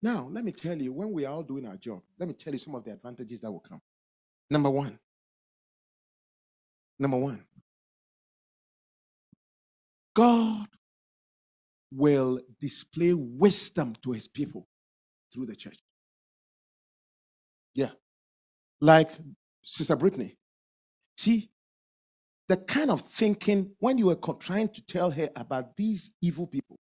Now, 0.03 0.29
let 0.31 0.45
me 0.45 0.53
tell 0.53 0.81
you, 0.81 0.93
when 0.93 1.13
we 1.13 1.25
are 1.25 1.35
all 1.35 1.43
doing 1.43 1.67
our 1.67 1.77
job, 1.77 2.03
let 2.19 2.29
me 2.29 2.35
tell 2.35 2.53
you 2.53 2.59
some 2.59 2.75
of 2.75 2.85
the 2.85 2.93
advantages 2.93 3.41
that 3.41 3.51
will 3.51 3.61
come. 3.61 3.81
Number 4.51 4.71
one. 4.71 4.99
Number 6.99 7.17
one. 7.17 7.43
God 10.15 10.67
will 11.93 12.41
display 12.61 13.15
wisdom 13.15 13.95
to 14.03 14.13
his 14.13 14.29
people 14.29 14.67
through 15.33 15.47
the 15.47 15.57
church. 15.57 15.79
Yeah. 17.75 17.91
Like 18.81 19.11
Sister 19.63 19.97
Brittany, 19.97 20.37
see, 21.17 21.51
the 22.49 22.57
kind 22.57 22.91
of 22.91 23.03
thinking 23.03 23.73
when 23.79 23.99
you 23.99 24.07
were 24.07 24.19
trying 24.41 24.69
to 24.71 24.83
tell 24.87 25.11
her 25.11 25.29
about 25.37 25.77
these 25.77 26.11
evil 26.23 26.47
people, 26.47 26.79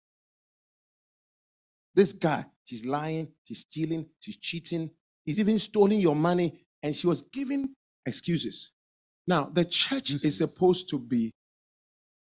this 1.94 2.12
guy, 2.12 2.44
she's 2.64 2.84
lying, 2.84 3.28
she's 3.44 3.60
stealing, 3.60 4.06
she's 4.20 4.38
cheating, 4.38 4.90
he's 5.24 5.38
even 5.38 5.58
stealing 5.58 6.00
your 6.00 6.16
money, 6.16 6.64
and 6.82 6.94
she 6.94 7.06
was 7.06 7.22
giving 7.32 7.74
excuses. 8.06 8.72
Now, 9.26 9.50
the 9.52 9.64
church 9.64 10.10
is 10.10 10.36
supposed 10.36 10.88
to 10.90 10.98
be 10.98 11.32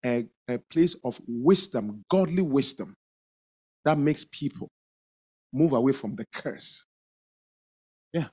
a, 0.05 0.25
a 0.47 0.57
place 0.71 0.95
of 1.03 1.19
wisdom, 1.27 2.03
godly 2.09 2.41
wisdom, 2.41 2.95
that 3.85 3.97
makes 3.97 4.25
people 4.31 4.69
move 5.53 5.73
away 5.73 5.93
from 5.93 6.15
the 6.15 6.25
curse. 6.33 6.83
Yeah. 8.13 8.27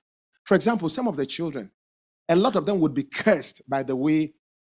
For 0.45 0.55
example, 0.55 0.89
some 0.89 1.09
of 1.09 1.17
the 1.17 1.27
children, 1.27 1.71
a 2.29 2.37
lot 2.37 2.57
of 2.57 2.67
them 2.67 2.81
would 2.81 2.95
be 2.95 3.05
cursed 3.05 3.63
by 3.69 3.83
the 3.83 3.97
way 3.97 4.33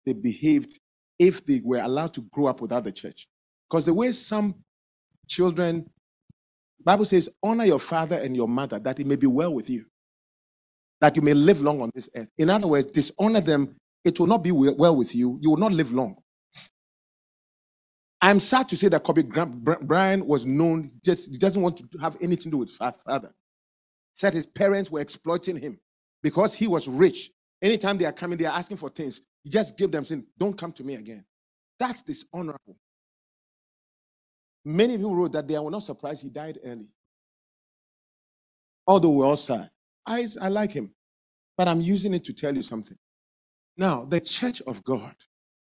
they 0.05 0.13
behaved 0.13 0.79
if 1.19 1.45
they 1.47 1.61
were 1.65 1.79
allowed 1.79 2.15
to 2.15 2.23
grow 2.33 2.47
up 2.47 2.61
without 2.61 2.85
the 2.85 2.93
church. 2.93 3.29
Because 3.69 3.87
the 3.87 3.95
way 3.95 4.13
some 4.13 4.55
children, 5.29 5.89
Bible 6.87 7.07
says, 7.07 7.29
honor 7.43 7.67
your 7.67 7.81
father 7.81 8.17
and 8.19 8.37
your 8.37 8.49
mother 8.49 8.81
that 8.81 9.01
it 9.01 9.09
may 9.09 9.17
be 9.17 9.29
well 9.29 9.55
with 9.55 9.71
you, 9.71 9.87
that 11.03 11.17
you 11.17 11.23
may 11.23 11.35
live 11.35 11.63
long 11.63 11.83
on 11.83 11.91
this 11.95 12.11
earth. 12.17 12.31
In 12.39 12.51
other 12.51 12.69
words, 12.69 12.87
dishonor 12.89 13.43
them, 13.43 13.77
it 14.05 14.21
will 14.21 14.29
not 14.29 14.45
be 14.45 14.53
well 14.53 14.97
with 14.97 15.15
you. 15.15 15.39
You 15.43 15.51
will 15.51 15.59
not 15.59 15.73
live 15.73 15.93
long. 15.93 16.17
I'm 18.23 18.41
sad 18.41 18.69
to 18.71 18.77
say 18.77 18.89
that 18.89 19.05
Kobe 19.05 19.23
Bryant 19.23 20.27
was 20.27 20.47
known 20.47 20.93
just 21.05 21.31
he 21.31 21.39
doesn't 21.39 21.63
want 21.63 21.79
to 21.79 21.99
have 21.99 22.17
anything 22.23 22.45
to 22.45 22.51
do 22.51 22.59
with 22.59 22.71
fa- 22.71 22.95
father. 23.05 23.33
Said 24.17 24.35
his 24.35 24.47
parents 24.47 24.91
were 24.91 25.01
exploiting 25.01 25.57
him 25.57 25.79
because 26.23 26.55
he 26.55 26.69
was 26.69 26.89
rich. 26.89 27.31
Anytime 27.63 27.99
they 27.99 28.07
are 28.07 28.13
coming, 28.13 28.39
they 28.39 28.47
are 28.47 28.57
asking 28.59 28.79
for 28.79 28.91
things. 28.91 29.23
He 29.45 29.51
just 29.51 29.77
give 29.79 29.93
them 29.93 30.05
saying, 30.05 30.27
"Don't 30.39 30.59
come 30.59 30.73
to 30.75 30.85
me 30.85 30.97
again." 30.97 31.25
That's 31.79 32.03
dishonorable. 32.03 32.79
Many 34.69 34.97
people 34.97 35.15
wrote 35.15 35.31
that 35.31 35.47
they 35.47 35.57
were 35.57 35.71
not 35.71 35.85
surprised 35.85 36.23
he 36.23 36.29
died 36.29 36.59
early. 36.65 36.89
Although 38.85 39.11
we're 39.11 39.27
all 39.27 39.37
sad. 39.37 39.71
I, 40.05 40.27
I 40.41 40.49
like 40.49 40.73
him, 40.73 40.91
but 41.57 41.69
I'm 41.69 41.81
using 41.81 42.13
it 42.13 42.25
to 42.25 42.33
tell 42.33 42.53
you 42.53 42.65
something. 42.65 42.99
Now, 43.77 44.05
the 44.05 44.21
church 44.21 44.61
of 44.63 44.83
God 44.83 45.15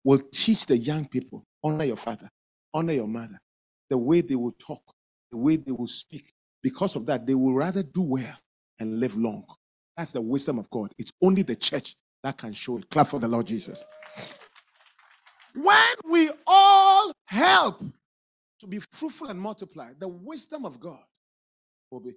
will 0.04 0.20
teach 0.32 0.66
the 0.66 0.76
young 0.76 1.08
people 1.08 1.46
honor 1.64 1.84
your 1.84 1.98
father, 1.98 2.28
honor 2.74 2.94
your 2.94 3.08
mother, 3.08 3.38
the 3.92 3.98
way 3.98 4.22
they 4.22 4.34
will 4.36 4.56
talk, 4.58 4.82
the 5.32 5.38
way 5.38 5.58
they 5.58 5.72
will 5.72 5.86
speak. 5.86 6.34
Because 6.64 6.96
of 6.96 7.06
that, 7.06 7.28
they 7.28 7.36
will 7.36 7.54
rather 7.54 7.84
do 7.84 8.02
well 8.02 8.38
and 8.80 9.00
live 9.00 9.16
long. 9.16 9.46
That's 9.98 10.14
the 10.14 10.22
wisdom 10.22 10.58
of 10.58 10.68
God. 10.72 10.92
It's 10.98 11.12
only 11.22 11.44
the 11.44 11.56
church 11.56 11.96
that 12.24 12.40
can 12.40 12.54
show 12.54 12.80
it. 12.80 12.90
Clap 12.90 13.06
for 13.06 13.20
the 13.20 13.28
Lord 13.28 13.46
Jesus. 13.46 13.86
When 15.54 15.96
we 16.10 16.32
all 16.48 17.12
help 17.28 17.84
to 18.60 18.68
be 18.68 18.80
fruitful 18.92 19.28
and 19.28 19.40
multiply, 19.40 19.92
the 19.98 20.08
wisdom 20.08 20.66
of 20.66 20.80
God 20.80 21.04
will 21.92 22.00
be. 22.00 22.14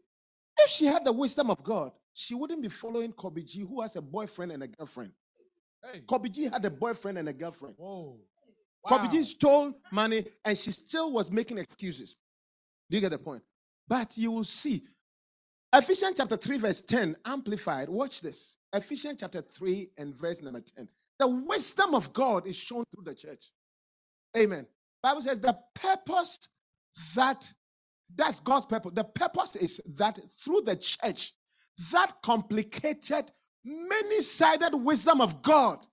If 0.58 0.70
she 0.70 0.86
had 0.86 1.04
the 1.04 1.12
wisdom 1.12 1.50
of 1.50 1.62
God, 1.62 1.92
she 2.14 2.34
wouldn't 2.34 2.62
be 2.62 2.68
following 2.68 3.12
Kobe 3.12 3.42
G, 3.42 3.60
who 3.60 3.80
has 3.80 3.96
a 3.96 4.02
boyfriend 4.02 4.52
and 4.52 4.62
a 4.62 4.68
girlfriend. 4.68 5.12
Hey. 5.82 6.00
Kobe 6.08 6.28
G 6.28 6.44
had 6.44 6.64
a 6.64 6.70
boyfriend 6.70 7.18
and 7.18 7.28
a 7.28 7.32
girlfriend. 7.32 7.74
Whoa. 7.78 8.18
Kobe 8.86 9.08
G 9.08 9.24
stole 9.24 9.72
money 9.92 10.26
and 10.44 10.58
she 10.58 10.72
still 10.72 11.12
was 11.12 11.30
making 11.30 11.58
excuses. 11.58 12.16
Do 12.90 12.96
you 12.96 13.00
get 13.00 13.10
the 13.10 13.18
point? 13.18 13.42
But 13.88 14.16
you 14.16 14.30
will 14.30 14.44
see. 14.44 14.84
Ephesians 15.72 16.18
chapter 16.18 16.36
3, 16.36 16.58
verse 16.58 16.80
10, 16.82 17.16
amplified. 17.24 17.88
Watch 17.88 18.20
this. 18.20 18.58
Ephesians 18.74 19.18
chapter 19.20 19.40
3 19.40 19.90
and 19.96 20.14
verse 20.14 20.42
number 20.42 20.60
10. 20.60 20.86
The 21.18 21.28
wisdom 21.28 21.94
of 21.94 22.12
God 22.12 22.46
is 22.46 22.56
shown 22.56 22.84
through 22.94 23.04
the 23.04 23.14
church. 23.14 23.52
Amen. 24.36 24.66
Bible 25.02 25.22
says 25.22 25.40
the 25.40 25.56
purpose 25.74 26.38
that 27.14 27.52
that's 28.14 28.40
God's 28.40 28.66
purpose. 28.66 28.92
The 28.94 29.04
purpose 29.04 29.56
is 29.56 29.80
that 29.96 30.18
through 30.38 30.62
the 30.62 30.76
church, 30.76 31.32
that 31.90 32.14
complicated, 32.22 33.32
many-sided 33.64 34.74
wisdom 34.74 35.20
of 35.20 35.42
God 35.42 35.86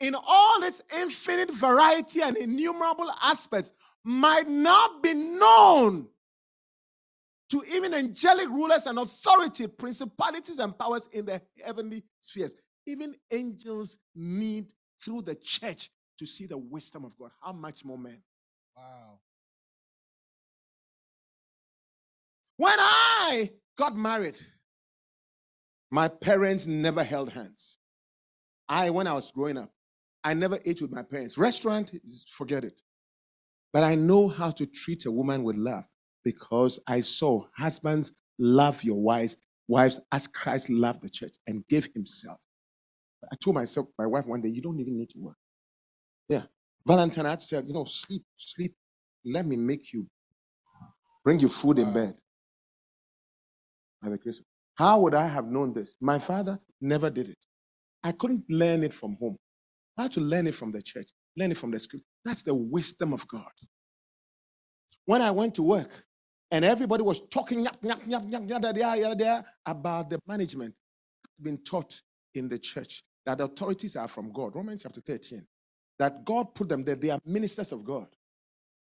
in 0.00 0.14
all 0.14 0.62
its 0.62 0.80
infinite 0.96 1.52
variety 1.52 2.20
and 2.20 2.36
innumerable 2.36 3.10
aspects 3.22 3.72
might 4.04 4.48
not 4.48 5.02
be 5.02 5.14
known 5.14 6.06
to 7.50 7.64
even 7.64 7.94
angelic 7.94 8.48
rulers 8.48 8.86
and 8.86 8.98
authority, 8.98 9.66
principalities 9.66 10.58
and 10.58 10.78
powers 10.78 11.08
in 11.12 11.26
the 11.26 11.40
heavenly 11.64 12.02
spheres. 12.20 12.54
Even 12.86 13.14
angels 13.30 13.96
need 14.14 14.72
through 15.02 15.22
the 15.22 15.34
church 15.34 15.90
to 16.18 16.26
see 16.26 16.46
the 16.46 16.58
wisdom 16.58 17.04
of 17.04 17.16
God. 17.18 17.30
How 17.42 17.52
much 17.52 17.84
more 17.84 17.98
men? 17.98 18.18
Wow. 18.76 19.20
When 22.56 22.76
I 22.78 23.50
got 23.76 23.96
married, 23.96 24.36
my 25.90 26.08
parents 26.08 26.66
never 26.66 27.04
held 27.04 27.30
hands. 27.30 27.78
I, 28.68 28.90
when 28.90 29.06
I 29.06 29.12
was 29.12 29.30
growing 29.30 29.58
up, 29.58 29.70
I 30.24 30.34
never 30.34 30.58
ate 30.64 30.82
with 30.82 30.90
my 30.90 31.02
parents. 31.02 31.36
Restaurant, 31.38 31.92
forget 32.28 32.64
it. 32.64 32.80
But 33.72 33.84
I 33.84 33.94
know 33.94 34.28
how 34.28 34.50
to 34.52 34.66
treat 34.66 35.04
a 35.06 35.10
woman 35.10 35.42
with 35.42 35.56
love 35.56 35.84
because 36.24 36.78
I 36.86 37.00
saw 37.00 37.44
husbands 37.56 38.12
love 38.38 38.82
your 38.82 39.00
wives, 39.00 39.36
wives 39.68 40.00
as 40.12 40.26
Christ 40.26 40.70
loved 40.70 41.02
the 41.02 41.10
church 41.10 41.34
and 41.46 41.66
gave 41.68 41.88
himself. 41.92 42.38
I 43.32 43.36
told 43.36 43.54
myself, 43.56 43.88
my 43.98 44.06
wife 44.06 44.26
one 44.26 44.42
day, 44.42 44.48
you 44.50 44.62
don't 44.62 44.80
even 44.80 44.98
need 44.98 45.10
to 45.10 45.18
work. 45.18 45.36
Yeah. 46.28 46.44
Valentine, 46.86 47.26
had 47.26 47.42
say, 47.42 47.62
you 47.66 47.72
know, 47.72 47.84
sleep, 47.84 48.24
sleep. 48.36 48.74
Let 49.24 49.46
me 49.46 49.56
make 49.56 49.92
you, 49.92 50.06
bring 51.24 51.40
you 51.40 51.48
food 51.48 51.78
in 51.78 51.92
bed. 51.92 52.14
By 54.02 54.10
the 54.10 54.18
grace 54.18 54.42
How 54.74 55.00
would 55.00 55.14
I 55.14 55.26
have 55.26 55.46
known 55.46 55.72
this? 55.72 55.94
My 56.00 56.18
father 56.18 56.58
never 56.80 57.10
did 57.10 57.30
it. 57.30 57.38
I 58.02 58.12
couldn't 58.12 58.44
learn 58.50 58.84
it 58.84 58.94
from 58.94 59.16
home. 59.20 59.36
I 59.98 60.02
had 60.04 60.12
to 60.12 60.20
learn 60.20 60.46
it 60.46 60.54
from 60.54 60.72
the 60.72 60.82
church, 60.82 61.08
learn 61.36 61.52
it 61.52 61.58
from 61.58 61.70
the 61.70 61.80
script. 61.80 62.04
That's 62.24 62.42
the 62.42 62.54
wisdom 62.54 63.12
of 63.12 63.26
God. 63.28 63.50
When 65.06 65.22
I 65.22 65.30
went 65.30 65.54
to 65.56 65.62
work 65.62 66.04
and 66.50 66.64
everybody 66.64 67.02
was 67.02 67.22
talking 67.30 67.64
yap, 67.64 67.76
yap, 67.82 68.00
yap, 68.06 68.24
yap, 68.28 68.42
yada, 68.46 68.68
yada, 68.68 68.80
yada, 68.80 69.24
yada, 69.24 69.44
about 69.66 70.10
the 70.10 70.20
management, 70.26 70.74
I've 71.26 71.44
been 71.44 71.58
taught 71.64 72.00
in 72.34 72.48
the 72.48 72.58
church 72.58 73.02
that 73.26 73.38
the 73.38 73.44
authorities 73.44 73.96
are 73.96 74.08
from 74.08 74.32
God. 74.32 74.54
Romans 74.56 74.82
chapter 74.82 75.00
13. 75.00 75.44
That 75.98 76.24
God 76.24 76.54
put 76.54 76.68
them 76.68 76.84
there. 76.84 76.96
They 76.96 77.10
are 77.10 77.20
ministers 77.24 77.72
of 77.72 77.84
God. 77.84 78.08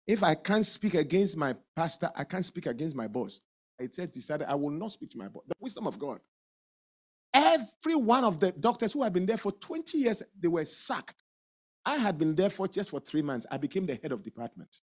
If 0.07 0.22
I 0.22 0.34
can't 0.34 0.66
speak 0.66 0.94
against 0.94 1.36
my 1.36 1.55
pastor, 1.76 2.11
I 2.16 2.24
can't 2.24 2.44
speak 2.44 2.66
against 2.66 2.94
my 2.94 3.07
boss. 3.07 3.40
It 3.78 3.94
says, 3.94 4.09
decided 4.09 4.46
I 4.48 4.55
will 4.55 4.70
not 4.70 4.92
speak 4.92 5.11
to 5.11 5.18
my 5.18 5.28
boss. 5.28 5.44
The 5.46 5.55
wisdom 5.61 5.86
of 5.86 5.98
God. 5.98 6.20
Every 7.34 7.94
one 7.94 8.24
of 8.24 8.38
the 8.38 8.53
doctors 8.53 8.92
who 8.92 9.03
had 9.03 9.12
been 9.12 9.26
there 9.26 9.38
for 9.38 9.53
20 9.53 9.98
years, 9.98 10.22
they 10.38 10.48
were 10.48 10.64
sacked. 10.64 11.22
I 11.84 11.96
had 11.96 12.18
been 12.18 12.34
there 12.34 12.50
for 12.50 12.68
just 12.68 12.90
for 12.90 13.00
three 13.00 13.22
months. 13.22 13.46
I 13.50 13.57
became 13.57 13.86
the 13.86 13.98
head 14.03 14.12
of 14.12 14.22
department. 14.22 14.80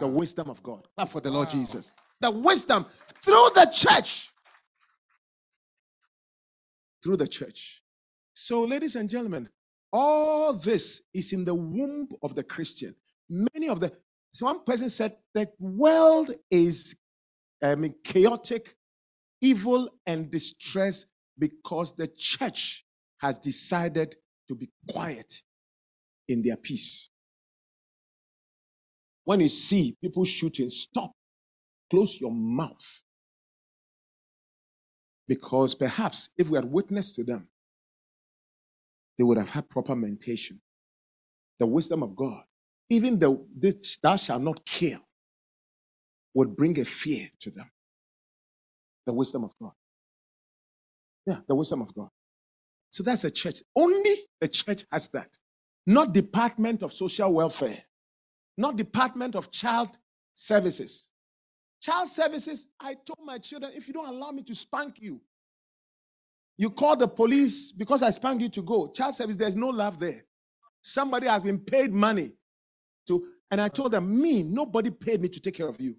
The 0.00 0.06
wisdom 0.06 0.50
of 0.50 0.62
God. 0.62 0.86
Clap 0.96 1.08
for 1.08 1.20
the 1.20 1.30
Lord 1.30 1.50
Jesus. 1.50 1.92
The 2.20 2.30
wisdom 2.30 2.86
through 3.22 3.50
the 3.54 3.70
church. 3.72 4.30
Through 7.02 7.16
the 7.18 7.28
church. 7.28 7.82
So, 8.32 8.62
ladies 8.62 8.96
and 8.96 9.08
gentlemen, 9.08 9.48
all 9.94 10.52
this 10.52 11.00
is 11.14 11.32
in 11.32 11.44
the 11.44 11.54
womb 11.54 12.08
of 12.20 12.34
the 12.34 12.42
Christian. 12.42 12.94
Many 13.30 13.68
of 13.68 13.78
the 13.78 13.92
so 14.32 14.46
one 14.46 14.64
person 14.64 14.88
said 14.88 15.16
the 15.32 15.48
world 15.60 16.34
is 16.50 16.96
um, 17.62 17.94
chaotic, 18.02 18.74
evil, 19.40 19.88
and 20.06 20.28
distress 20.28 21.06
because 21.38 21.94
the 21.94 22.08
church 22.08 22.84
has 23.18 23.38
decided 23.38 24.16
to 24.48 24.56
be 24.56 24.68
quiet 24.90 25.40
in 26.26 26.42
their 26.42 26.56
peace. 26.56 27.08
When 29.24 29.38
you 29.38 29.48
see 29.48 29.96
people 30.02 30.24
shooting, 30.24 30.68
stop, 30.68 31.12
close 31.88 32.20
your 32.20 32.32
mouth. 32.32 33.02
Because 35.28 35.76
perhaps 35.76 36.28
if 36.36 36.48
we 36.48 36.56
had 36.58 36.64
witnessed 36.64 37.14
to 37.14 37.24
them, 37.24 37.46
they 39.18 39.24
would 39.24 39.38
have 39.38 39.50
had 39.50 39.68
proper 39.68 39.94
mentation. 39.94 40.60
The 41.60 41.66
wisdom 41.66 42.02
of 42.02 42.16
God, 42.16 42.42
even 42.90 43.18
the 43.18 43.44
this 43.56 43.98
thou 44.02 44.16
shalt 44.16 44.42
not 44.42 44.64
kill, 44.66 45.00
would 46.34 46.56
bring 46.56 46.78
a 46.80 46.84
fear 46.84 47.30
to 47.40 47.50
them. 47.50 47.70
The 49.06 49.12
wisdom 49.12 49.44
of 49.44 49.52
God. 49.60 49.72
Yeah, 51.26 51.38
the 51.46 51.54
wisdom 51.54 51.82
of 51.82 51.94
God. 51.94 52.08
So 52.90 53.02
that's 53.02 53.22
the 53.22 53.30
church. 53.30 53.62
Only 53.74 54.24
the 54.40 54.48
church 54.48 54.84
has 54.92 55.08
that. 55.08 55.28
Not 55.86 56.12
Department 56.12 56.82
of 56.82 56.92
Social 56.92 57.32
Welfare, 57.32 57.82
not 58.56 58.76
Department 58.76 59.36
of 59.36 59.50
Child 59.50 59.98
Services. 60.34 61.06
Child 61.82 62.08
Services, 62.08 62.68
I 62.80 62.94
told 62.94 63.18
my 63.24 63.38
children, 63.38 63.72
if 63.74 63.86
you 63.86 63.94
don't 63.94 64.08
allow 64.08 64.30
me 64.30 64.42
to 64.44 64.54
spank 64.54 65.00
you, 65.00 65.20
You 66.56 66.70
call 66.70 66.96
the 66.96 67.08
police 67.08 67.72
because 67.72 68.02
I 68.02 68.10
spanked 68.10 68.42
you 68.42 68.48
to 68.50 68.62
go. 68.62 68.88
Child 68.88 69.14
service, 69.14 69.36
there's 69.36 69.56
no 69.56 69.68
love 69.68 69.98
there. 69.98 70.24
Somebody 70.82 71.26
has 71.26 71.42
been 71.42 71.58
paid 71.58 71.92
money 71.92 72.32
to, 73.08 73.26
and 73.50 73.60
I 73.60 73.68
told 73.68 73.92
them, 73.92 74.20
me, 74.20 74.42
nobody 74.42 74.90
paid 74.90 75.20
me 75.20 75.28
to 75.28 75.40
take 75.40 75.54
care 75.54 75.68
of 75.68 75.80
you. 75.80 75.96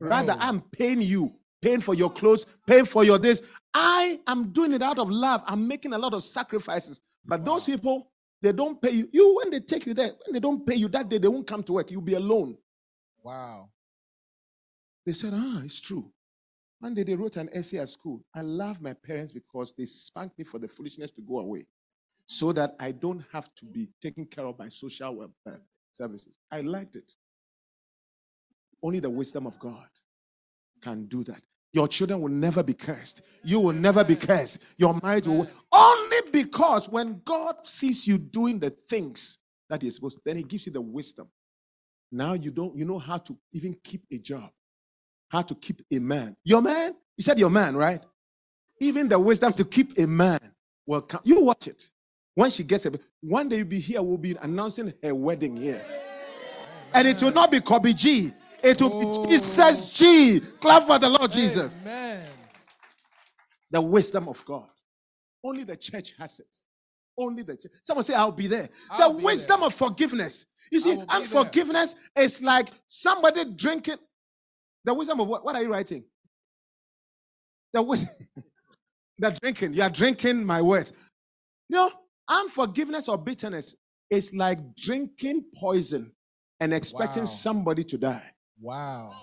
Rather. 0.00 0.36
I'm 0.38 0.60
paying 0.60 1.00
you, 1.00 1.32
paying 1.62 1.80
for 1.80 1.94
your 1.94 2.10
clothes, 2.10 2.44
paying 2.66 2.84
for 2.84 3.04
your 3.04 3.18
this. 3.18 3.40
I 3.72 4.20
am 4.26 4.52
doing 4.52 4.72
it 4.72 4.82
out 4.82 4.98
of 4.98 5.08
love. 5.08 5.42
I'm 5.46 5.66
making 5.66 5.94
a 5.94 5.98
lot 5.98 6.12
of 6.12 6.22
sacrifices. 6.22 7.00
But 7.24 7.44
those 7.44 7.64
people, 7.64 8.10
they 8.42 8.52
don't 8.52 8.80
pay 8.82 8.90
you. 8.90 9.08
You, 9.12 9.36
when 9.36 9.50
they 9.50 9.60
take 9.60 9.86
you 9.86 9.94
there, 9.94 10.12
when 10.26 10.34
they 10.34 10.40
don't 10.40 10.66
pay 10.66 10.74
you 10.74 10.88
that 10.88 11.08
day, 11.08 11.18
they 11.18 11.28
won't 11.28 11.46
come 11.46 11.62
to 11.62 11.72
work. 11.72 11.90
You'll 11.90 12.02
be 12.02 12.14
alone. 12.14 12.58
Wow. 13.22 13.70
They 15.06 15.12
said, 15.12 15.32
ah, 15.34 15.62
it's 15.64 15.80
true. 15.80 16.10
One 16.84 16.92
day 16.92 17.02
they 17.02 17.14
wrote 17.14 17.38
an 17.38 17.48
essay 17.54 17.78
at 17.78 17.88
school. 17.88 18.22
I 18.34 18.42
love 18.42 18.82
my 18.82 18.92
parents 18.92 19.32
because 19.32 19.72
they 19.72 19.86
spanked 19.86 20.38
me 20.38 20.44
for 20.44 20.58
the 20.58 20.68
foolishness 20.68 21.10
to 21.12 21.22
go 21.22 21.38
away 21.38 21.64
so 22.26 22.52
that 22.52 22.76
I 22.78 22.92
don't 22.92 23.24
have 23.32 23.48
to 23.54 23.64
be 23.64 23.88
taken 24.02 24.26
care 24.26 24.44
of 24.44 24.58
by 24.58 24.68
social 24.68 25.16
welfare 25.16 25.32
uh, 25.46 25.64
services. 25.94 26.34
I 26.52 26.60
liked 26.60 26.96
it. 26.96 27.10
Only 28.82 29.00
the 29.00 29.08
wisdom 29.08 29.46
of 29.46 29.58
God 29.58 29.88
can 30.82 31.06
do 31.06 31.24
that. 31.24 31.40
Your 31.72 31.88
children 31.88 32.20
will 32.20 32.28
never 32.30 32.62
be 32.62 32.74
cursed. 32.74 33.22
You 33.42 33.60
will 33.60 33.72
never 33.72 34.04
be 34.04 34.14
cursed. 34.14 34.58
Your 34.76 35.00
marriage 35.02 35.26
will 35.26 35.48
only 35.72 36.18
because 36.32 36.86
when 36.86 37.22
God 37.24 37.66
sees 37.66 38.06
you 38.06 38.18
doing 38.18 38.58
the 38.58 38.74
things 38.90 39.38
that 39.70 39.80
He's 39.80 39.94
supposed, 39.94 40.18
then 40.26 40.36
He 40.36 40.42
gives 40.42 40.66
you 40.66 40.72
the 40.72 40.82
wisdom. 40.82 41.28
Now 42.12 42.34
you 42.34 42.50
don't, 42.50 42.76
you 42.76 42.84
know 42.84 42.98
how 42.98 43.16
to 43.16 43.38
even 43.54 43.74
keep 43.82 44.04
a 44.12 44.18
job, 44.18 44.50
how 45.34 45.42
to 45.42 45.54
keep 45.54 45.82
a 45.92 45.98
man. 45.98 46.36
Your 46.44 46.62
man, 46.62 46.94
you 47.16 47.24
said 47.24 47.38
your 47.38 47.50
man, 47.50 47.76
right? 47.76 48.02
Even 48.80 49.08
the 49.08 49.18
wisdom 49.18 49.52
to 49.54 49.64
keep 49.64 49.98
a 49.98 50.06
man 50.06 50.40
will 50.86 51.02
come. 51.02 51.20
You 51.24 51.40
watch 51.40 51.66
it. 51.66 51.90
When 52.34 52.50
she 52.50 52.64
gets 52.64 52.86
a 52.86 52.92
one 53.20 53.48
day 53.48 53.58
you'll 53.58 53.66
be 53.66 53.80
here, 53.80 54.02
we'll 54.02 54.18
be 54.18 54.36
announcing 54.40 54.92
her 55.02 55.14
wedding 55.14 55.56
here. 55.56 55.84
And 56.92 57.08
it 57.08 57.22
will 57.22 57.32
not 57.32 57.50
be 57.50 57.60
Kobe 57.60 57.92
G. 57.92 58.32
It 58.62 58.80
will 58.80 59.00
be 59.00 59.06
oh. 59.06 59.26
Jesus 59.26 59.92
G. 59.92 60.40
Clap 60.60 60.86
for 60.86 60.98
the 60.98 61.08
Lord 61.08 61.30
Jesus. 61.30 61.78
Amen. 61.82 62.28
The 63.70 63.80
wisdom 63.80 64.28
of 64.28 64.44
God. 64.44 64.68
Only 65.42 65.64
the 65.64 65.76
church 65.76 66.14
has 66.18 66.40
it. 66.40 66.56
Only 67.18 67.42
the 67.42 67.56
church. 67.56 67.72
Someone 67.82 68.04
say, 68.04 68.14
I'll 68.14 68.32
be 68.32 68.46
there. 68.46 68.68
I'll 68.90 69.12
the 69.12 69.18
be 69.18 69.24
wisdom 69.24 69.60
there. 69.60 69.66
of 69.66 69.74
forgiveness. 69.74 70.46
You 70.70 70.80
see, 70.80 70.96
unforgiveness 71.08 71.94
is 72.16 72.42
like 72.42 72.68
somebody 72.86 73.44
drinking. 73.44 73.98
The 74.84 74.94
wisdom 74.94 75.20
of 75.20 75.28
what? 75.28 75.44
What 75.44 75.56
are 75.56 75.62
you 75.62 75.70
writing? 75.72 76.04
The 77.72 77.82
wisdom. 77.82 78.10
the 79.18 79.30
drinking. 79.30 79.74
You 79.74 79.82
are 79.82 79.90
drinking 79.90 80.44
my 80.44 80.62
words. 80.62 80.92
You 81.68 81.76
know, 81.76 81.90
unforgiveness 82.28 83.08
or 83.08 83.18
bitterness 83.18 83.74
is 84.10 84.32
like 84.34 84.58
drinking 84.76 85.44
poison 85.56 86.12
and 86.60 86.74
expecting 86.74 87.22
Wow. 87.22 87.28
somebody 87.28 87.84
to 87.84 87.98
die. 87.98 88.30
Wow. 88.60 89.14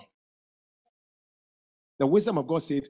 The 1.98 2.06
wisdom 2.06 2.38
of 2.38 2.46
God 2.46 2.62
said, 2.62 2.88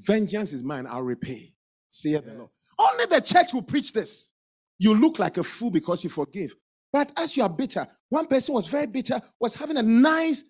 Vengeance 0.00 0.52
is 0.52 0.64
mine, 0.64 0.86
I'll 0.88 1.02
repay. 1.02 1.52
Saith 1.88 2.24
the 2.24 2.34
Lord. 2.34 2.50
Only 2.78 3.06
the 3.06 3.20
church 3.20 3.52
will 3.52 3.62
preach 3.62 3.92
this. 3.92 4.32
You 4.78 4.94
look 4.94 5.18
like 5.18 5.36
a 5.38 5.44
fool 5.44 5.70
because 5.70 6.02
you 6.02 6.10
forgive. 6.10 6.56
But 6.92 7.12
as 7.16 7.36
you 7.36 7.42
are 7.42 7.48
bitter, 7.48 7.86
one 8.08 8.26
person 8.26 8.54
was 8.54 8.66
very 8.66 8.86
bitter, 8.86 9.20
was 9.40 9.54
having 9.54 9.76
a 9.76 9.82
nice 9.82 10.42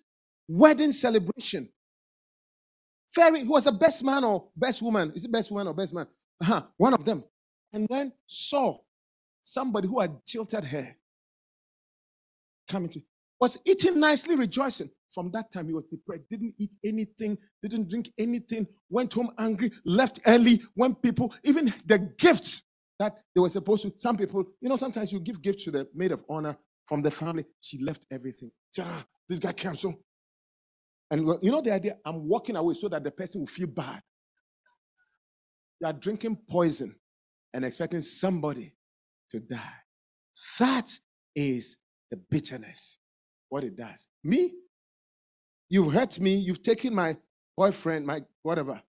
wedding 0.47 0.91
celebration. 0.91 1.69
Very, 3.15 3.39
he 3.41 3.47
was 3.47 3.65
the 3.65 3.71
best 3.71 4.03
man 4.03 4.23
or 4.23 4.47
best 4.55 4.81
woman. 4.81 5.11
Is 5.15 5.25
it 5.25 5.31
best 5.31 5.51
woman 5.51 5.67
or 5.67 5.73
best 5.73 5.93
man? 5.93 6.07
Uh-huh, 6.41 6.63
one 6.77 6.93
of 6.93 7.03
them. 7.03 7.23
And 7.73 7.87
then 7.89 8.13
saw 8.27 8.77
somebody 9.41 9.87
who 9.87 9.99
had 9.99 10.15
jilted 10.25 10.63
her 10.63 10.95
coming 12.69 12.89
to 12.89 13.01
was 13.41 13.57
eating 13.65 13.99
nicely, 13.99 14.35
rejoicing. 14.35 14.89
From 15.13 15.31
that 15.31 15.51
time, 15.51 15.65
he 15.65 15.73
was 15.73 15.83
depressed, 15.85 16.29
didn't 16.29 16.53
eat 16.57 16.77
anything, 16.85 17.37
didn't 17.61 17.89
drink 17.89 18.09
anything, 18.17 18.65
went 18.89 19.11
home 19.11 19.31
angry, 19.39 19.71
left 19.83 20.19
early. 20.25 20.61
When 20.75 20.95
people, 20.95 21.33
even 21.43 21.73
the 21.85 21.97
gifts 22.17 22.63
that 22.99 23.17
they 23.35 23.41
were 23.41 23.49
supposed 23.49 23.81
to, 23.81 23.93
some 23.97 24.15
people, 24.15 24.45
you 24.61 24.69
know, 24.69 24.77
sometimes 24.77 25.11
you 25.11 25.19
give 25.19 25.41
gifts 25.41 25.65
to 25.65 25.71
the 25.71 25.87
maid 25.93 26.11
of 26.11 26.23
honor 26.29 26.55
from 26.85 27.01
the 27.01 27.11
family. 27.11 27.43
She 27.59 27.79
left 27.79 28.05
everything. 28.11 28.51
Ah, 28.79 29.03
this 29.27 29.39
guy 29.39 29.51
came 29.51 29.75
so. 29.75 29.95
And 31.11 31.27
you 31.43 31.51
know 31.51 31.61
the 31.61 31.73
idea? 31.73 31.97
I'm 32.05 32.27
walking 32.27 32.55
away 32.55 32.73
so 32.73 32.87
that 32.89 33.03
the 33.03 33.11
person 33.11 33.41
will 33.41 33.47
feel 33.47 33.67
bad. 33.67 34.01
You 35.81 35.87
are 35.87 35.93
drinking 35.93 36.37
poison 36.49 36.95
and 37.53 37.65
expecting 37.65 38.01
somebody 38.01 38.73
to 39.31 39.39
die. 39.41 39.73
That 40.59 40.89
is 41.35 41.77
the 42.11 42.17
bitterness, 42.17 42.99
what 43.49 43.63
it 43.65 43.75
does. 43.75 44.07
Me, 44.23 44.53
you've 45.69 45.93
hurt 45.93 46.19
me, 46.19 46.35
you've 46.35 46.63
taken 46.63 46.95
my 46.95 47.17
boyfriend, 47.57 48.05
my 48.05 48.23
whatever, 48.43 48.81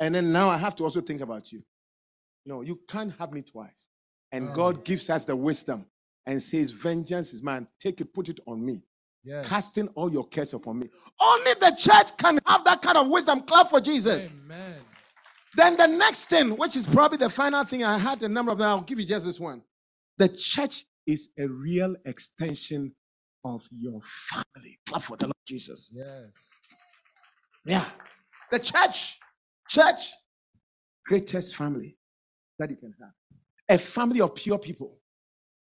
and 0.00 0.14
then 0.14 0.32
now 0.32 0.48
I 0.48 0.58
have 0.58 0.76
to 0.76 0.84
also 0.84 1.00
think 1.00 1.22
about 1.22 1.52
you. 1.52 1.62
No, 2.44 2.62
you 2.62 2.80
can't 2.88 3.14
have 3.18 3.32
me 3.32 3.42
twice. 3.42 3.88
And 4.32 4.50
Oh. 4.50 4.54
God 4.54 4.84
gives 4.84 5.08
us 5.10 5.24
the 5.24 5.36
wisdom 5.36 5.86
and 6.26 6.42
says, 6.42 6.70
Vengeance 6.70 7.32
is 7.32 7.42
mine. 7.42 7.66
Take 7.80 8.00
it, 8.00 8.12
put 8.12 8.28
it 8.28 8.40
on 8.46 8.64
me, 8.64 8.84
Yes. 9.24 9.48
casting 9.48 9.88
all 9.88 10.10
your 10.12 10.26
cares 10.26 10.52
upon 10.52 10.80
me. 10.80 10.90
Only 11.20 11.54
the 11.60 11.70
church 11.70 12.16
can 12.16 12.40
have 12.44 12.64
that 12.64 12.82
kind 12.82 12.98
of 12.98 13.08
wisdom. 13.08 13.42
Clap 13.42 13.70
for 13.70 13.80
Jesus. 13.80 14.32
Amen. 14.44 14.76
Then 15.54 15.76
the 15.76 15.86
next 15.86 16.24
thing, 16.26 16.56
which 16.56 16.76
is 16.76 16.86
probably 16.86 17.18
the 17.18 17.30
final 17.30 17.64
thing, 17.64 17.84
I 17.84 17.98
had 17.98 18.22
a 18.22 18.28
number 18.28 18.52
of 18.52 18.58
them. 18.58 18.66
I'll 18.66 18.80
give 18.80 18.98
you 18.98 19.06
just 19.06 19.26
this 19.26 19.38
one. 19.38 19.62
The 20.18 20.28
church 20.28 20.86
is 21.06 21.28
a 21.38 21.46
real 21.46 21.94
extension 22.04 22.92
of 23.44 23.66
your 23.70 24.00
family. 24.02 24.78
Clap 24.86 25.02
for 25.02 25.16
the 25.16 25.26
Lord 25.26 25.36
Jesus. 25.46 25.90
Yes. 25.92 26.26
Yeah. 27.64 27.84
The 28.50 28.58
church, 28.58 29.18
church, 29.68 30.12
greatest 31.06 31.54
family 31.54 31.96
that 32.58 32.70
you 32.70 32.76
can 32.76 32.94
have. 33.00 33.12
A 33.68 33.78
family 33.78 34.20
of 34.20 34.34
pure 34.34 34.58
people. 34.58 34.98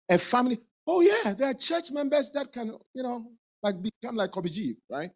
A 0.09 0.17
family. 0.17 0.59
Oh, 0.87 1.01
yeah, 1.01 1.33
there 1.33 1.49
are 1.49 1.53
church 1.53 1.91
members 1.91 2.31
that 2.31 2.51
can, 2.51 2.73
you 2.93 3.03
know, 3.03 3.31
like 3.63 3.81
become 3.81 4.15
like 4.15 4.31
Kobe 4.31 4.49
right? 4.89 5.11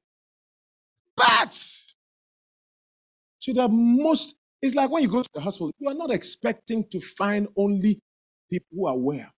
But 1.15 1.57
to 3.43 3.53
the 3.53 3.67
most, 3.69 4.35
it's 4.61 4.75
like 4.75 4.89
when 4.89 5.03
you 5.03 5.09
go 5.09 5.21
to 5.21 5.29
the 5.33 5.41
hospital, 5.41 5.71
you 5.79 5.89
are 5.89 5.93
not 5.93 6.11
expecting 6.11 6.85
to 6.91 6.99
find 6.99 7.47
only 7.57 7.99
people 8.51 8.67
who 8.73 8.87
are 8.87 8.97
well. 8.97 9.29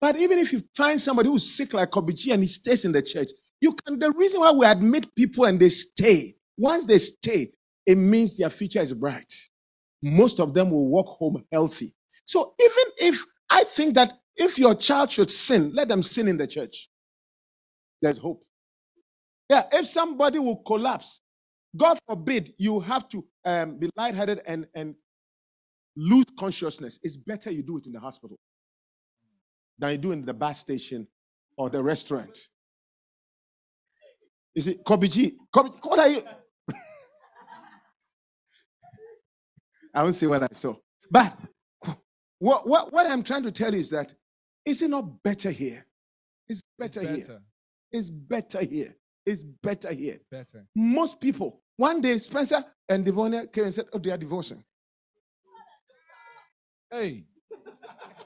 But 0.00 0.16
even 0.16 0.38
if 0.38 0.52
you 0.52 0.62
find 0.76 1.00
somebody 1.00 1.28
who's 1.28 1.54
sick 1.54 1.74
like 1.74 1.90
Kobe 1.90 2.14
G 2.14 2.32
and 2.32 2.42
he 2.42 2.48
stays 2.48 2.84
in 2.84 2.92
the 2.92 3.02
church, 3.02 3.30
you 3.60 3.74
can. 3.74 3.98
The 3.98 4.12
reason 4.12 4.40
why 4.40 4.50
we 4.52 4.66
admit 4.66 5.14
people 5.14 5.44
and 5.44 5.60
they 5.60 5.68
stay, 5.68 6.36
once 6.56 6.86
they 6.86 6.98
stay, 6.98 7.52
it 7.86 7.96
means 7.96 8.36
their 8.38 8.50
future 8.50 8.80
is 8.80 8.94
bright. 8.94 9.32
Most 10.02 10.40
of 10.40 10.54
them 10.54 10.70
will 10.70 10.88
walk 10.88 11.18
home 11.18 11.44
healthy. 11.52 11.94
So 12.24 12.54
even 12.60 12.84
if 12.98 13.24
I 13.50 13.64
think 13.64 13.94
that 13.96 14.14
if 14.36 14.58
your 14.58 14.74
child 14.74 15.10
should 15.10 15.30
sin, 15.30 15.72
let 15.74 15.88
them 15.88 16.02
sin 16.02 16.28
in 16.28 16.38
the 16.38 16.46
church. 16.46 16.88
There's 18.00 18.18
hope. 18.18 18.42
Yeah, 19.50 19.64
if 19.72 19.86
somebody 19.88 20.38
will 20.38 20.58
collapse, 20.58 21.20
God 21.76 21.98
forbid 22.08 22.54
you 22.56 22.78
have 22.78 23.08
to 23.08 23.26
um, 23.44 23.78
be 23.78 23.90
lightheaded 23.96 24.42
and, 24.46 24.68
and 24.76 24.94
lose 25.96 26.26
consciousness. 26.38 27.00
It's 27.02 27.16
better 27.16 27.50
you 27.50 27.64
do 27.64 27.78
it 27.78 27.86
in 27.86 27.92
the 27.92 27.98
hospital 27.98 28.38
than 29.76 29.90
you 29.90 29.98
do 29.98 30.12
in 30.12 30.24
the 30.24 30.32
bus 30.32 30.60
station 30.60 31.08
or 31.56 31.68
the 31.68 31.82
restaurant. 31.82 32.38
You 34.54 34.62
see, 34.62 34.74
Kobe 34.86 35.08
G, 35.08 35.36
Kobe, 35.52 35.70
what 35.82 35.98
are 35.98 36.08
you? 36.08 36.22
I 39.94 40.04
won't 40.04 40.14
say 40.14 40.28
what 40.28 40.44
I 40.44 40.48
saw. 40.52 40.76
But 41.10 41.36
what, 42.38 42.68
what, 42.68 42.92
what 42.92 43.10
I'm 43.10 43.24
trying 43.24 43.42
to 43.42 43.50
tell 43.50 43.74
you 43.74 43.80
is 43.80 43.90
that 43.90 44.14
is 44.64 44.80
it 44.80 44.90
not 44.90 45.24
better 45.24 45.50
here? 45.50 45.84
It's 46.48 46.62
It's 46.78 46.96
better, 46.96 47.00
here. 47.16 47.40
It's 47.90 48.10
better 48.10 48.60
here. 48.62 48.94
It's 49.26 49.44
better 49.44 49.92
here. 49.92 50.14
It's 50.14 50.24
better. 50.30 50.64
Most 50.74 51.20
people, 51.20 51.60
one 51.76 52.00
day, 52.00 52.18
Spencer 52.18 52.64
and 52.88 53.04
Devonia 53.04 53.46
came 53.46 53.64
and 53.64 53.74
said, 53.74 53.86
Oh, 53.92 53.98
they 53.98 54.10
are 54.10 54.18
divorcing. 54.18 54.64
Hey. 56.90 57.24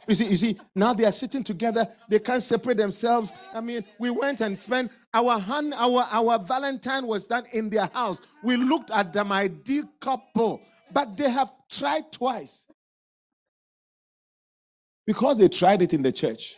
You 0.06 0.14
see, 0.14 0.26
you 0.26 0.36
see, 0.36 0.60
now 0.74 0.92
they 0.92 1.04
are 1.04 1.12
sitting 1.12 1.42
together, 1.42 1.88
they 2.10 2.18
can't 2.18 2.42
separate 2.42 2.76
themselves. 2.76 3.32
I 3.54 3.60
mean, 3.60 3.84
we 3.98 4.10
went 4.10 4.40
and 4.42 4.56
spent 4.58 4.90
our 5.14 5.38
hand, 5.38 5.72
our 5.74 6.06
our 6.10 6.38
Valentine 6.38 7.06
was 7.06 7.26
done 7.26 7.44
in 7.52 7.70
their 7.70 7.86
house. 7.86 8.20
We 8.42 8.56
looked 8.56 8.90
at 8.90 9.12
them 9.12 9.32
ideal 9.32 9.84
couple, 10.00 10.60
but 10.92 11.16
they 11.16 11.30
have 11.30 11.52
tried 11.70 12.12
twice. 12.12 12.64
Because 15.06 15.38
they 15.38 15.48
tried 15.48 15.82
it 15.82 15.94
in 15.94 16.02
the 16.02 16.12
church, 16.12 16.56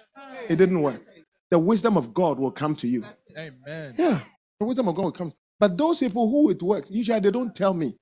it 0.49 0.57
didn't 0.57 0.81
work. 0.81 1.03
The 1.51 1.59
wisdom 1.59 1.97
of 1.97 2.13
God 2.13 2.39
will 2.39 2.51
come 2.51 2.75
to 2.77 2.89
you. 2.89 3.05
Amen. 3.37 3.95
Yeah, 3.99 4.21
the 4.59 4.67
wisdom 4.67 4.89
of 4.89 4.95
God 4.95 5.05
will 5.05 5.13
come. 5.13 5.33
But 5.59 5.77
those 5.77 6.01
people 6.01 6.29
who 6.31 6.51
it 6.51 6.63
works, 6.63 6.91
usually 6.91 7.21
they 7.21 7.31
don't 7.31 7.55
tell 7.55 7.75
me. 7.75 7.97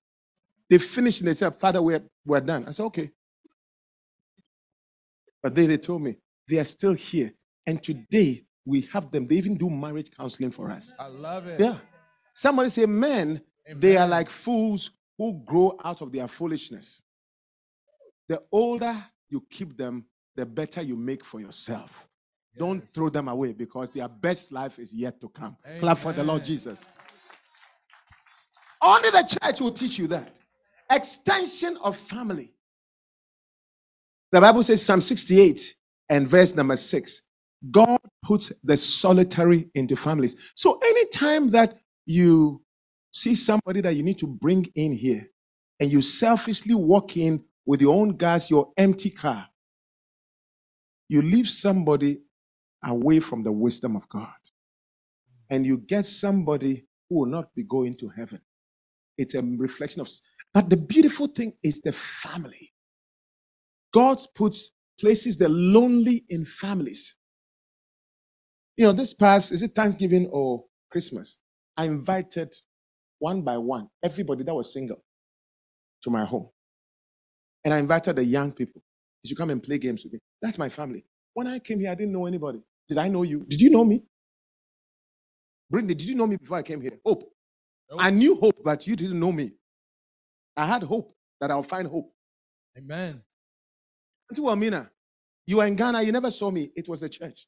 They 0.71 0.79
finish 0.79 1.21
and 1.21 1.29
they 1.29 1.35
say, 1.35 1.51
Father, 1.51 1.81
we're, 1.83 2.03
we're 2.25 2.41
done. 2.41 2.65
I 2.67 2.73
said, 2.73 2.85
okay. 2.85 3.11
But 5.43 5.55
they, 5.55 5.67
they 5.67 5.77
told 5.77 6.03
me 6.03 6.17
they 6.49 6.59
are 6.59 6.65
still 6.65 6.95
here. 6.95 7.33
And 7.67 7.83
today 7.83 8.45
we 8.65 8.83
have 8.93 9.11
them. 9.11 9.27
They 9.27 9.37
even 9.37 9.57
do 9.57 9.69
marriage 9.71 10.11
counseling 10.17 10.51
for 10.51 10.71
us. 10.71 10.95
I 10.99 11.07
love 11.07 11.47
it. 11.47 11.61
Yeah. 11.61 11.79
Somebody 12.35 12.71
say, 12.71 12.87
men, 12.87 13.41
they 13.77 13.97
are 13.97 14.09
like 14.09 14.31
fools 14.31 14.91
who 15.19 15.43
grow 15.45 15.79
out 15.85 16.01
of 16.01 16.13
their 16.13 16.27
foolishness. 16.27 17.03
The 18.29 18.43
older 18.51 19.05
you 19.31 19.45
keep 19.51 19.77
them, 19.77 20.07
the 20.35 20.47
better 20.47 20.83
you 20.83 20.97
make 20.97 21.25
for 21.25 21.41
yourself. 21.41 22.09
Don't 22.57 22.89
throw 22.89 23.09
them 23.09 23.29
away 23.29 23.53
because 23.53 23.91
their 23.91 24.09
best 24.09 24.53
life 24.53 24.79
is 24.79 24.93
yet 24.93 25.21
to 25.21 25.29
come. 25.29 25.57
Clap 25.81 25.99
for 25.99 26.13
the 26.13 26.23
Lord 26.23 26.45
Jesus. 26.45 26.85
Only 28.81 29.11
the 29.11 29.23
church 29.23 29.61
will 29.61 29.73
teach 29.73 29.99
you 29.99 30.07
that. 30.09 30.37
Extension 30.91 31.77
of 31.79 31.97
family. 31.97 32.55
The 34.31 34.41
Bible 34.41 34.63
says, 34.63 34.85
Psalm 34.85 35.01
68 35.01 35.75
and 36.11 36.29
verse 36.29 36.55
number 36.55 36.77
6 36.77 37.23
God 37.71 37.99
puts 38.23 38.53
the 38.63 38.77
solitary 38.77 39.69
into 39.75 39.97
families. 39.97 40.37
So 40.55 40.79
anytime 40.85 41.51
that 41.51 41.79
you 42.07 42.63
see 43.13 43.35
somebody 43.35 43.81
that 43.81 43.95
you 43.95 44.03
need 44.03 44.19
to 44.19 44.27
bring 44.27 44.67
in 44.75 44.93
here 44.93 45.27
and 45.81 45.91
you 45.91 46.03
selfishly 46.03 46.75
walk 46.75 47.17
in 47.17 47.43
with 47.65 47.81
your 47.81 47.95
own 47.95 48.17
gas, 48.17 48.51
your 48.51 48.73
empty 48.77 49.11
car, 49.11 49.49
you 51.09 51.23
leave 51.23 51.49
somebody 51.49 52.21
away 52.87 53.21
from 53.21 53.43
the 53.43 53.53
wisdom 53.53 53.97
of 53.97 54.09
God. 54.09 54.35
And 55.51 55.67
you 55.67 55.79
get 55.79 56.07
somebody 56.07 56.87
who 57.09 57.21
will 57.21 57.27
not 57.27 57.55
be 57.55 57.65
going 57.65 57.97
to 57.99 58.09
heaven. 58.09 58.41
It's 59.19 59.35
a 59.35 59.43
reflection 59.43 60.01
of. 60.03 60.11
But 60.55 60.71
the 60.71 60.77
beautiful 60.77 61.27
thing 61.29 61.55
is 61.63 61.81
the 61.81 61.93
family. 61.93 62.73
God 63.93 64.19
puts 64.35 64.73
places 65.01 65.37
the 65.39 65.49
lonely 65.49 66.25
in 66.31 66.45
families. 66.45 67.17
You 68.77 68.87
know, 68.87 68.93
this 68.93 69.15
past, 69.15 69.53
is 69.53 69.63
it 69.63 69.75
Thanksgiving 69.75 70.29
or 70.33 70.65
Christmas? 70.91 71.39
I 71.77 71.87
invited 71.87 72.55
one 73.21 73.43
by 73.43 73.59
one 73.59 73.89
everybody 74.05 74.45
that 74.45 74.55
was 74.55 74.73
single 74.73 75.03
to 76.03 76.11
my 76.11 76.25
home. 76.25 76.49
And 77.65 77.75
I 77.75 77.79
invited 77.79 78.17
the 78.17 78.25
young 78.25 78.53
people. 78.53 78.83
You 79.23 79.29
should 79.29 79.39
come 79.39 79.51
and 79.51 79.63
play 79.63 79.79
games 79.79 80.05
with 80.05 80.15
me. 80.15 80.21
That's 80.43 80.59
my 80.59 80.69
family. 80.69 81.05
When 81.35 81.47
I 81.47 81.59
came 81.61 81.81
here, 81.81 81.91
I 81.91 81.95
didn't 81.95 82.13
know 82.13 82.27
anybody. 82.27 82.61
Did 82.89 82.99
I 82.99 83.09
know 83.09 83.23
you? 83.23 83.45
Did 83.49 83.61
you 83.61 83.71
know 83.71 83.85
me? 83.85 84.03
Brindy, 85.73 85.89
did 85.89 86.03
you 86.03 86.15
know 86.15 86.27
me 86.27 86.37
before 86.37 86.59
I 86.59 86.63
came 86.63 86.81
here? 86.81 86.99
Hope. 87.05 87.31
Nope. 87.91 88.01
I 88.03 88.11
knew 88.11 88.35
hope, 88.37 88.57
but 88.65 88.87
you 88.87 88.97
didn't 88.97 89.19
know 89.19 89.33
me. 89.33 89.53
I 90.57 90.67
had 90.67 90.83
hope 90.83 91.15
that 91.41 91.51
I'll 91.51 91.63
find 91.63 91.87
hope. 91.89 92.13
Amen. 92.79 93.21
Auntie 94.31 94.43
Wamina, 94.43 94.89
you 95.47 95.59
were 95.59 95.67
in 95.67 95.77
Ghana, 95.77 96.03
you 96.03 96.13
never 96.13 96.31
saw 96.31 96.51
me. 96.51 96.71
It 96.77 96.89
was 96.89 97.03
a 97.03 97.09
church. 97.09 97.47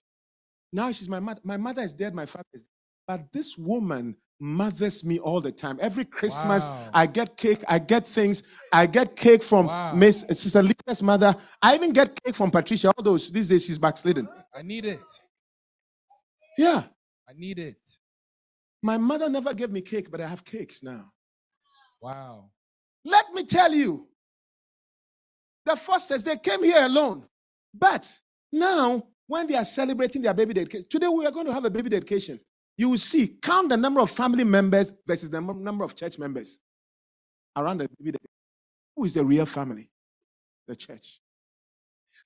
Now 0.72 0.90
she's 0.92 1.08
my 1.08 1.20
mother. 1.20 1.40
My 1.44 1.56
mother 1.56 1.82
is 1.82 1.94
dead, 1.94 2.14
my 2.14 2.26
father 2.26 2.44
is 2.52 2.62
dead. 2.62 2.68
But 3.06 3.32
this 3.32 3.56
woman 3.56 4.16
mothers 4.40 5.04
me 5.04 5.18
all 5.18 5.40
the 5.40 5.52
time. 5.52 5.78
Every 5.80 6.04
Christmas, 6.04 6.66
Wow. 6.66 6.90
I 6.92 7.06
get 7.06 7.36
cake, 7.36 7.62
I 7.68 7.78
get 7.78 8.06
things. 8.06 8.42
I 8.72 8.86
get 8.86 9.16
cake 9.16 9.42
from 9.42 9.66
Wow. 9.66 9.94
Miss 9.94 10.24
Sister 10.32 10.62
Lisa's 10.62 11.02
mother. 11.02 11.34
I 11.62 11.74
even 11.74 11.92
get 11.92 12.22
cake 12.24 12.34
from 12.34 12.50
Patricia. 12.50 12.88
All 12.96 13.02
those 13.04 13.30
these 13.30 13.48
days 13.48 13.64
she's 13.64 13.78
backslidden. 13.78 14.28
I 14.54 14.62
need 14.62 14.84
it. 14.84 15.00
Yeah. 16.56 16.84
I 17.28 17.32
need 17.36 17.58
it. 17.58 17.78
My 18.82 18.98
mother 18.98 19.28
never 19.28 19.52
gave 19.52 19.70
me 19.70 19.80
cake, 19.80 20.10
but 20.10 20.20
I 20.20 20.26
have 20.26 20.44
cakes 20.44 20.82
now. 20.82 21.12
Wow. 22.00 22.50
Let 23.04 23.32
me 23.32 23.44
tell 23.44 23.72
you, 23.72 24.06
the 25.64 25.76
Fosters, 25.76 26.22
they 26.22 26.36
came 26.36 26.62
here 26.62 26.84
alone. 26.84 27.26
But 27.74 28.10
now, 28.52 29.02
when 29.26 29.46
they 29.48 29.56
are 29.56 29.64
celebrating 29.64 30.22
their 30.22 30.34
baby 30.34 30.54
dedication, 30.54 30.86
today 30.88 31.08
we 31.08 31.26
are 31.26 31.32
going 31.32 31.46
to 31.46 31.52
have 31.52 31.64
a 31.64 31.70
baby 31.70 31.88
dedication. 31.88 32.38
You 32.78 32.90
will 32.90 32.98
see, 32.98 33.26
count 33.42 33.70
the 33.70 33.76
number 33.76 34.00
of 34.00 34.10
family 34.10 34.44
members 34.44 34.92
versus 35.06 35.30
the 35.30 35.40
number 35.40 35.84
of 35.84 35.96
church 35.96 36.18
members 36.18 36.58
around 37.56 37.78
the 37.78 37.88
baby 37.98 38.12
dedication. 38.12 38.30
Who 38.94 39.04
is 39.04 39.14
the 39.14 39.24
real 39.24 39.46
family? 39.46 39.90
The 40.68 40.76
church. 40.76 41.20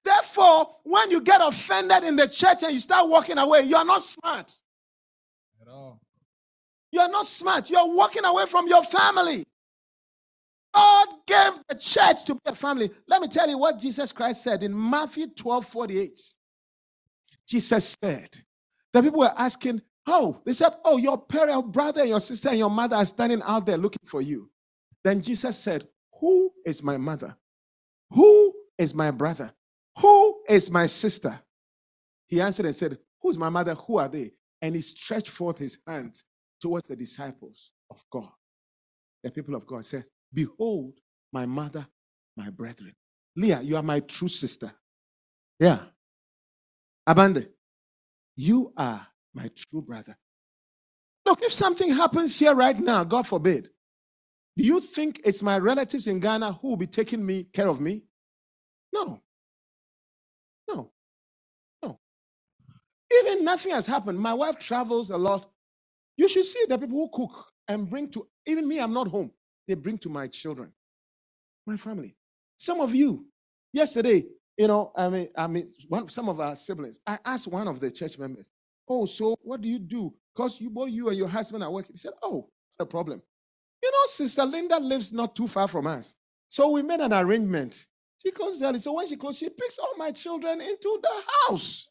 Therefore, 0.05 0.77
when 0.85 1.11
you 1.11 1.21
get 1.21 1.41
offended 1.43 2.05
in 2.05 2.17
the 2.17 2.27
church 2.27 2.63
and 2.63 2.73
you 2.73 2.81
start 2.81 3.09
walking 3.09 3.39
away, 3.39 3.63
you 3.63 3.77
are 3.77 3.85
not 3.85 4.03
smart. 4.03 4.53
At 5.61 5.69
all. 5.69 6.01
You 6.93 7.01
are 7.01 7.09
not 7.09 7.27
smart. 7.27 7.71
You 7.71 7.77
are 7.77 7.89
walking 7.89 8.25
away 8.25 8.47
from 8.47 8.67
your 8.67 8.83
family. 8.83 9.45
God 10.75 11.09
gave 11.27 11.53
the 11.69 11.75
church 11.75 12.25
to 12.25 12.35
be 12.35 12.41
a 12.47 12.55
family. 12.55 12.91
Let 13.09 13.21
me 13.21 13.29
tell 13.29 13.49
you 13.49 13.59
what 13.59 13.79
Jesus 13.79 14.13
Christ 14.13 14.43
said 14.43 14.63
in 14.63 14.91
Matthew 14.91 15.27
12 15.27 15.67
48. 15.67 16.21
Jesus 17.47 17.97
said, 18.03 18.29
the 18.93 19.03
people 19.03 19.21
were 19.21 19.35
asking, 19.37 19.83
Oh, 20.07 20.41
they 20.45 20.53
said, 20.53 20.73
Oh, 20.85 20.97
your 20.97 21.19
parent, 21.19 21.51
your 21.51 21.63
brother, 21.63 22.01
and 22.01 22.11
your 22.11 22.21
sister, 22.21 22.49
and 22.49 22.59
your 22.59 22.71
mother 22.71 22.97
are 22.97 23.05
standing 23.05 23.43
out 23.43 23.67
there 23.67 23.77
looking 23.77 24.07
for 24.07 24.23
you. 24.23 24.51
Then 25.05 25.21
Jesus 25.21 25.59
said, 25.59 25.87
Who 26.21 26.53
is 26.65 26.83
my 26.83 26.97
mother? 26.97 27.37
Who 28.13 28.53
is 28.79 28.95
my 28.95 29.11
brother? 29.11 29.53
Who 29.99 30.41
is 30.49 30.71
my 30.71 30.87
sister? 30.87 31.39
He 32.29 32.41
answered 32.41 32.67
and 32.67 32.75
said, 32.77 32.99
Who's 33.21 33.37
my 33.37 33.49
mother? 33.49 33.75
Who 33.75 33.99
are 33.99 34.09
they? 34.09 34.33
And 34.63 34.75
he 34.75 34.81
stretched 34.81 35.31
forth 35.31 35.59
his 35.59 35.79
hand 35.87 36.23
towards 36.61 36.89
the 36.89 36.97
disciples 36.97 37.73
of 37.91 38.03
God. 38.13 38.29
The 39.23 39.31
people 39.31 39.55
of 39.55 39.67
God 39.67 39.85
said, 39.85 40.05
Behold, 40.33 40.95
my 41.33 41.47
mother, 41.47 41.87
my 42.37 42.51
brethren. 42.51 42.95
Leah, 43.37 43.61
you 43.63 43.77
are 43.77 43.83
my 43.83 44.01
true 44.01 44.29
sister. 44.29 44.73
Yeah. 45.59 45.81
Abande, 47.09 47.49
you 48.37 48.73
are 48.77 49.07
my 49.35 49.51
true 49.55 49.83
brother. 49.83 50.17
Look, 51.27 51.43
if 51.43 51.53
something 51.53 51.93
happens 51.93 52.39
here 52.39 52.55
right 52.55 52.79
now, 52.79 53.05
God 53.05 53.27
forbid, 53.27 53.71
do 54.57 54.65
you 54.65 54.81
think 54.81 55.21
it's 55.25 55.43
my 55.43 55.59
relatives 55.59 56.07
in 56.07 56.21
Ghana 56.21 56.55
who 56.55 56.71
will 56.71 56.77
be 56.77 56.87
taking 56.87 57.25
me 57.25 57.45
care 57.45 57.69
of 57.69 57.81
me? 57.81 58.03
No. 58.93 59.21
No. 60.75 60.93
No. 61.83 62.01
Even 63.21 63.45
nothing 63.45 63.73
has 63.73 63.87
happened. 63.87 64.19
My 64.19 64.35
wife 64.35 64.59
travels 64.59 65.11
a 65.11 65.17
lot. 65.19 65.51
You 66.17 66.29
should 66.29 66.47
see 66.47 66.65
the 66.69 66.79
people 66.79 66.99
who 66.99 67.11
cook 67.13 67.47
and 67.69 67.89
bring 67.89 68.11
to, 68.11 68.27
even 68.47 68.69
me, 68.69 68.81
I'm 68.81 68.93
not 68.93 69.09
home. 69.09 69.31
They 69.69 69.75
bring 69.75 69.99
to 69.99 70.09
my 70.09 70.27
children, 70.29 70.73
my 71.67 71.77
family. 71.77 72.17
Some 72.57 72.81
of 72.81 72.95
you, 72.95 73.27
yesterday, 73.73 74.27
you 74.59 74.69
know, 74.69 74.93
I 74.97 75.09
mean, 75.09 75.29
I 75.37 75.47
mean, 75.47 75.73
one, 75.89 76.09
some 76.09 76.29
of 76.29 76.41
our 76.41 76.57
siblings, 76.57 77.01
I 77.07 77.19
asked 77.25 77.49
one 77.49 77.69
of 77.69 77.81
the 77.81 77.91
church 77.91 78.19
members, 78.19 78.51
Oh, 78.89 79.07
so 79.07 79.37
what 79.43 79.61
do 79.63 79.69
you 79.69 79.79
do? 79.79 80.13
Because 80.35 80.61
you 80.61 80.71
both 80.71 80.91
you 80.91 81.09
and 81.09 81.17
your 81.19 81.29
husband 81.29 81.65
are 81.65 81.71
working. 81.71 81.93
He 81.95 81.99
said, 81.99 82.13
Oh, 82.23 82.51
not 82.79 82.85
a 82.85 82.87
problem. 82.87 83.23
You 83.83 83.91
know, 83.91 84.07
Sister 84.07 84.45
Linda 84.45 84.79
lives 84.81 85.13
not 85.13 85.37
too 85.37 85.49
far 85.49 85.69
from 85.69 85.87
us. 85.87 86.15
So 86.49 86.71
we 86.71 86.83
made 86.83 87.01
an 87.01 87.13
arrangement. 87.15 87.87
She 88.23 88.31
closes 88.31 88.63
early. 88.63 88.79
So 88.79 88.93
when 88.93 89.07
she 89.07 89.17
closes, 89.17 89.39
she 89.39 89.49
picks 89.49 89.79
all 89.79 89.97
my 89.97 90.13
children 90.13 90.61
into 90.61 91.01
the 91.03 91.23
house. 91.49 91.89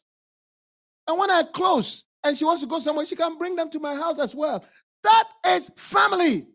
And 1.06 1.18
when 1.18 1.30
I 1.30 1.42
close 1.42 2.04
and 2.22 2.36
she 2.36 2.44
wants 2.44 2.62
to 2.62 2.68
go 2.68 2.78
somewhere, 2.78 3.06
she 3.06 3.16
can 3.16 3.36
bring 3.36 3.56
them 3.56 3.70
to 3.70 3.80
my 3.80 3.94
house 3.94 4.18
as 4.18 4.34
well. 4.34 4.64
That 5.02 5.28
is 5.46 5.70
family. 5.76 6.46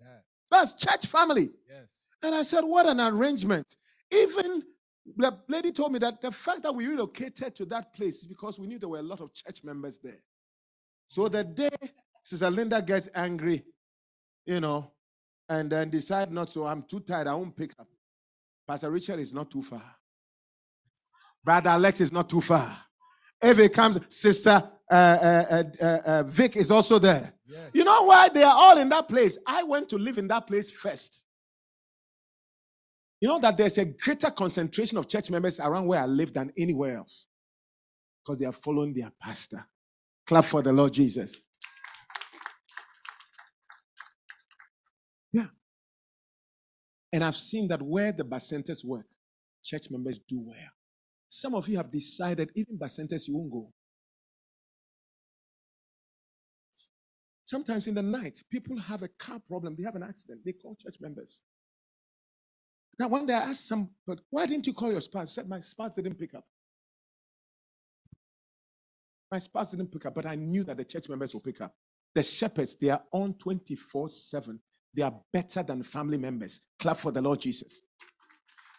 Yeah. 0.00 0.06
That's 0.50 0.72
church 0.74 1.06
family. 1.06 1.50
Yes. 1.68 1.86
And 2.22 2.34
I 2.34 2.42
said, 2.42 2.62
What 2.62 2.86
an 2.86 3.00
arrangement. 3.00 3.66
Even 4.10 4.62
the 5.16 5.36
lady 5.48 5.70
told 5.70 5.92
me 5.92 5.98
that 5.98 6.22
the 6.22 6.30
fact 6.30 6.62
that 6.62 6.74
we 6.74 6.86
relocated 6.86 7.54
to 7.56 7.66
that 7.66 7.92
place 7.94 8.20
is 8.20 8.26
because 8.26 8.58
we 8.58 8.66
knew 8.66 8.78
there 8.78 8.88
were 8.88 9.00
a 9.00 9.02
lot 9.02 9.20
of 9.20 9.34
church 9.34 9.62
members 9.64 9.98
there. 9.98 10.20
So 11.08 11.28
the 11.28 11.44
day 11.44 11.68
Sister 12.22 12.50
Linda 12.50 12.80
gets 12.80 13.08
angry, 13.14 13.64
you 14.46 14.60
know, 14.60 14.90
and 15.50 15.70
then 15.70 15.90
decide 15.90 16.32
not 16.32 16.48
to, 16.54 16.66
I'm 16.66 16.82
too 16.82 17.00
tired, 17.00 17.26
I 17.26 17.34
won't 17.34 17.54
pick 17.54 17.72
up. 17.78 17.86
Pastor 18.66 18.90
Richard 18.90 19.20
is 19.20 19.32
not 19.32 19.50
too 19.50 19.62
far. 19.62 19.84
Brother 21.44 21.70
Alex 21.70 22.00
is 22.00 22.12
not 22.12 22.28
too 22.28 22.40
far. 22.40 22.76
If 23.42 23.58
it 23.58 23.74
comes, 23.74 23.98
Sister 24.08 24.70
uh, 24.90 24.94
uh, 24.94 25.46
uh, 25.50 25.84
uh, 25.84 26.00
uh, 26.04 26.22
Vic 26.24 26.56
is 26.56 26.70
also 26.70 26.98
there. 26.98 27.32
Yes. 27.46 27.70
You 27.74 27.84
know 27.84 28.02
why 28.04 28.28
they 28.28 28.42
are 28.42 28.54
all 28.54 28.78
in 28.78 28.88
that 28.90 29.08
place? 29.08 29.36
I 29.46 29.62
went 29.62 29.88
to 29.90 29.98
live 29.98 30.18
in 30.18 30.28
that 30.28 30.46
place 30.46 30.70
first. 30.70 31.22
You 33.20 33.28
know 33.28 33.38
that 33.40 33.56
there's 33.56 33.78
a 33.78 33.84
greater 33.84 34.30
concentration 34.30 34.98
of 34.98 35.08
church 35.08 35.30
members 35.30 35.60
around 35.60 35.86
where 35.86 36.00
I 36.00 36.06
live 36.06 36.32
than 36.32 36.52
anywhere 36.58 36.98
else 36.98 37.26
because 38.24 38.38
they 38.38 38.46
are 38.46 38.52
following 38.52 38.94
their 38.94 39.10
pastor. 39.20 39.66
Clap 40.26 40.44
for 40.44 40.62
the 40.62 40.72
Lord 40.72 40.92
Jesus. 40.92 41.36
Yeah. 45.32 45.46
And 47.14 47.22
I've 47.22 47.36
seen 47.36 47.68
that 47.68 47.80
where 47.80 48.10
the 48.10 48.24
Bacentas 48.24 48.84
work, 48.84 49.06
church 49.62 49.88
members 49.88 50.18
do 50.28 50.40
well. 50.40 50.72
Some 51.28 51.54
of 51.54 51.68
you 51.68 51.76
have 51.76 51.92
decided, 51.92 52.50
even 52.56 52.76
Bacentas, 52.76 53.28
you 53.28 53.36
won't 53.36 53.52
go. 53.52 53.72
Sometimes 57.44 57.86
in 57.86 57.94
the 57.94 58.02
night, 58.02 58.42
people 58.50 58.76
have 58.80 59.04
a 59.04 59.08
car 59.08 59.38
problem, 59.46 59.76
they 59.76 59.84
have 59.84 59.94
an 59.94 60.02
accident, 60.02 60.40
they 60.44 60.54
call 60.54 60.74
church 60.74 60.96
members. 61.00 61.40
Now, 62.98 63.06
one 63.06 63.26
day 63.26 63.34
I 63.34 63.50
asked 63.50 63.68
some, 63.68 63.90
but 64.08 64.18
why 64.30 64.46
didn't 64.46 64.66
you 64.66 64.72
call 64.72 64.90
your 64.90 65.00
spouse? 65.00 65.36
Said 65.36 65.48
my 65.48 65.60
spouse 65.60 65.94
didn't 65.94 66.18
pick 66.18 66.34
up. 66.34 66.44
My 69.30 69.38
spouse 69.38 69.70
didn't 69.70 69.92
pick 69.92 70.04
up, 70.04 70.16
but 70.16 70.26
I 70.26 70.34
knew 70.34 70.64
that 70.64 70.78
the 70.78 70.84
church 70.84 71.08
members 71.08 71.32
will 71.32 71.42
pick 71.42 71.60
up. 71.60 71.76
The 72.12 72.24
shepherds, 72.24 72.74
they 72.74 72.90
are 72.90 73.04
on 73.12 73.34
24 73.34 74.08
7. 74.08 74.58
They 74.94 75.02
are 75.02 75.14
better 75.32 75.62
than 75.62 75.82
family 75.82 76.18
members. 76.18 76.60
Clap 76.78 76.98
for 76.98 77.10
the 77.10 77.20
Lord 77.20 77.40
Jesus. 77.40 77.82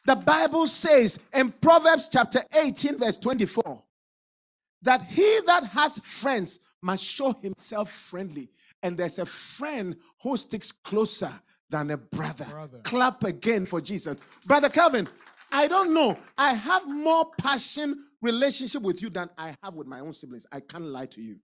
The 0.06 0.16
Bible 0.16 0.68
says 0.68 1.20
in 1.34 1.52
Proverbs 1.52 2.10
chapter 2.12 2.44
18, 2.54 3.00
verse 3.00 3.18
24, 3.18 3.84
that 4.84 5.02
he 5.04 5.40
that 5.48 5.66
has 5.66 5.98
friends 6.00 6.60
must 6.82 7.04
show 7.04 7.34
himself 7.42 7.92
friendly. 7.92 8.50
And 8.84 8.98
there's 8.98 9.18
a 9.18 9.26
friend 9.26 9.96
who 10.22 10.38
sticks 10.38 10.72
closer 10.72 11.34
than 11.70 11.90
a 11.92 11.98
brother. 11.98 12.46
Brother. 12.46 12.80
Clap 12.84 13.24
again 13.24 13.66
for 13.66 13.82
Jesus. 13.82 14.18
Brother 14.46 14.70
Calvin, 14.70 15.10
I 15.52 15.68
don't 15.68 15.94
know. 15.94 16.18
I 16.38 16.54
have 16.54 16.88
more 16.88 17.32
passion 17.40 18.06
relationship 18.22 18.84
with 18.84 19.02
you 19.02 19.10
than 19.10 19.30
I 19.38 19.56
have 19.64 19.74
with 19.74 19.88
my 19.88 20.00
own 20.00 20.14
siblings. 20.14 20.46
I 20.52 20.60
can't 20.60 20.86
lie 20.86 21.08
to 21.08 21.22
you. 21.22 21.38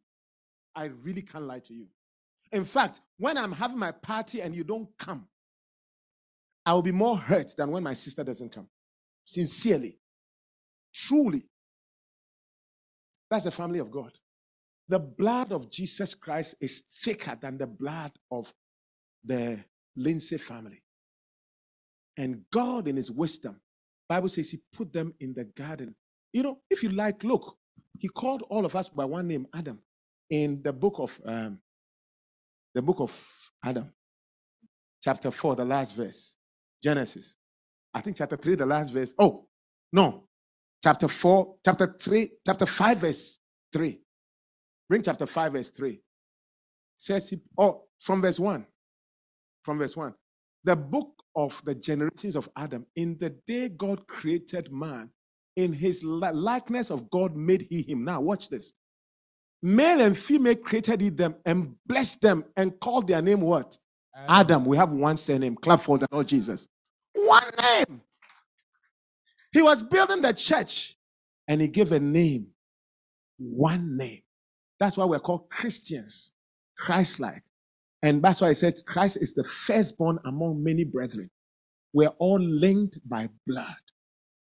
I 0.76 0.86
really 0.86 1.22
can't 1.22 1.46
lie 1.46 1.60
to 1.60 1.74
you. 1.74 1.88
In 2.52 2.64
fact, 2.66 3.02
when 3.18 3.38
I'm 3.38 3.52
having 3.52 3.78
my 3.78 3.92
party 3.92 4.42
and 4.42 4.56
you 4.56 4.64
don't 4.64 4.90
come, 4.98 5.28
I 6.66 6.74
will 6.74 6.82
be 6.82 6.92
more 6.92 7.18
hurt 7.18 7.56
than 7.58 7.72
when 7.72 7.84
my 7.84 7.94
sister 7.94 8.24
doesn't 8.24 8.52
come. 8.52 8.68
Sincerely. 9.26 9.98
Truly. 10.94 11.46
That's 13.30 13.46
the 13.46 13.52
family 13.52 13.80
of 13.80 13.90
God. 13.90 14.12
The 14.90 15.00
blood 15.00 15.54
of 15.54 15.72
Jesus 15.72 16.14
Christ 16.14 16.56
is 16.60 16.84
thicker 17.04 17.38
than 17.40 17.58
the 17.58 17.68
blood 17.68 18.12
of 18.30 18.54
the 19.24 19.64
Lindsay 19.96 20.38
family. 20.38 20.84
And 22.18 22.44
God, 22.52 22.88
in 22.88 22.98
his 22.98 23.10
wisdom, 23.10 23.62
Bible 24.10 24.28
says 24.28 24.50
he 24.50 24.60
put 24.74 24.92
them 24.92 25.14
in 25.22 25.34
the 25.34 25.46
garden. 25.46 25.96
You 26.34 26.44
know, 26.44 26.60
if 26.70 26.84
you 26.84 26.90
like, 26.90 27.24
look, 27.24 27.56
he 28.00 28.10
called 28.10 28.44
all 28.50 28.66
of 28.66 28.76
us 28.76 28.90
by 28.90 29.06
one 29.06 29.28
name, 29.28 29.48
Adam, 29.54 29.80
in 30.30 30.62
the 30.64 30.74
book 30.74 30.96
of 30.98 31.20
um, 31.26 31.60
the 32.74 32.82
book 32.82 33.00
of 33.00 33.14
Adam, 33.64 33.92
chapter 35.02 35.32
4, 35.32 35.56
the 35.56 35.66
last 35.66 35.96
verse. 35.96 36.36
Genesis. 36.84 37.38
I 37.94 38.02
think 38.02 38.18
chapter 38.18 38.38
3, 38.38 38.56
the 38.56 38.66
last 38.66 38.92
verse. 38.92 39.14
Oh, 39.20 39.48
no. 39.94 40.28
Chapter 40.84 41.08
4, 41.08 41.56
chapter 41.64 41.96
3, 42.00 42.32
chapter 42.46 42.66
5, 42.66 42.98
verse 42.98 43.40
3. 43.74 44.00
Bring 44.90 45.02
chapter 45.04 45.28
5, 45.28 45.54
verse 45.54 45.70
3. 45.70 46.02
Says 46.98 47.30
he, 47.30 47.42
oh, 47.58 47.84
from 48.00 48.22
verse 48.22 48.40
1. 48.40 48.66
From 49.64 49.78
verse 49.78 49.96
1. 49.96 50.14
The 50.64 50.76
book 50.76 51.12
of 51.36 51.62
the 51.66 51.76
generations 51.76 52.36
of 52.36 52.50
Adam, 52.58 52.86
in 52.96 53.18
the 53.20 53.32
day 53.48 53.70
God 53.70 54.06
created 54.08 54.72
man, 54.72 55.10
in 55.56 55.74
his 55.74 56.04
likeness 56.04 56.90
of 56.90 57.10
God 57.12 57.36
made 57.36 57.68
he 57.70 57.82
him. 57.82 58.04
Now, 58.04 58.22
watch 58.22 58.50
this. 58.50 58.74
Male 59.64 60.02
and 60.02 60.18
female 60.18 60.56
created 60.56 61.02
he 61.02 61.10
them 61.10 61.36
and 61.46 61.76
blessed 61.86 62.22
them 62.22 62.44
and 62.58 62.80
called 62.80 63.08
their 63.08 63.22
name 63.22 63.42
what? 63.42 63.78
Adam. 64.28 64.66
We 64.66 64.78
have 64.78 64.92
one 64.92 65.18
surname. 65.18 65.56
Clap 65.56 65.82
for 65.82 65.98
the 65.98 66.08
Lord 66.12 66.28
Jesus. 66.28 66.68
One 67.14 67.50
name. 67.62 68.02
He 69.54 69.62
was 69.62 69.84
building 69.84 70.22
the 70.22 70.34
church 70.34 70.98
and 71.48 71.62
he 71.62 71.68
gave 71.68 71.92
a 71.92 72.00
name. 72.00 72.48
One 73.38 73.98
name. 73.98 74.22
That's 74.80 74.98
why 74.98 75.06
we're 75.06 75.20
called 75.20 75.50
Christians, 75.50 76.32
Christ 76.78 77.20
like. 77.20 77.44
And 78.02 78.22
that's 78.24 78.42
why 78.42 78.50
I 78.50 78.54
said 78.54 78.82
Christ 78.88 79.18
is 79.22 79.34
the 79.34 79.44
firstborn 79.44 80.18
among 80.26 80.64
many 80.64 80.84
brethren. 80.84 81.30
We're 81.94 82.14
all 82.18 82.40
linked 82.40 82.98
by 83.08 83.30
blood, 83.46 83.76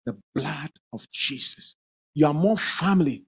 the 0.06 0.16
blood 0.34 0.70
of 0.92 1.10
Jesus. 1.10 1.74
You 2.14 2.26
are 2.26 2.34
more 2.34 2.56
family 2.56 3.24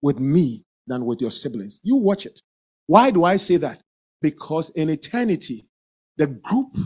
with 0.00 0.18
me 0.18 0.64
than 0.86 1.04
with 1.04 1.20
your 1.20 1.30
siblings. 1.30 1.80
You 1.82 1.96
watch 1.96 2.26
it. 2.26 2.40
Why 2.86 3.10
do 3.10 3.24
I 3.24 3.36
say 3.36 3.56
that? 3.58 3.82
Because 4.20 4.70
in 4.70 4.90
eternity, 4.90 5.66
the 6.16 6.26
group, 6.26 6.76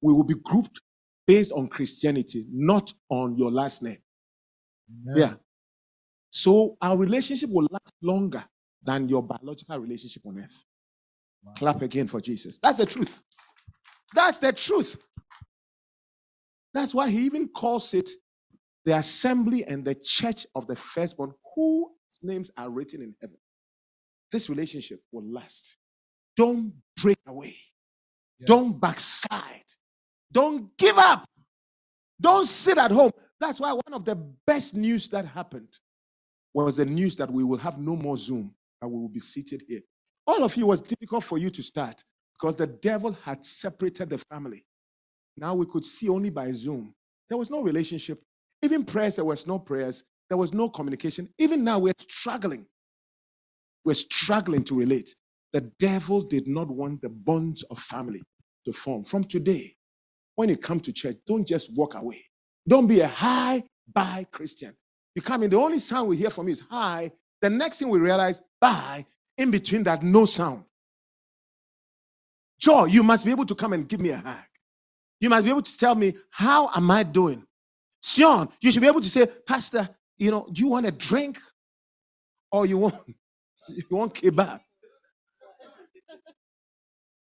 we 0.00 0.12
will 0.12 0.24
be 0.24 0.34
grouped 0.44 0.80
based 1.26 1.52
on 1.52 1.68
Christianity, 1.68 2.46
not 2.50 2.92
on 3.08 3.36
your 3.36 3.50
last 3.50 3.82
name. 3.82 3.98
Amen. 5.06 5.16
Yeah. 5.16 5.34
So 6.30 6.76
our 6.80 6.96
relationship 6.96 7.50
will 7.50 7.68
last 7.70 7.92
longer 8.02 8.44
than 8.84 9.08
your 9.08 9.22
biological 9.22 9.78
relationship 9.78 10.22
on 10.26 10.38
earth. 10.38 10.64
Wow. 11.44 11.52
Clap 11.56 11.82
again 11.82 12.08
for 12.08 12.20
Jesus. 12.20 12.58
That's 12.62 12.78
the 12.78 12.86
truth. 12.86 13.20
That's 14.14 14.38
the 14.38 14.52
truth. 14.52 14.96
That's 16.74 16.94
why 16.94 17.10
he 17.10 17.18
even 17.26 17.48
calls 17.48 17.92
it 17.94 18.08
the 18.84 18.96
assembly 18.96 19.64
and 19.64 19.84
the 19.84 19.94
church 19.94 20.46
of 20.54 20.66
the 20.66 20.74
firstborn, 20.74 21.32
whose 21.54 21.88
names 22.22 22.50
are 22.56 22.70
written 22.70 23.02
in 23.02 23.14
heaven. 23.20 23.36
This 24.32 24.48
relationship 24.48 25.00
will 25.12 25.24
last. 25.24 25.76
Don't 26.36 26.72
break 27.02 27.18
away. 27.26 27.54
Yes. 28.40 28.48
Don't 28.48 28.80
backslide. 28.80 29.64
Don't 30.32 30.74
give 30.78 30.96
up. 30.96 31.26
Don't 32.20 32.46
sit 32.46 32.78
at 32.78 32.90
home. 32.90 33.12
That's 33.38 33.60
why 33.60 33.72
one 33.72 33.92
of 33.92 34.04
the 34.04 34.16
best 34.46 34.74
news 34.74 35.08
that 35.10 35.26
happened 35.26 35.68
was 36.54 36.76
the 36.76 36.86
news 36.86 37.14
that 37.16 37.30
we 37.30 37.44
will 37.44 37.58
have 37.58 37.78
no 37.78 37.94
more 37.96 38.16
Zoom, 38.16 38.54
and 38.80 38.90
we 38.90 38.98
will 38.98 39.08
be 39.08 39.20
seated 39.20 39.62
here. 39.68 39.80
All 40.26 40.44
of 40.44 40.56
you 40.56 40.66
was 40.66 40.80
difficult 40.80 41.24
for 41.24 41.38
you 41.38 41.50
to 41.50 41.62
start 41.62 42.02
because 42.40 42.56
the 42.56 42.66
devil 42.66 43.16
had 43.24 43.44
separated 43.44 44.10
the 44.10 44.18
family. 44.30 44.64
Now 45.36 45.54
we 45.54 45.66
could 45.66 45.84
see 45.84 46.08
only 46.08 46.30
by 46.30 46.52
Zoom. 46.52 46.94
There 47.28 47.38
was 47.38 47.50
no 47.50 47.60
relationship. 47.60 48.22
Even 48.62 48.84
prayers, 48.84 49.16
there 49.16 49.24
was 49.24 49.46
no 49.46 49.58
prayers. 49.58 50.04
There 50.28 50.38
was 50.38 50.52
no 50.52 50.68
communication. 50.68 51.28
Even 51.38 51.64
now 51.64 51.78
we're 51.78 51.94
struggling. 52.08 52.66
We're 53.84 53.94
struggling 53.94 54.64
to 54.64 54.74
relate. 54.74 55.14
The 55.52 55.62
devil 55.78 56.22
did 56.22 56.46
not 56.46 56.68
want 56.68 57.02
the 57.02 57.08
bonds 57.08 57.62
of 57.64 57.78
family 57.78 58.22
to 58.64 58.72
form. 58.72 59.04
From 59.04 59.24
today, 59.24 59.76
when 60.36 60.48
you 60.48 60.56
come 60.56 60.80
to 60.80 60.92
church, 60.92 61.16
don't 61.26 61.46
just 61.46 61.72
walk 61.74 61.94
away. 61.94 62.24
Don't 62.66 62.86
be 62.86 63.00
a 63.00 63.08
high 63.08 63.64
bye 63.92 64.26
Christian. 64.32 64.74
You 65.14 65.22
come 65.22 65.42
in, 65.42 65.50
the 65.50 65.58
only 65.58 65.78
sound 65.78 66.08
we 66.08 66.16
hear 66.16 66.30
from 66.30 66.48
you 66.48 66.52
is 66.52 66.62
hi. 66.70 67.10
The 67.42 67.50
next 67.50 67.78
thing 67.78 67.88
we 67.88 67.98
realize, 67.98 68.40
bye. 68.60 69.04
In 69.36 69.50
between 69.50 69.82
that, 69.84 70.02
no 70.02 70.24
sound. 70.24 70.64
Joy, 72.60 72.86
you 72.86 73.02
must 73.02 73.24
be 73.24 73.32
able 73.32 73.46
to 73.46 73.54
come 73.54 73.72
and 73.72 73.88
give 73.88 74.00
me 74.00 74.10
a 74.10 74.16
hug. 74.16 74.36
You 75.20 75.28
must 75.28 75.44
be 75.44 75.50
able 75.50 75.62
to 75.62 75.78
tell 75.78 75.94
me, 75.94 76.14
how 76.30 76.70
am 76.74 76.90
I 76.90 77.02
doing? 77.02 77.44
Sion, 78.02 78.48
you 78.60 78.72
should 78.72 78.82
be 78.82 78.88
able 78.88 79.00
to 79.00 79.10
say, 79.10 79.26
Pastor, 79.46 79.88
you 80.18 80.30
know, 80.30 80.46
do 80.52 80.62
you 80.62 80.68
want 80.68 80.86
a 80.86 80.92
drink? 80.92 81.38
Or 82.50 82.66
you 82.66 82.78
want 82.78 82.94
you 83.68 83.84
want 83.90 84.14
kebab? 84.14 84.60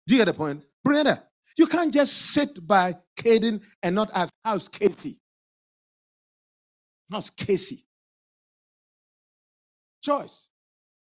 Do 0.07 0.15
you 0.15 0.21
get 0.21 0.25
the 0.25 0.33
point? 0.33 0.63
Brenda, 0.83 1.23
you 1.57 1.67
can't 1.67 1.93
just 1.93 2.13
sit 2.13 2.65
by 2.65 2.95
Caden 3.17 3.61
and 3.83 3.95
not 3.95 4.09
ask, 4.13 4.33
how's 4.43 4.67
Casey? 4.67 5.19
How's 7.11 7.29
Casey? 7.29 7.85
Choice. 10.01 10.47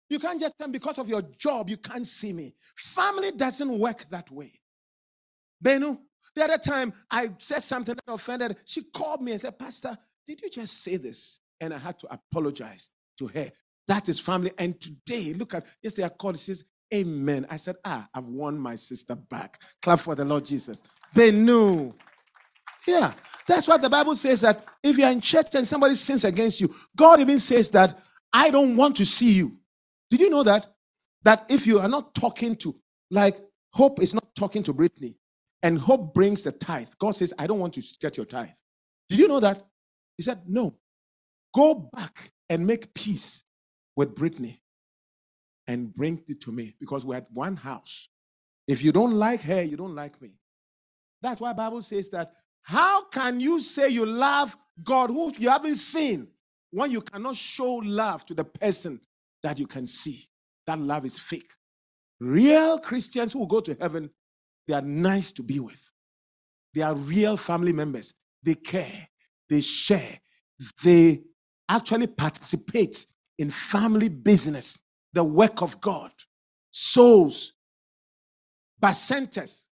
You 0.10 0.18
can't 0.18 0.40
just 0.40 0.58
tell 0.58 0.70
because 0.70 0.98
of 0.98 1.08
your 1.08 1.22
job, 1.38 1.70
you 1.70 1.78
can't 1.78 2.08
see 2.08 2.34
me. 2.34 2.56
Family 2.78 3.32
doesn't 3.32 3.78
work 3.78 4.08
that 4.10 4.32
way. 4.32 4.54
Benu, 5.64 6.00
the 6.36 6.44
other 6.46 6.58
time 6.58 6.94
I 7.12 7.32
said 7.38 7.62
something 7.62 7.96
that 7.96 8.12
offended, 8.12 8.58
she 8.66 8.84
called 8.84 9.22
me 9.22 9.34
and 9.34 9.42
said, 9.42 9.60
Pastor, 9.60 9.98
did 10.26 10.42
you 10.42 10.50
just 10.50 10.84
say 10.84 10.98
this? 10.98 11.42
And 11.62 11.74
I 11.74 11.78
had 11.78 12.00
to 12.00 12.08
apologize 12.12 12.90
to 13.18 13.28
her. 13.28 13.52
That 13.90 14.08
is 14.08 14.20
family. 14.20 14.52
And 14.60 14.80
today, 14.80 15.34
look 15.34 15.56
at, 15.56 15.66
yesterday 15.82 16.06
I 16.06 16.10
called, 16.12 16.40
she 16.40 16.46
says, 16.46 16.66
Amen. 16.94 17.48
I 17.50 17.58
said, 17.58 17.76
Ah, 17.84 18.08
I've 18.14 18.26
won 18.26 18.58
my 18.58 18.78
sister 18.78 19.16
back. 19.16 19.62
Clap 19.82 20.00
for 20.00 20.16
the 20.16 20.26
Lord 20.26 20.46
Jesus. 20.46 20.84
They 21.16 21.32
knew. 21.32 21.94
Yeah, 22.88 23.14
that's 23.48 23.68
what 23.68 23.82
the 23.82 23.90
Bible 23.90 24.16
says 24.16 24.42
that 24.42 24.66
if 24.84 24.98
you're 24.98 25.10
in 25.12 25.22
church 25.22 25.56
and 25.56 25.68
somebody 25.68 25.96
sins 25.96 26.24
against 26.24 26.62
you, 26.62 26.74
God 26.96 27.20
even 27.20 27.40
says 27.40 27.72
that 27.72 28.00
I 28.32 28.52
don't 28.52 28.78
want 28.78 28.96
to 28.98 29.06
see 29.06 29.34
you. 29.34 29.58
Did 30.12 30.22
you 30.22 30.30
know 30.30 30.44
that? 30.44 30.68
That 31.24 31.46
if 31.50 31.68
you 31.68 31.80
are 31.80 31.90
not 31.90 32.16
talking 32.16 32.56
to, 32.58 32.76
like, 33.12 33.38
Hope 33.74 34.02
is 34.02 34.14
not 34.14 34.36
talking 34.36 34.64
to 34.64 34.74
Brittany, 34.74 35.16
and 35.64 35.78
Hope 35.80 36.14
brings 36.14 36.44
the 36.44 36.52
tithe, 36.54 36.90
God 37.00 37.16
says, 37.16 37.34
I 37.38 37.48
don't 37.48 37.60
want 37.60 37.74
to 37.74 37.84
get 38.02 38.18
your 38.18 38.26
tithe. 38.26 38.50
Did 39.10 39.20
you 39.20 39.28
know 39.28 39.40
that? 39.42 39.66
He 40.18 40.24
said, 40.24 40.42
No. 40.48 40.76
Go 41.56 41.90
back 41.94 42.32
and 42.50 42.66
make 42.66 42.94
peace 42.94 43.44
with 44.00 44.16
Brittany 44.16 44.62
and 45.68 45.94
bring 45.94 46.24
it 46.30 46.40
to 46.40 46.54
me 46.54 46.74
because 46.80 47.04
we're 47.04 47.18
at 47.18 47.30
one 47.34 47.58
house. 47.58 48.08
If 48.66 48.82
you 48.82 48.94
don't 48.94 49.16
like 49.16 49.42
her, 49.42 49.62
you 49.62 49.76
don't 49.76 49.94
like 49.94 50.22
me. 50.22 50.32
That's 51.22 51.42
why 51.42 51.52
Bible 51.52 51.82
says 51.82 52.10
that 52.12 52.32
how 52.62 53.04
can 53.10 53.42
you 53.42 53.60
say 53.60 53.90
you 53.90 54.06
love 54.06 54.56
God 54.86 55.10
who 55.10 55.34
you 55.38 55.50
haven't 55.50 55.76
seen 55.76 56.30
when 56.72 56.92
you 56.92 57.02
cannot 57.02 57.36
show 57.36 57.74
love 57.74 58.26
to 58.28 58.34
the 58.34 58.46
person 58.46 59.02
that 59.44 59.60
you 59.60 59.68
can 59.68 59.86
see. 59.86 60.30
That 60.66 60.80
love 60.80 61.06
is 61.06 61.18
fake. 61.18 61.52
Real 62.22 62.80
Christians 62.80 63.34
who 63.34 63.46
go 63.48 63.60
to 63.60 63.76
heaven, 63.82 64.10
they 64.66 64.76
are 64.76 64.82
nice 64.82 65.34
to 65.34 65.44
be 65.44 65.60
with. 65.60 65.92
They 66.74 66.84
are 66.84 66.96
real 66.96 67.36
family 67.36 67.74
members. 67.74 68.14
they 68.44 68.56
care, 68.56 69.10
they 69.50 69.60
share, 69.60 70.22
they 70.84 71.22
actually 71.68 72.08
participate 72.08 73.06
in 73.40 73.50
family 73.50 74.10
business, 74.10 74.78
the 75.14 75.24
work 75.24 75.64
of 75.64 75.82
God, 75.82 76.12
souls, 76.72 77.54
Bacentas, 78.82 79.64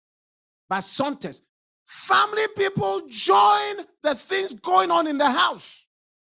Bacentas. 0.73 1.43
Family 1.87 2.47
people 2.57 3.03
join 3.09 3.77
the 4.03 4.15
things 4.15 4.55
going 4.55 4.91
on 4.91 5.07
in 5.07 5.19
the 5.19 5.31
house. 5.31 5.85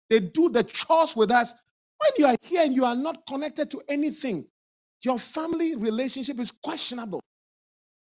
They 0.09 0.19
do 0.19 0.49
the 0.49 0.63
chores 0.63 1.15
with 1.15 1.31
us. 1.31 1.53
When 1.99 2.11
you 2.17 2.25
are 2.25 2.35
here 2.41 2.63
and 2.63 2.75
you 2.75 2.85
are 2.85 2.95
not 2.95 3.25
connected 3.27 3.69
to 3.71 3.81
anything, 3.87 4.45
your 5.03 5.19
family 5.19 5.75
relationship 5.75 6.39
is 6.39 6.51
questionable. 6.63 7.21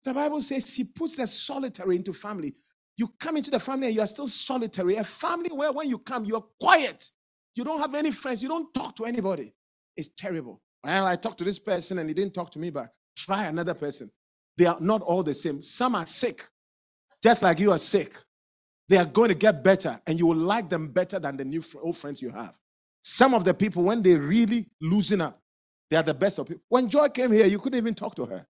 The 0.03 0.13
Bible 0.13 0.41
says 0.41 0.73
he 0.73 0.83
puts 0.83 1.17
the 1.17 1.27
solitary 1.27 1.95
into 1.95 2.13
family. 2.13 2.55
You 2.97 3.09
come 3.19 3.37
into 3.37 3.51
the 3.51 3.59
family 3.59 3.87
and 3.87 3.95
you 3.95 4.01
are 4.01 4.07
still 4.07 4.27
solitary. 4.27 4.97
A 4.97 5.03
family 5.03 5.49
where 5.51 5.71
when 5.71 5.89
you 5.89 5.99
come, 5.99 6.25
you're 6.25 6.45
quiet. 6.61 7.09
You 7.55 7.63
don't 7.63 7.79
have 7.79 7.95
any 7.95 8.11
friends. 8.11 8.41
You 8.43 8.49
don't 8.49 8.73
talk 8.73 8.95
to 8.97 9.05
anybody. 9.05 9.53
It's 9.97 10.09
terrible. 10.17 10.61
Well, 10.83 11.07
I 11.07 11.15
talked 11.15 11.37
to 11.39 11.43
this 11.43 11.57
person 11.59 11.99
and 11.99 12.09
he 12.09 12.13
didn't 12.13 12.33
talk 12.33 12.51
to 12.51 12.59
me 12.59 12.69
back. 12.69 12.91
Try 13.15 13.45
another 13.45 13.73
person. 13.73 14.11
They 14.57 14.65
are 14.65 14.77
not 14.79 15.01
all 15.01 15.23
the 15.23 15.33
same. 15.33 15.63
Some 15.63 15.95
are 15.95 16.05
sick, 16.05 16.45
just 17.23 17.41
like 17.41 17.59
you 17.59 17.71
are 17.71 17.79
sick. 17.79 18.17
They 18.87 18.97
are 18.97 19.05
going 19.05 19.29
to 19.29 19.35
get 19.35 19.63
better 19.63 19.99
and 20.05 20.19
you 20.19 20.27
will 20.27 20.35
like 20.35 20.69
them 20.69 20.89
better 20.89 21.17
than 21.19 21.37
the 21.37 21.45
new 21.45 21.63
old 21.81 21.97
friends 21.97 22.21
you 22.21 22.29
have. 22.29 22.53
Some 23.01 23.33
of 23.33 23.43
the 23.43 23.53
people, 23.53 23.83
when 23.83 24.01
they 24.01 24.15
really 24.15 24.67
loosen 24.81 25.21
up, 25.21 25.41
they 25.89 25.97
are 25.97 26.03
the 26.03 26.13
best 26.13 26.39
of 26.39 26.47
people. 26.47 26.63
When 26.69 26.89
Joy 26.89 27.09
came 27.09 27.31
here, 27.31 27.45
you 27.45 27.59
couldn't 27.59 27.77
even 27.77 27.95
talk 27.95 28.15
to 28.15 28.25
her. 28.25 28.45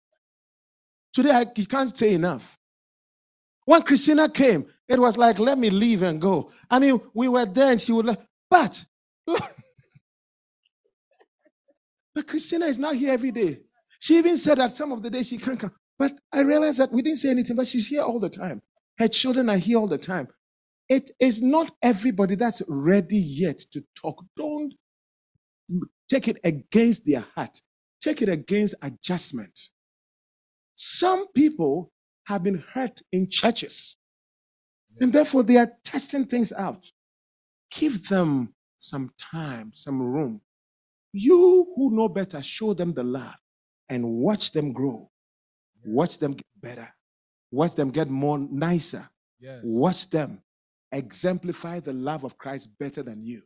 Today, 1.14 1.32
I, 1.32 1.46
you 1.56 1.66
can't 1.66 1.96
say 1.96 2.14
enough. 2.14 2.58
When 3.66 3.82
Christina 3.82 4.30
came, 4.30 4.66
it 4.88 5.00
was 5.00 5.18
like, 5.18 5.40
let 5.40 5.58
me 5.58 5.70
leave 5.70 6.04
and 6.04 6.22
go. 6.22 6.52
I 6.70 6.80
mean, 6.80 7.00
we 7.14 7.28
were 7.28 7.46
there 7.46 7.72
and 7.72 7.82
she 7.82 7.92
would, 7.92 8.06
like, 8.06 8.20
but, 8.50 8.86
but 9.28 9.42
Christina 12.28 12.66
is 12.68 12.80
not 12.80 12.96
here 12.96 13.14
every 13.14 13.32
day. 13.32 13.62
She 14.00 14.18
even 14.18 14.38
said 14.38 14.58
that 14.58 14.72
some 14.72 14.92
of 14.92 15.02
the 15.02 15.10
days 15.10 15.28
she 15.28 15.38
can't 15.38 15.60
come. 15.60 15.72
But 15.98 16.14
I 16.34 16.42
realized 16.42 16.80
that 16.80 16.92
we 16.92 17.02
didn't 17.02 17.20
say 17.20 17.30
anything, 17.30 17.56
but 17.56 17.68
she's 17.68 17.88
here 17.88 18.02
all 18.02 18.20
the 18.20 18.30
time. 18.30 18.62
Her 18.98 19.08
children 19.08 19.50
are 19.50 19.58
here 19.58 19.78
all 19.78 19.88
the 19.88 19.98
time. 19.98 20.28
It 20.90 21.12
is 21.20 21.42
not 21.42 21.72
everybody 21.82 22.36
that's 22.36 22.62
ready 22.68 23.18
yet 23.18 23.60
to 23.72 23.84
talk. 23.96 24.24
Don't 24.38 24.74
take 26.10 26.28
it 26.28 26.38
against 26.44 27.06
their 27.06 27.26
heart, 27.36 27.62
take 28.02 28.22
it 28.22 28.30
against 28.30 28.76
adjustment. 28.82 29.58
Some 30.76 31.28
people 31.34 31.92
have 32.26 32.44
been 32.44 32.64
hurt 32.74 33.02
in 33.12 33.30
churches, 33.30 33.96
and 35.00 35.12
therefore 35.12 35.44
they 35.44 35.58
are 35.58 35.72
testing 35.84 36.26
things 36.26 36.54
out. 36.54 36.86
Give 37.72 38.08
them 38.08 38.55
some 38.86 39.12
time, 39.18 39.72
some 39.74 40.02
room. 40.02 40.42
You 41.14 41.74
who 41.76 41.96
know 41.96 42.10
better, 42.10 42.42
show 42.42 42.74
them 42.74 42.94
the 42.94 43.04
love 43.04 43.36
and 43.90 44.06
watch 44.06 44.52
them 44.52 44.74
grow. 44.74 45.10
Watch 45.86 46.18
them 46.18 46.34
get 46.34 46.46
better. 46.62 46.90
Watch 47.52 47.76
them 47.76 47.90
get 47.90 48.10
more 48.10 48.38
nicer. 48.40 49.08
Yes. 49.40 49.62
Watch 49.64 50.10
them 50.10 50.42
exemplify 50.92 51.80
the 51.82 51.94
love 51.94 52.24
of 52.24 52.38
Christ 52.38 52.70
better 52.80 53.04
than 53.04 53.22
you. 53.22 53.44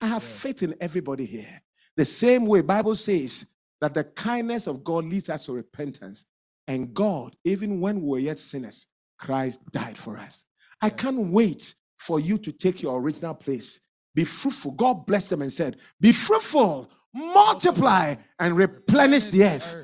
I 0.00 0.08
have 0.08 0.22
Yes. 0.22 0.38
faith 0.40 0.62
in 0.62 0.74
everybody 0.80 1.24
here. 1.24 1.62
The 1.96 2.04
same 2.04 2.46
way 2.46 2.60
Bible 2.60 2.96
says 2.96 3.46
that 3.80 3.94
the 3.94 4.04
kindness 4.04 4.66
of 4.66 4.84
God 4.84 5.04
leads 5.06 5.28
us 5.30 5.46
to 5.46 5.52
repentance. 5.52 6.26
And 6.66 6.92
God, 6.94 7.36
even 7.44 7.80
when 7.80 8.00
we 8.02 8.08
were 8.08 8.18
yet 8.18 8.38
sinners, 8.38 8.86
Christ 9.18 9.60
died 9.70 9.96
for 9.96 10.16
us. 10.16 10.44
I 10.80 10.90
can't 10.90 11.30
wait 11.30 11.74
for 11.98 12.20
you 12.20 12.36
to 12.38 12.52
take 12.52 12.82
your 12.82 13.00
original 13.00 13.34
place. 13.34 13.80
Be 14.14 14.24
fruitful. 14.24 14.72
God 14.72 15.06
blessed 15.06 15.30
them 15.30 15.42
and 15.42 15.52
said, 15.52 15.78
Be 16.00 16.12
fruitful, 16.12 16.90
multiply, 17.12 18.14
and 18.38 18.56
replenish 18.56 19.28
the 19.28 19.44
earth. 19.44 19.76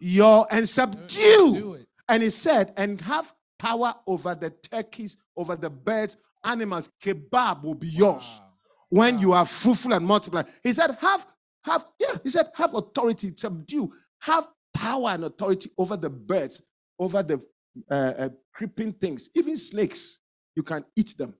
Your 0.00 0.46
and 0.50 0.68
subdue. 0.68 1.84
And 2.08 2.22
he 2.22 2.30
said, 2.30 2.72
and 2.76 3.00
have 3.02 3.34
power 3.58 3.94
over 4.06 4.34
the 4.34 4.50
turkeys, 4.50 5.16
over 5.36 5.56
the 5.56 5.68
birds, 5.68 6.16
animals. 6.44 6.88
Kebab 7.02 7.62
will 7.62 7.74
be 7.74 7.88
yours 7.88 8.40
Wow. 8.40 8.46
when 8.88 9.18
you 9.18 9.32
are 9.32 9.44
fruitful 9.44 9.92
and 9.92 10.06
multiply. 10.06 10.42
He 10.62 10.72
said, 10.72 10.96
have, 11.00 11.26
have, 11.64 11.86
yeah, 11.98 12.14
he 12.22 12.30
said, 12.30 12.50
have 12.54 12.74
authority, 12.74 13.34
subdue, 13.36 13.92
have 14.20 14.48
power 14.72 15.10
and 15.10 15.24
authority 15.24 15.70
over 15.76 15.96
the 15.96 16.08
birds, 16.08 16.62
over 16.98 17.22
the 17.22 17.42
uh, 17.90 17.94
uh, 17.94 18.28
creeping 18.54 18.92
things, 18.94 19.28
even 19.34 19.56
snakes. 19.56 20.20
You 20.56 20.62
can 20.62 20.84
eat 20.96 21.16
them. 21.18 21.34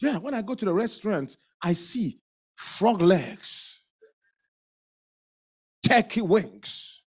Yeah, 0.00 0.16
when 0.18 0.34
I 0.34 0.42
go 0.42 0.54
to 0.54 0.64
the 0.64 0.72
restaurant, 0.72 1.36
I 1.62 1.72
see 1.74 2.18
frog 2.56 3.02
legs, 3.02 3.80
turkey 5.86 6.22
wings, 6.22 7.02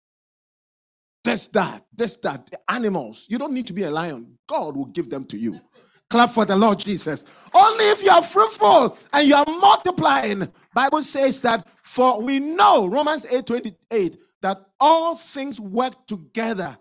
this, 1.23 1.47
that, 1.49 1.85
this, 1.95 2.17
that, 2.17 2.53
animals. 2.69 3.25
You 3.29 3.37
don't 3.37 3.53
need 3.53 3.67
to 3.67 3.73
be 3.73 3.83
a 3.83 3.91
lion. 3.91 4.37
God 4.47 4.75
will 4.75 4.85
give 4.85 5.09
them 5.09 5.25
to 5.25 5.37
you. 5.37 5.59
Clap 6.09 6.29
for 6.29 6.45
the 6.45 6.55
Lord 6.55 6.79
Jesus. 6.79 7.25
Only 7.53 7.85
if 7.85 8.03
you 8.03 8.11
are 8.11 8.21
fruitful 8.21 8.97
and 9.13 9.27
you 9.27 9.35
are 9.35 9.45
multiplying. 9.47 10.47
Bible 10.73 11.01
says 11.01 11.41
that 11.41 11.67
for 11.81 12.21
we 12.21 12.39
know, 12.39 12.85
Romans 12.85 13.25
8 13.27 13.45
28, 13.47 14.17
that 14.41 14.61
all 14.79 15.15
things 15.15 15.59
work 15.59 16.05
together 16.05 16.77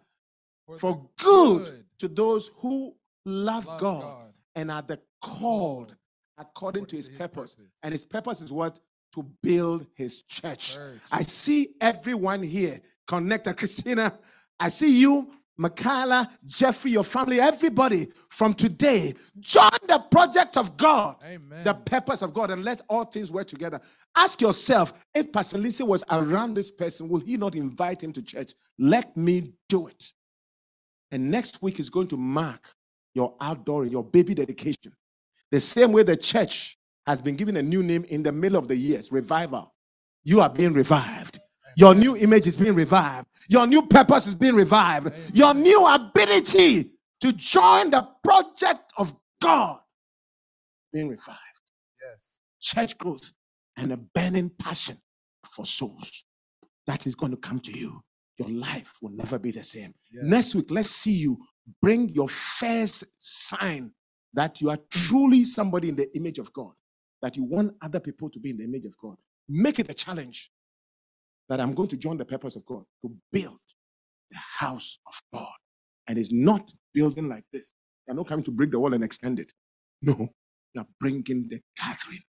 for 0.79 1.09
the 1.19 1.25
good 1.25 1.85
to 1.99 2.09
those 2.09 2.51
who 2.57 2.95
love, 3.25 3.65
love 3.67 3.81
God, 3.81 4.01
God. 4.03 4.33
and 4.57 4.71
are 4.71 4.83
the 4.83 4.99
called 5.23 5.97
according 6.39 6.87
to 6.87 6.97
his 6.97 7.09
purpose. 7.09 7.55
purpose. 7.55 7.57
And 7.83 7.93
his 7.93 8.05
purpose 8.05 8.41
is 8.41 8.53
what? 8.53 8.79
To 9.15 9.23
build 9.43 9.87
his 9.95 10.23
church. 10.23 10.75
Church. 10.75 11.01
I 11.11 11.23
see 11.23 11.71
everyone 11.81 12.43
here 12.43 12.81
connected. 13.07 13.51
Uh, 13.51 13.55
Christina, 13.55 14.19
I 14.59 14.69
see 14.69 14.99
you, 14.99 15.33
Michaela, 15.57 16.31
Jeffrey, 16.47 16.93
your 16.93 17.05
family, 17.05 17.41
everybody 17.41 18.09
from 18.31 18.55
today. 18.55 19.15
Join 19.39 19.71
the 19.87 19.99
project 20.11 20.57
of 20.57 20.77
God, 20.77 21.17
Amen. 21.25 21.63
the 21.63 21.75
purpose 21.75 22.23
of 22.23 22.33
God, 22.33 22.51
and 22.51 22.65
let 22.65 22.81
all 22.89 23.05
things 23.05 23.31
work 23.31 23.49
together. 23.49 23.81
Ask 24.17 24.41
yourself 24.41 24.95
if 25.15 25.31
Pastor 25.31 25.59
Lisi 25.59 25.87
was 25.87 26.05
around 26.11 26.55
this 26.55 26.71
person, 26.71 27.09
will 27.09 27.21
he 27.21 27.37
not 27.37 27.55
invite 27.55 28.03
him 28.03 28.13
to 28.15 28.23
church? 28.23 28.55
Let 28.79 29.15
me 29.17 29.53
do 29.69 29.89
it. 29.89 30.13
And 31.11 31.31
next 31.31 31.61
week 31.61 31.79
is 31.79 31.91
going 31.91 32.09
to 32.09 32.17
mark 32.17 32.75
your 33.15 33.35
outdoor, 33.41 33.85
your 33.85 34.03
baby 34.03 34.35
dedication. 34.35 34.93
The 35.53 35.61
same 35.61 35.93
way 35.93 36.03
the 36.03 36.17
church 36.17 36.79
has 37.07 37.21
been 37.21 37.37
given 37.37 37.57
a 37.59 37.63
new 37.63 37.83
name 37.83 38.05
in 38.09 38.23
the 38.23 38.33
middle 38.33 38.59
of 38.59 38.69
the 38.69 38.77
years, 38.77 39.13
revival. 39.13 39.75
You 40.25 40.41
are 40.41 40.49
being 40.49 40.73
revived. 40.73 41.39
Your 41.77 41.95
new 41.95 42.17
image 42.17 42.47
is 42.47 42.57
being 42.57 42.75
revived. 42.75 43.27
Your 43.49 43.67
new 43.67 43.83
purpose 43.83 44.27
is 44.27 44.35
being 44.35 44.55
revived. 44.55 45.13
Your 45.35 45.53
new 45.53 45.87
ability 45.87 46.93
to 47.21 47.33
join 47.35 47.91
the 47.91 48.09
project 48.25 48.93
of 48.97 49.15
God 49.43 49.79
being 50.93 51.09
revived. 51.09 51.39
Yes. 52.01 52.19
Church 52.61 52.97
growth 52.97 53.33
and 53.77 53.93
a 53.93 53.97
burning 53.97 54.51
passion 54.59 54.97
for 55.51 55.67
souls. 55.67 56.25
That 56.87 57.07
is 57.07 57.15
going 57.15 57.33
to 57.33 57.39
come 57.39 57.61
to 57.61 57.79
you. 57.79 58.01
Your 58.39 58.49
life 58.49 58.93
will 59.03 59.11
never 59.11 59.39
be 59.39 59.51
the 59.51 59.65
same. 59.65 59.95
Yes. 60.11 60.25
Next 60.25 60.55
week, 60.55 60.71
let's 60.71 60.91
see 60.91 61.13
you 61.13 61.39
bring 61.83 62.09
your 62.09 62.29
first 62.29 63.05
sign 63.19 63.93
that 64.35 64.61
you 64.61 64.71
are 64.71 64.79
truly 64.91 65.45
somebody 65.45 65.89
in 65.89 65.97
the 65.97 66.15
image 66.17 66.39
of 66.39 66.53
God, 66.53 66.73
that 67.21 67.37
you 67.37 67.45
want 67.45 67.75
other 67.83 68.01
people 68.01 68.31
to 68.31 68.39
be 68.39 68.51
in 68.51 68.59
the 68.59 68.65
image 68.65 68.85
of 68.85 68.97
God. 68.99 69.17
Make 69.49 69.79
it 69.79 69.91
a 69.91 69.95
challenge 69.95 70.51
that 71.49 71.61
I'm 71.61 71.75
going 71.75 71.89
to 71.89 71.97
join 71.97 72.17
the 72.17 72.25
purpose 72.25 72.57
of 72.57 72.65
God 72.65 72.85
to 73.03 73.15
build 73.33 73.59
the 74.31 74.39
house 74.39 74.99
of 75.07 75.21
God. 75.33 75.53
And 76.09 76.19
it's 76.19 76.33
not 76.33 76.73
building 76.95 77.29
like 77.29 77.45
this. 77.53 77.73
You're 78.07 78.17
not 78.17 78.27
coming 78.29 78.45
to 78.45 78.51
break 78.51 78.71
the 78.71 78.79
wall 78.79 78.95
and 78.95 79.05
extend 79.05 79.39
it. 79.39 79.53
No, 80.01 80.29
you're 80.75 80.87
bringing 80.99 81.49
the 81.49 81.61
gathering 81.77 82.23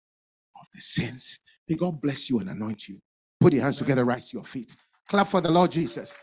of 0.60 0.66
the 0.74 0.80
saints. 0.80 1.38
May 1.68 1.76
God 1.76 2.00
bless 2.00 2.28
you 2.28 2.38
and 2.38 2.50
anoint 2.50 2.88
you. 2.88 3.00
Put 3.40 3.52
your 3.52 3.62
hands 3.62 3.78
together, 3.78 4.04
rise 4.04 4.28
to 4.30 4.36
your 4.36 4.44
feet. 4.44 4.76
Clap 5.08 5.26
for 5.26 5.40
the 5.40 5.50
Lord 5.50 5.70
Jesus. 5.70 6.14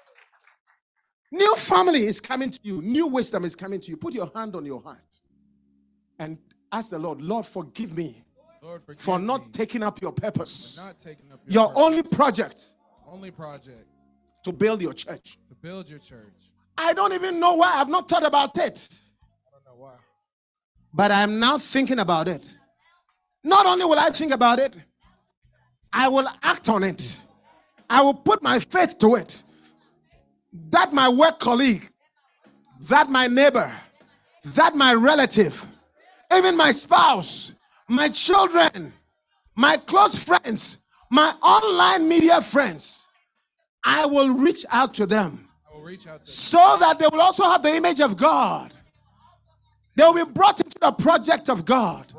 New 1.31 1.55
family 1.55 2.05
is 2.05 2.19
coming 2.19 2.51
to 2.51 2.59
you. 2.63 2.81
New 2.81 3.07
wisdom 3.07 3.45
is 3.45 3.55
coming 3.55 3.81
to 3.81 3.89
you. 3.89 3.97
Put 3.97 4.13
your 4.13 4.31
hand 4.35 4.55
on 4.55 4.65
your 4.65 4.81
heart 4.81 5.10
and 6.21 6.37
ask 6.71 6.91
the 6.91 6.99
Lord, 6.99 7.19
Lord, 7.21 7.45
forgive 7.47 7.97
me 7.97 8.23
Lord, 8.61 8.83
forgive 8.85 9.01
for 9.01 9.17
not 9.19 9.41
me 9.47 9.51
taking 9.53 9.81
up 9.81 10.01
your 10.01 10.11
purpose. 10.11 10.79
up 10.79 10.95
your, 11.47 11.63
Your 11.63 11.73
only 11.75 12.03
project 12.03 12.67
only 13.07 13.31
project 13.31 13.87
to 14.45 14.51
build 14.53 14.81
your 14.81 14.93
church. 14.93 15.37
to 15.49 15.55
build 15.55 15.89
your 15.89 15.99
church. 15.99 16.39
I 16.77 16.93
don't 16.93 17.13
even 17.13 17.39
know 17.39 17.55
why. 17.55 17.73
I've 17.75 17.89
not 17.89 18.07
thought 18.07 18.23
about 18.25 18.57
it. 18.57 18.87
I 19.47 19.51
don't 19.51 19.65
know 19.65 19.75
why. 19.83 19.95
But 20.93 21.11
I'm 21.11 21.39
now 21.39 21.57
thinking 21.57 21.99
about 21.99 22.27
it. 22.27 22.55
Not 23.43 23.65
only 23.65 23.83
will 23.85 23.99
I 23.99 24.11
think 24.11 24.31
about 24.31 24.59
it, 24.59 24.77
I 25.91 26.07
will 26.07 26.27
act 26.43 26.69
on 26.69 26.83
it. 26.83 27.19
I 27.89 28.01
will 28.01 28.13
put 28.13 28.41
my 28.41 28.59
faith 28.59 28.97
to 28.99 29.15
it. 29.15 29.43
That 30.69 30.93
my 30.93 31.09
work 31.09 31.39
colleague, 31.39 31.89
that 32.81 33.09
my 33.09 33.27
neighbor, 33.27 33.73
that 34.45 34.75
my 34.75 34.93
relative, 34.93 35.65
even 36.33 36.55
my 36.57 36.71
spouse, 36.71 37.53
my 37.87 38.09
children, 38.09 38.93
my 39.55 39.77
close 39.77 40.15
friends, 40.15 40.77
my 41.09 41.33
online 41.41 42.07
media 42.07 42.41
friends, 42.41 43.05
I 43.83 44.05
will 44.05 44.29
reach 44.29 44.65
out 44.69 44.93
to 44.95 45.05
them 45.05 45.47
reach 45.81 46.07
out 46.07 46.25
to 46.25 46.25
them. 46.25 46.33
so 46.33 46.77
that 46.79 46.99
they 46.99 47.07
will 47.11 47.21
also 47.21 47.43
have 47.43 47.63
the 47.63 47.75
image 47.75 47.99
of 47.99 48.17
God. 48.17 48.73
They 49.95 50.05
will 50.05 50.25
be 50.25 50.31
brought 50.31 50.61
into 50.61 50.77
the 50.79 50.91
project 50.91 51.49
of 51.49 51.65
God 51.65 52.13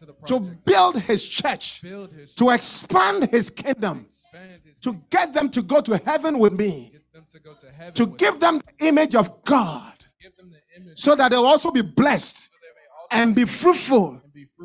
the 0.00 0.14
to 0.26 0.40
build 0.40 1.00
his 1.00 1.26
church, 1.26 1.82
build 1.82 2.12
his 2.12 2.34
to 2.34 2.50
expand 2.50 3.28
his 3.30 3.50
kingdom, 3.50 4.06
expand 4.08 4.60
his 4.64 4.78
to 4.80 5.00
get 5.10 5.32
them 5.32 5.50
to 5.50 5.62
go 5.62 5.80
to 5.80 5.98
heaven 5.98 6.38
with 6.38 6.52
me, 6.52 6.92
to 7.32 7.38
to 7.54 7.70
heaven. 7.70 7.94
to 7.94 8.06
with 8.06 8.16
give 8.16 8.40
them 8.40 8.60
the 8.60 8.86
image 8.86 9.14
of 9.14 9.44
God, 9.44 9.92
give 10.20 10.36
them 10.36 10.50
the 10.50 10.80
image 10.80 10.98
so 10.98 11.14
that 11.14 11.30
they'll 11.30 11.46
also 11.46 11.70
be 11.70 11.82
blessed 11.82 12.36
so 12.36 12.48
they 12.62 12.68
may 12.68 12.86
also 12.96 12.97
and 13.10 13.34
be 13.34 13.44
fruitful 13.44 14.20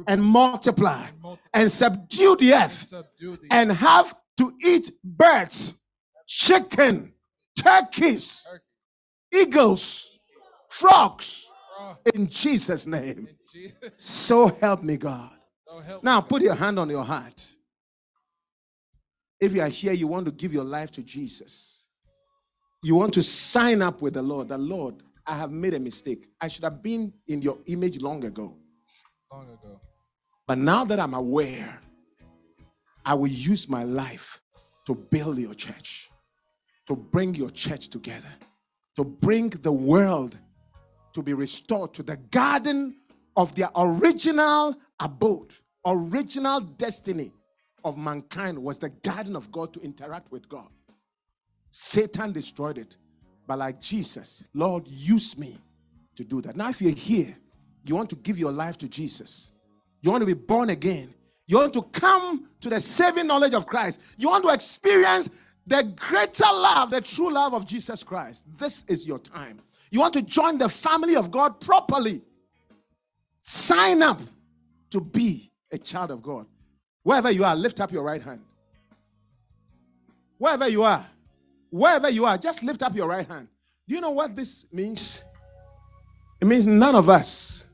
and 0.07 0.23
multiply 0.23 1.07
and 1.53 1.71
subdue 1.71 2.35
the 2.37 2.53
earth 2.53 2.93
and 3.51 3.71
have 3.71 4.15
to 4.37 4.53
eat 4.63 4.91
birds, 5.03 5.75
chicken, 6.27 7.13
turkeys, 7.55 8.45
eagles, 9.31 10.19
frogs 10.69 11.47
in 12.13 12.27
Jesus' 12.27 12.87
name. 12.87 13.27
So 13.97 14.47
help 14.47 14.83
me, 14.83 14.97
God. 14.97 15.31
Now 16.01 16.21
put 16.21 16.41
your 16.41 16.55
hand 16.55 16.79
on 16.79 16.89
your 16.89 17.03
heart. 17.03 17.45
If 19.39 19.53
you 19.53 19.61
are 19.61 19.69
here, 19.69 19.93
you 19.93 20.07
want 20.07 20.25
to 20.25 20.31
give 20.31 20.53
your 20.53 20.63
life 20.63 20.91
to 20.91 21.03
Jesus. 21.03 21.85
You 22.81 22.95
want 22.95 23.13
to 23.15 23.23
sign 23.23 23.81
up 23.81 24.01
with 24.01 24.13
the 24.13 24.21
Lord. 24.21 24.49
The 24.49 24.57
Lord, 24.57 25.03
I 25.25 25.35
have 25.35 25.51
made 25.51 25.73
a 25.73 25.79
mistake. 25.79 26.27
I 26.41 26.47
should 26.47 26.63
have 26.63 26.81
been 26.83 27.13
in 27.27 27.41
your 27.41 27.57
image 27.65 28.01
long 28.01 28.25
ago. 28.25 28.55
long 29.31 29.45
ago. 29.45 29.79
But 30.47 30.57
now 30.57 30.83
that 30.85 30.99
I'm 30.99 31.13
aware, 31.13 31.79
I 33.05 33.13
will 33.13 33.27
use 33.27 33.69
my 33.69 33.83
life 33.83 34.41
to 34.85 34.95
build 34.95 35.37
your 35.37 35.53
church, 35.53 36.09
to 36.87 36.95
bring 36.95 37.35
your 37.35 37.49
church 37.49 37.89
together, 37.89 38.33
to 38.97 39.03
bring 39.03 39.49
the 39.49 39.71
world 39.71 40.37
to 41.13 41.21
be 41.21 41.33
restored 41.33 41.93
to 41.93 42.03
the 42.03 42.17
garden 42.31 42.95
of 43.35 43.55
their 43.55 43.69
original 43.75 44.75
abode, 44.99 45.53
original 45.85 46.59
destiny 46.59 47.31
of 47.83 47.97
mankind 47.97 48.57
was 48.57 48.79
the 48.79 48.89
garden 48.89 49.35
of 49.35 49.51
God 49.51 49.73
to 49.73 49.79
interact 49.81 50.31
with 50.31 50.47
God. 50.49 50.69
Satan 51.71 52.31
destroyed 52.31 52.77
it. 52.77 52.97
But 53.47 53.59
like 53.59 53.81
Jesus, 53.81 54.43
Lord, 54.53 54.87
use 54.87 55.37
me 55.37 55.57
to 56.15 56.23
do 56.23 56.41
that. 56.41 56.55
Now, 56.55 56.69
if 56.69 56.81
you're 56.81 56.91
here, 56.91 57.35
you 57.85 57.95
want 57.95 58.09
to 58.11 58.15
give 58.15 58.37
your 58.37 58.51
life 58.51 58.77
to 58.79 58.87
Jesus, 58.87 59.51
you 60.01 60.11
want 60.11 60.21
to 60.21 60.25
be 60.25 60.33
born 60.33 60.69
again, 60.69 61.13
you 61.47 61.57
want 61.57 61.73
to 61.73 61.83
come 61.83 62.47
to 62.61 62.69
the 62.69 62.79
saving 62.79 63.27
knowledge 63.27 63.53
of 63.53 63.65
Christ, 63.65 63.99
you 64.17 64.29
want 64.29 64.43
to 64.43 64.49
experience 64.49 65.29
the 65.67 65.83
greater 65.95 66.45
love, 66.45 66.91
the 66.91 67.01
true 67.01 67.31
love 67.31 67.53
of 67.53 67.65
Jesus 67.65 68.03
Christ. 68.03 68.45
This 68.57 68.85
is 68.87 69.05
your 69.05 69.19
time. 69.19 69.59
You 69.91 69.99
want 69.99 70.13
to 70.13 70.21
join 70.21 70.57
the 70.57 70.69
family 70.69 71.15
of 71.15 71.31
God 71.31 71.59
properly. 71.59 72.21
Sign 73.43 74.01
up 74.01 74.21
to 74.89 75.01
be 75.01 75.51
a 75.71 75.77
child 75.77 76.11
of 76.11 76.21
God. 76.21 76.45
Wherever 77.03 77.31
you 77.31 77.43
are, 77.43 77.55
lift 77.55 77.79
up 77.79 77.91
your 77.91 78.03
right 78.03 78.21
hand. 78.21 78.41
Wherever 80.37 80.67
you 80.67 80.83
are, 80.83 81.05
wherever 81.73 82.07
you 82.07 82.23
are, 82.25 82.37
just 82.37 82.61
lift 82.61 82.83
up 82.83 82.95
your 82.95 83.07
right 83.07 83.27
hand. 83.27 83.47
Do 83.87 83.95
you 83.95 84.01
know 84.01 84.11
what 84.11 84.35
this 84.35 84.65
means? 84.71 85.23
It 86.39 86.45
means 86.45 86.67
none 86.67 86.95
of 86.95 87.09
us 87.09 87.65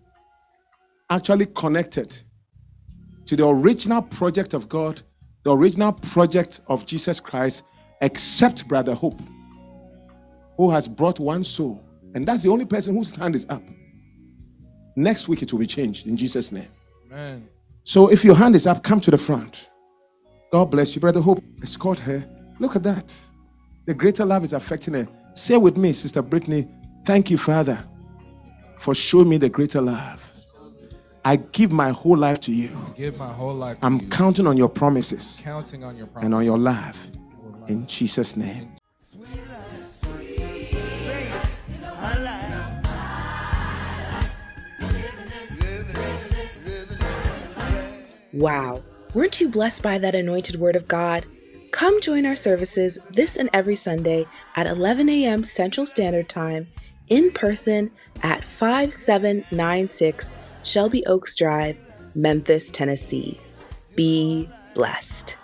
actually 1.09 1.47
connected 1.47 2.15
to 3.25 3.35
the 3.35 3.45
original 3.45 4.01
project 4.01 4.53
of 4.53 4.69
God, 4.69 5.01
the 5.43 5.53
original 5.53 5.91
project 5.91 6.61
of 6.67 6.85
Jesus 6.85 7.19
Christ, 7.19 7.63
except 8.01 8.67
Brother 8.69 8.93
Hope, 8.93 9.19
who 10.55 10.71
has 10.71 10.87
brought 10.87 11.19
one 11.19 11.43
soul. 11.43 11.83
And 12.15 12.25
that's 12.25 12.41
the 12.41 12.49
only 12.49 12.65
person 12.65 12.95
whose 12.95 13.15
hand 13.17 13.35
is 13.35 13.45
up. 13.49 13.63
Next 14.95 15.27
week 15.27 15.41
it 15.41 15.51
will 15.51 15.59
be 15.59 15.67
changed 15.67 16.07
in 16.07 16.15
Jesus' 16.15 16.51
name. 16.53 16.69
Man. 17.09 17.49
So 17.83 18.07
if 18.09 18.23
your 18.23 18.35
hand 18.35 18.55
is 18.55 18.65
up, 18.65 18.81
come 18.81 19.01
to 19.01 19.11
the 19.11 19.17
front. 19.17 19.67
God 20.53 20.71
bless 20.71 20.95
you, 20.95 21.01
Brother 21.01 21.19
Hope. 21.19 21.43
Escort 21.61 21.99
her. 21.99 22.25
Look 22.59 22.75
at 22.77 22.83
that. 22.83 23.13
The 23.89 23.95
greater 23.95 24.23
love 24.23 24.43
is 24.43 24.53
affecting 24.53 24.93
her. 24.93 25.07
Say 25.33 25.57
with 25.57 25.75
me, 25.75 25.93
Sister 25.93 26.21
Brittany, 26.21 26.67
thank 27.07 27.31
you, 27.31 27.39
Father, 27.39 27.83
for 28.79 28.93
showing 28.93 29.27
me 29.27 29.37
the 29.39 29.49
greater 29.49 29.81
love. 29.81 30.21
I 31.25 31.37
give 31.37 31.71
my 31.71 31.89
whole 31.89 32.15
life 32.15 32.39
to 32.41 32.51
you. 32.51 32.69
Give 32.95 33.17
my 33.17 33.33
whole 33.33 33.55
life 33.55 33.79
to 33.79 33.85
I'm 33.87 33.99
you. 34.01 34.07
counting 34.09 34.45
on 34.45 34.57
your 34.57 34.69
promises 34.69 35.41
counting 35.43 35.83
on 35.83 35.97
your 35.97 36.05
promise. 36.05 36.23
and 36.23 36.35
on 36.35 36.45
your 36.45 36.59
love. 36.59 36.95
In 37.67 37.87
Jesus' 37.87 38.37
name. 38.37 38.75
Wow, 48.33 48.83
weren't 49.15 49.41
you 49.41 49.49
blessed 49.49 49.81
by 49.81 49.97
that 49.97 50.13
anointed 50.13 50.59
word 50.59 50.75
of 50.75 50.87
God? 50.87 51.25
Come 51.79 52.01
join 52.01 52.25
our 52.25 52.35
services 52.35 52.99
this 53.09 53.37
and 53.37 53.49
every 53.53 53.77
Sunday 53.77 54.27
at 54.57 54.67
11 54.67 55.07
a.m. 55.07 55.45
Central 55.45 55.85
Standard 55.85 56.27
Time 56.27 56.67
in 57.07 57.31
person 57.31 57.89
at 58.21 58.43
5796 58.43 60.33
Shelby 60.63 61.05
Oaks 61.05 61.37
Drive, 61.37 61.77
Memphis, 62.13 62.69
Tennessee. 62.69 63.39
Be 63.95 64.49
blessed. 64.75 65.37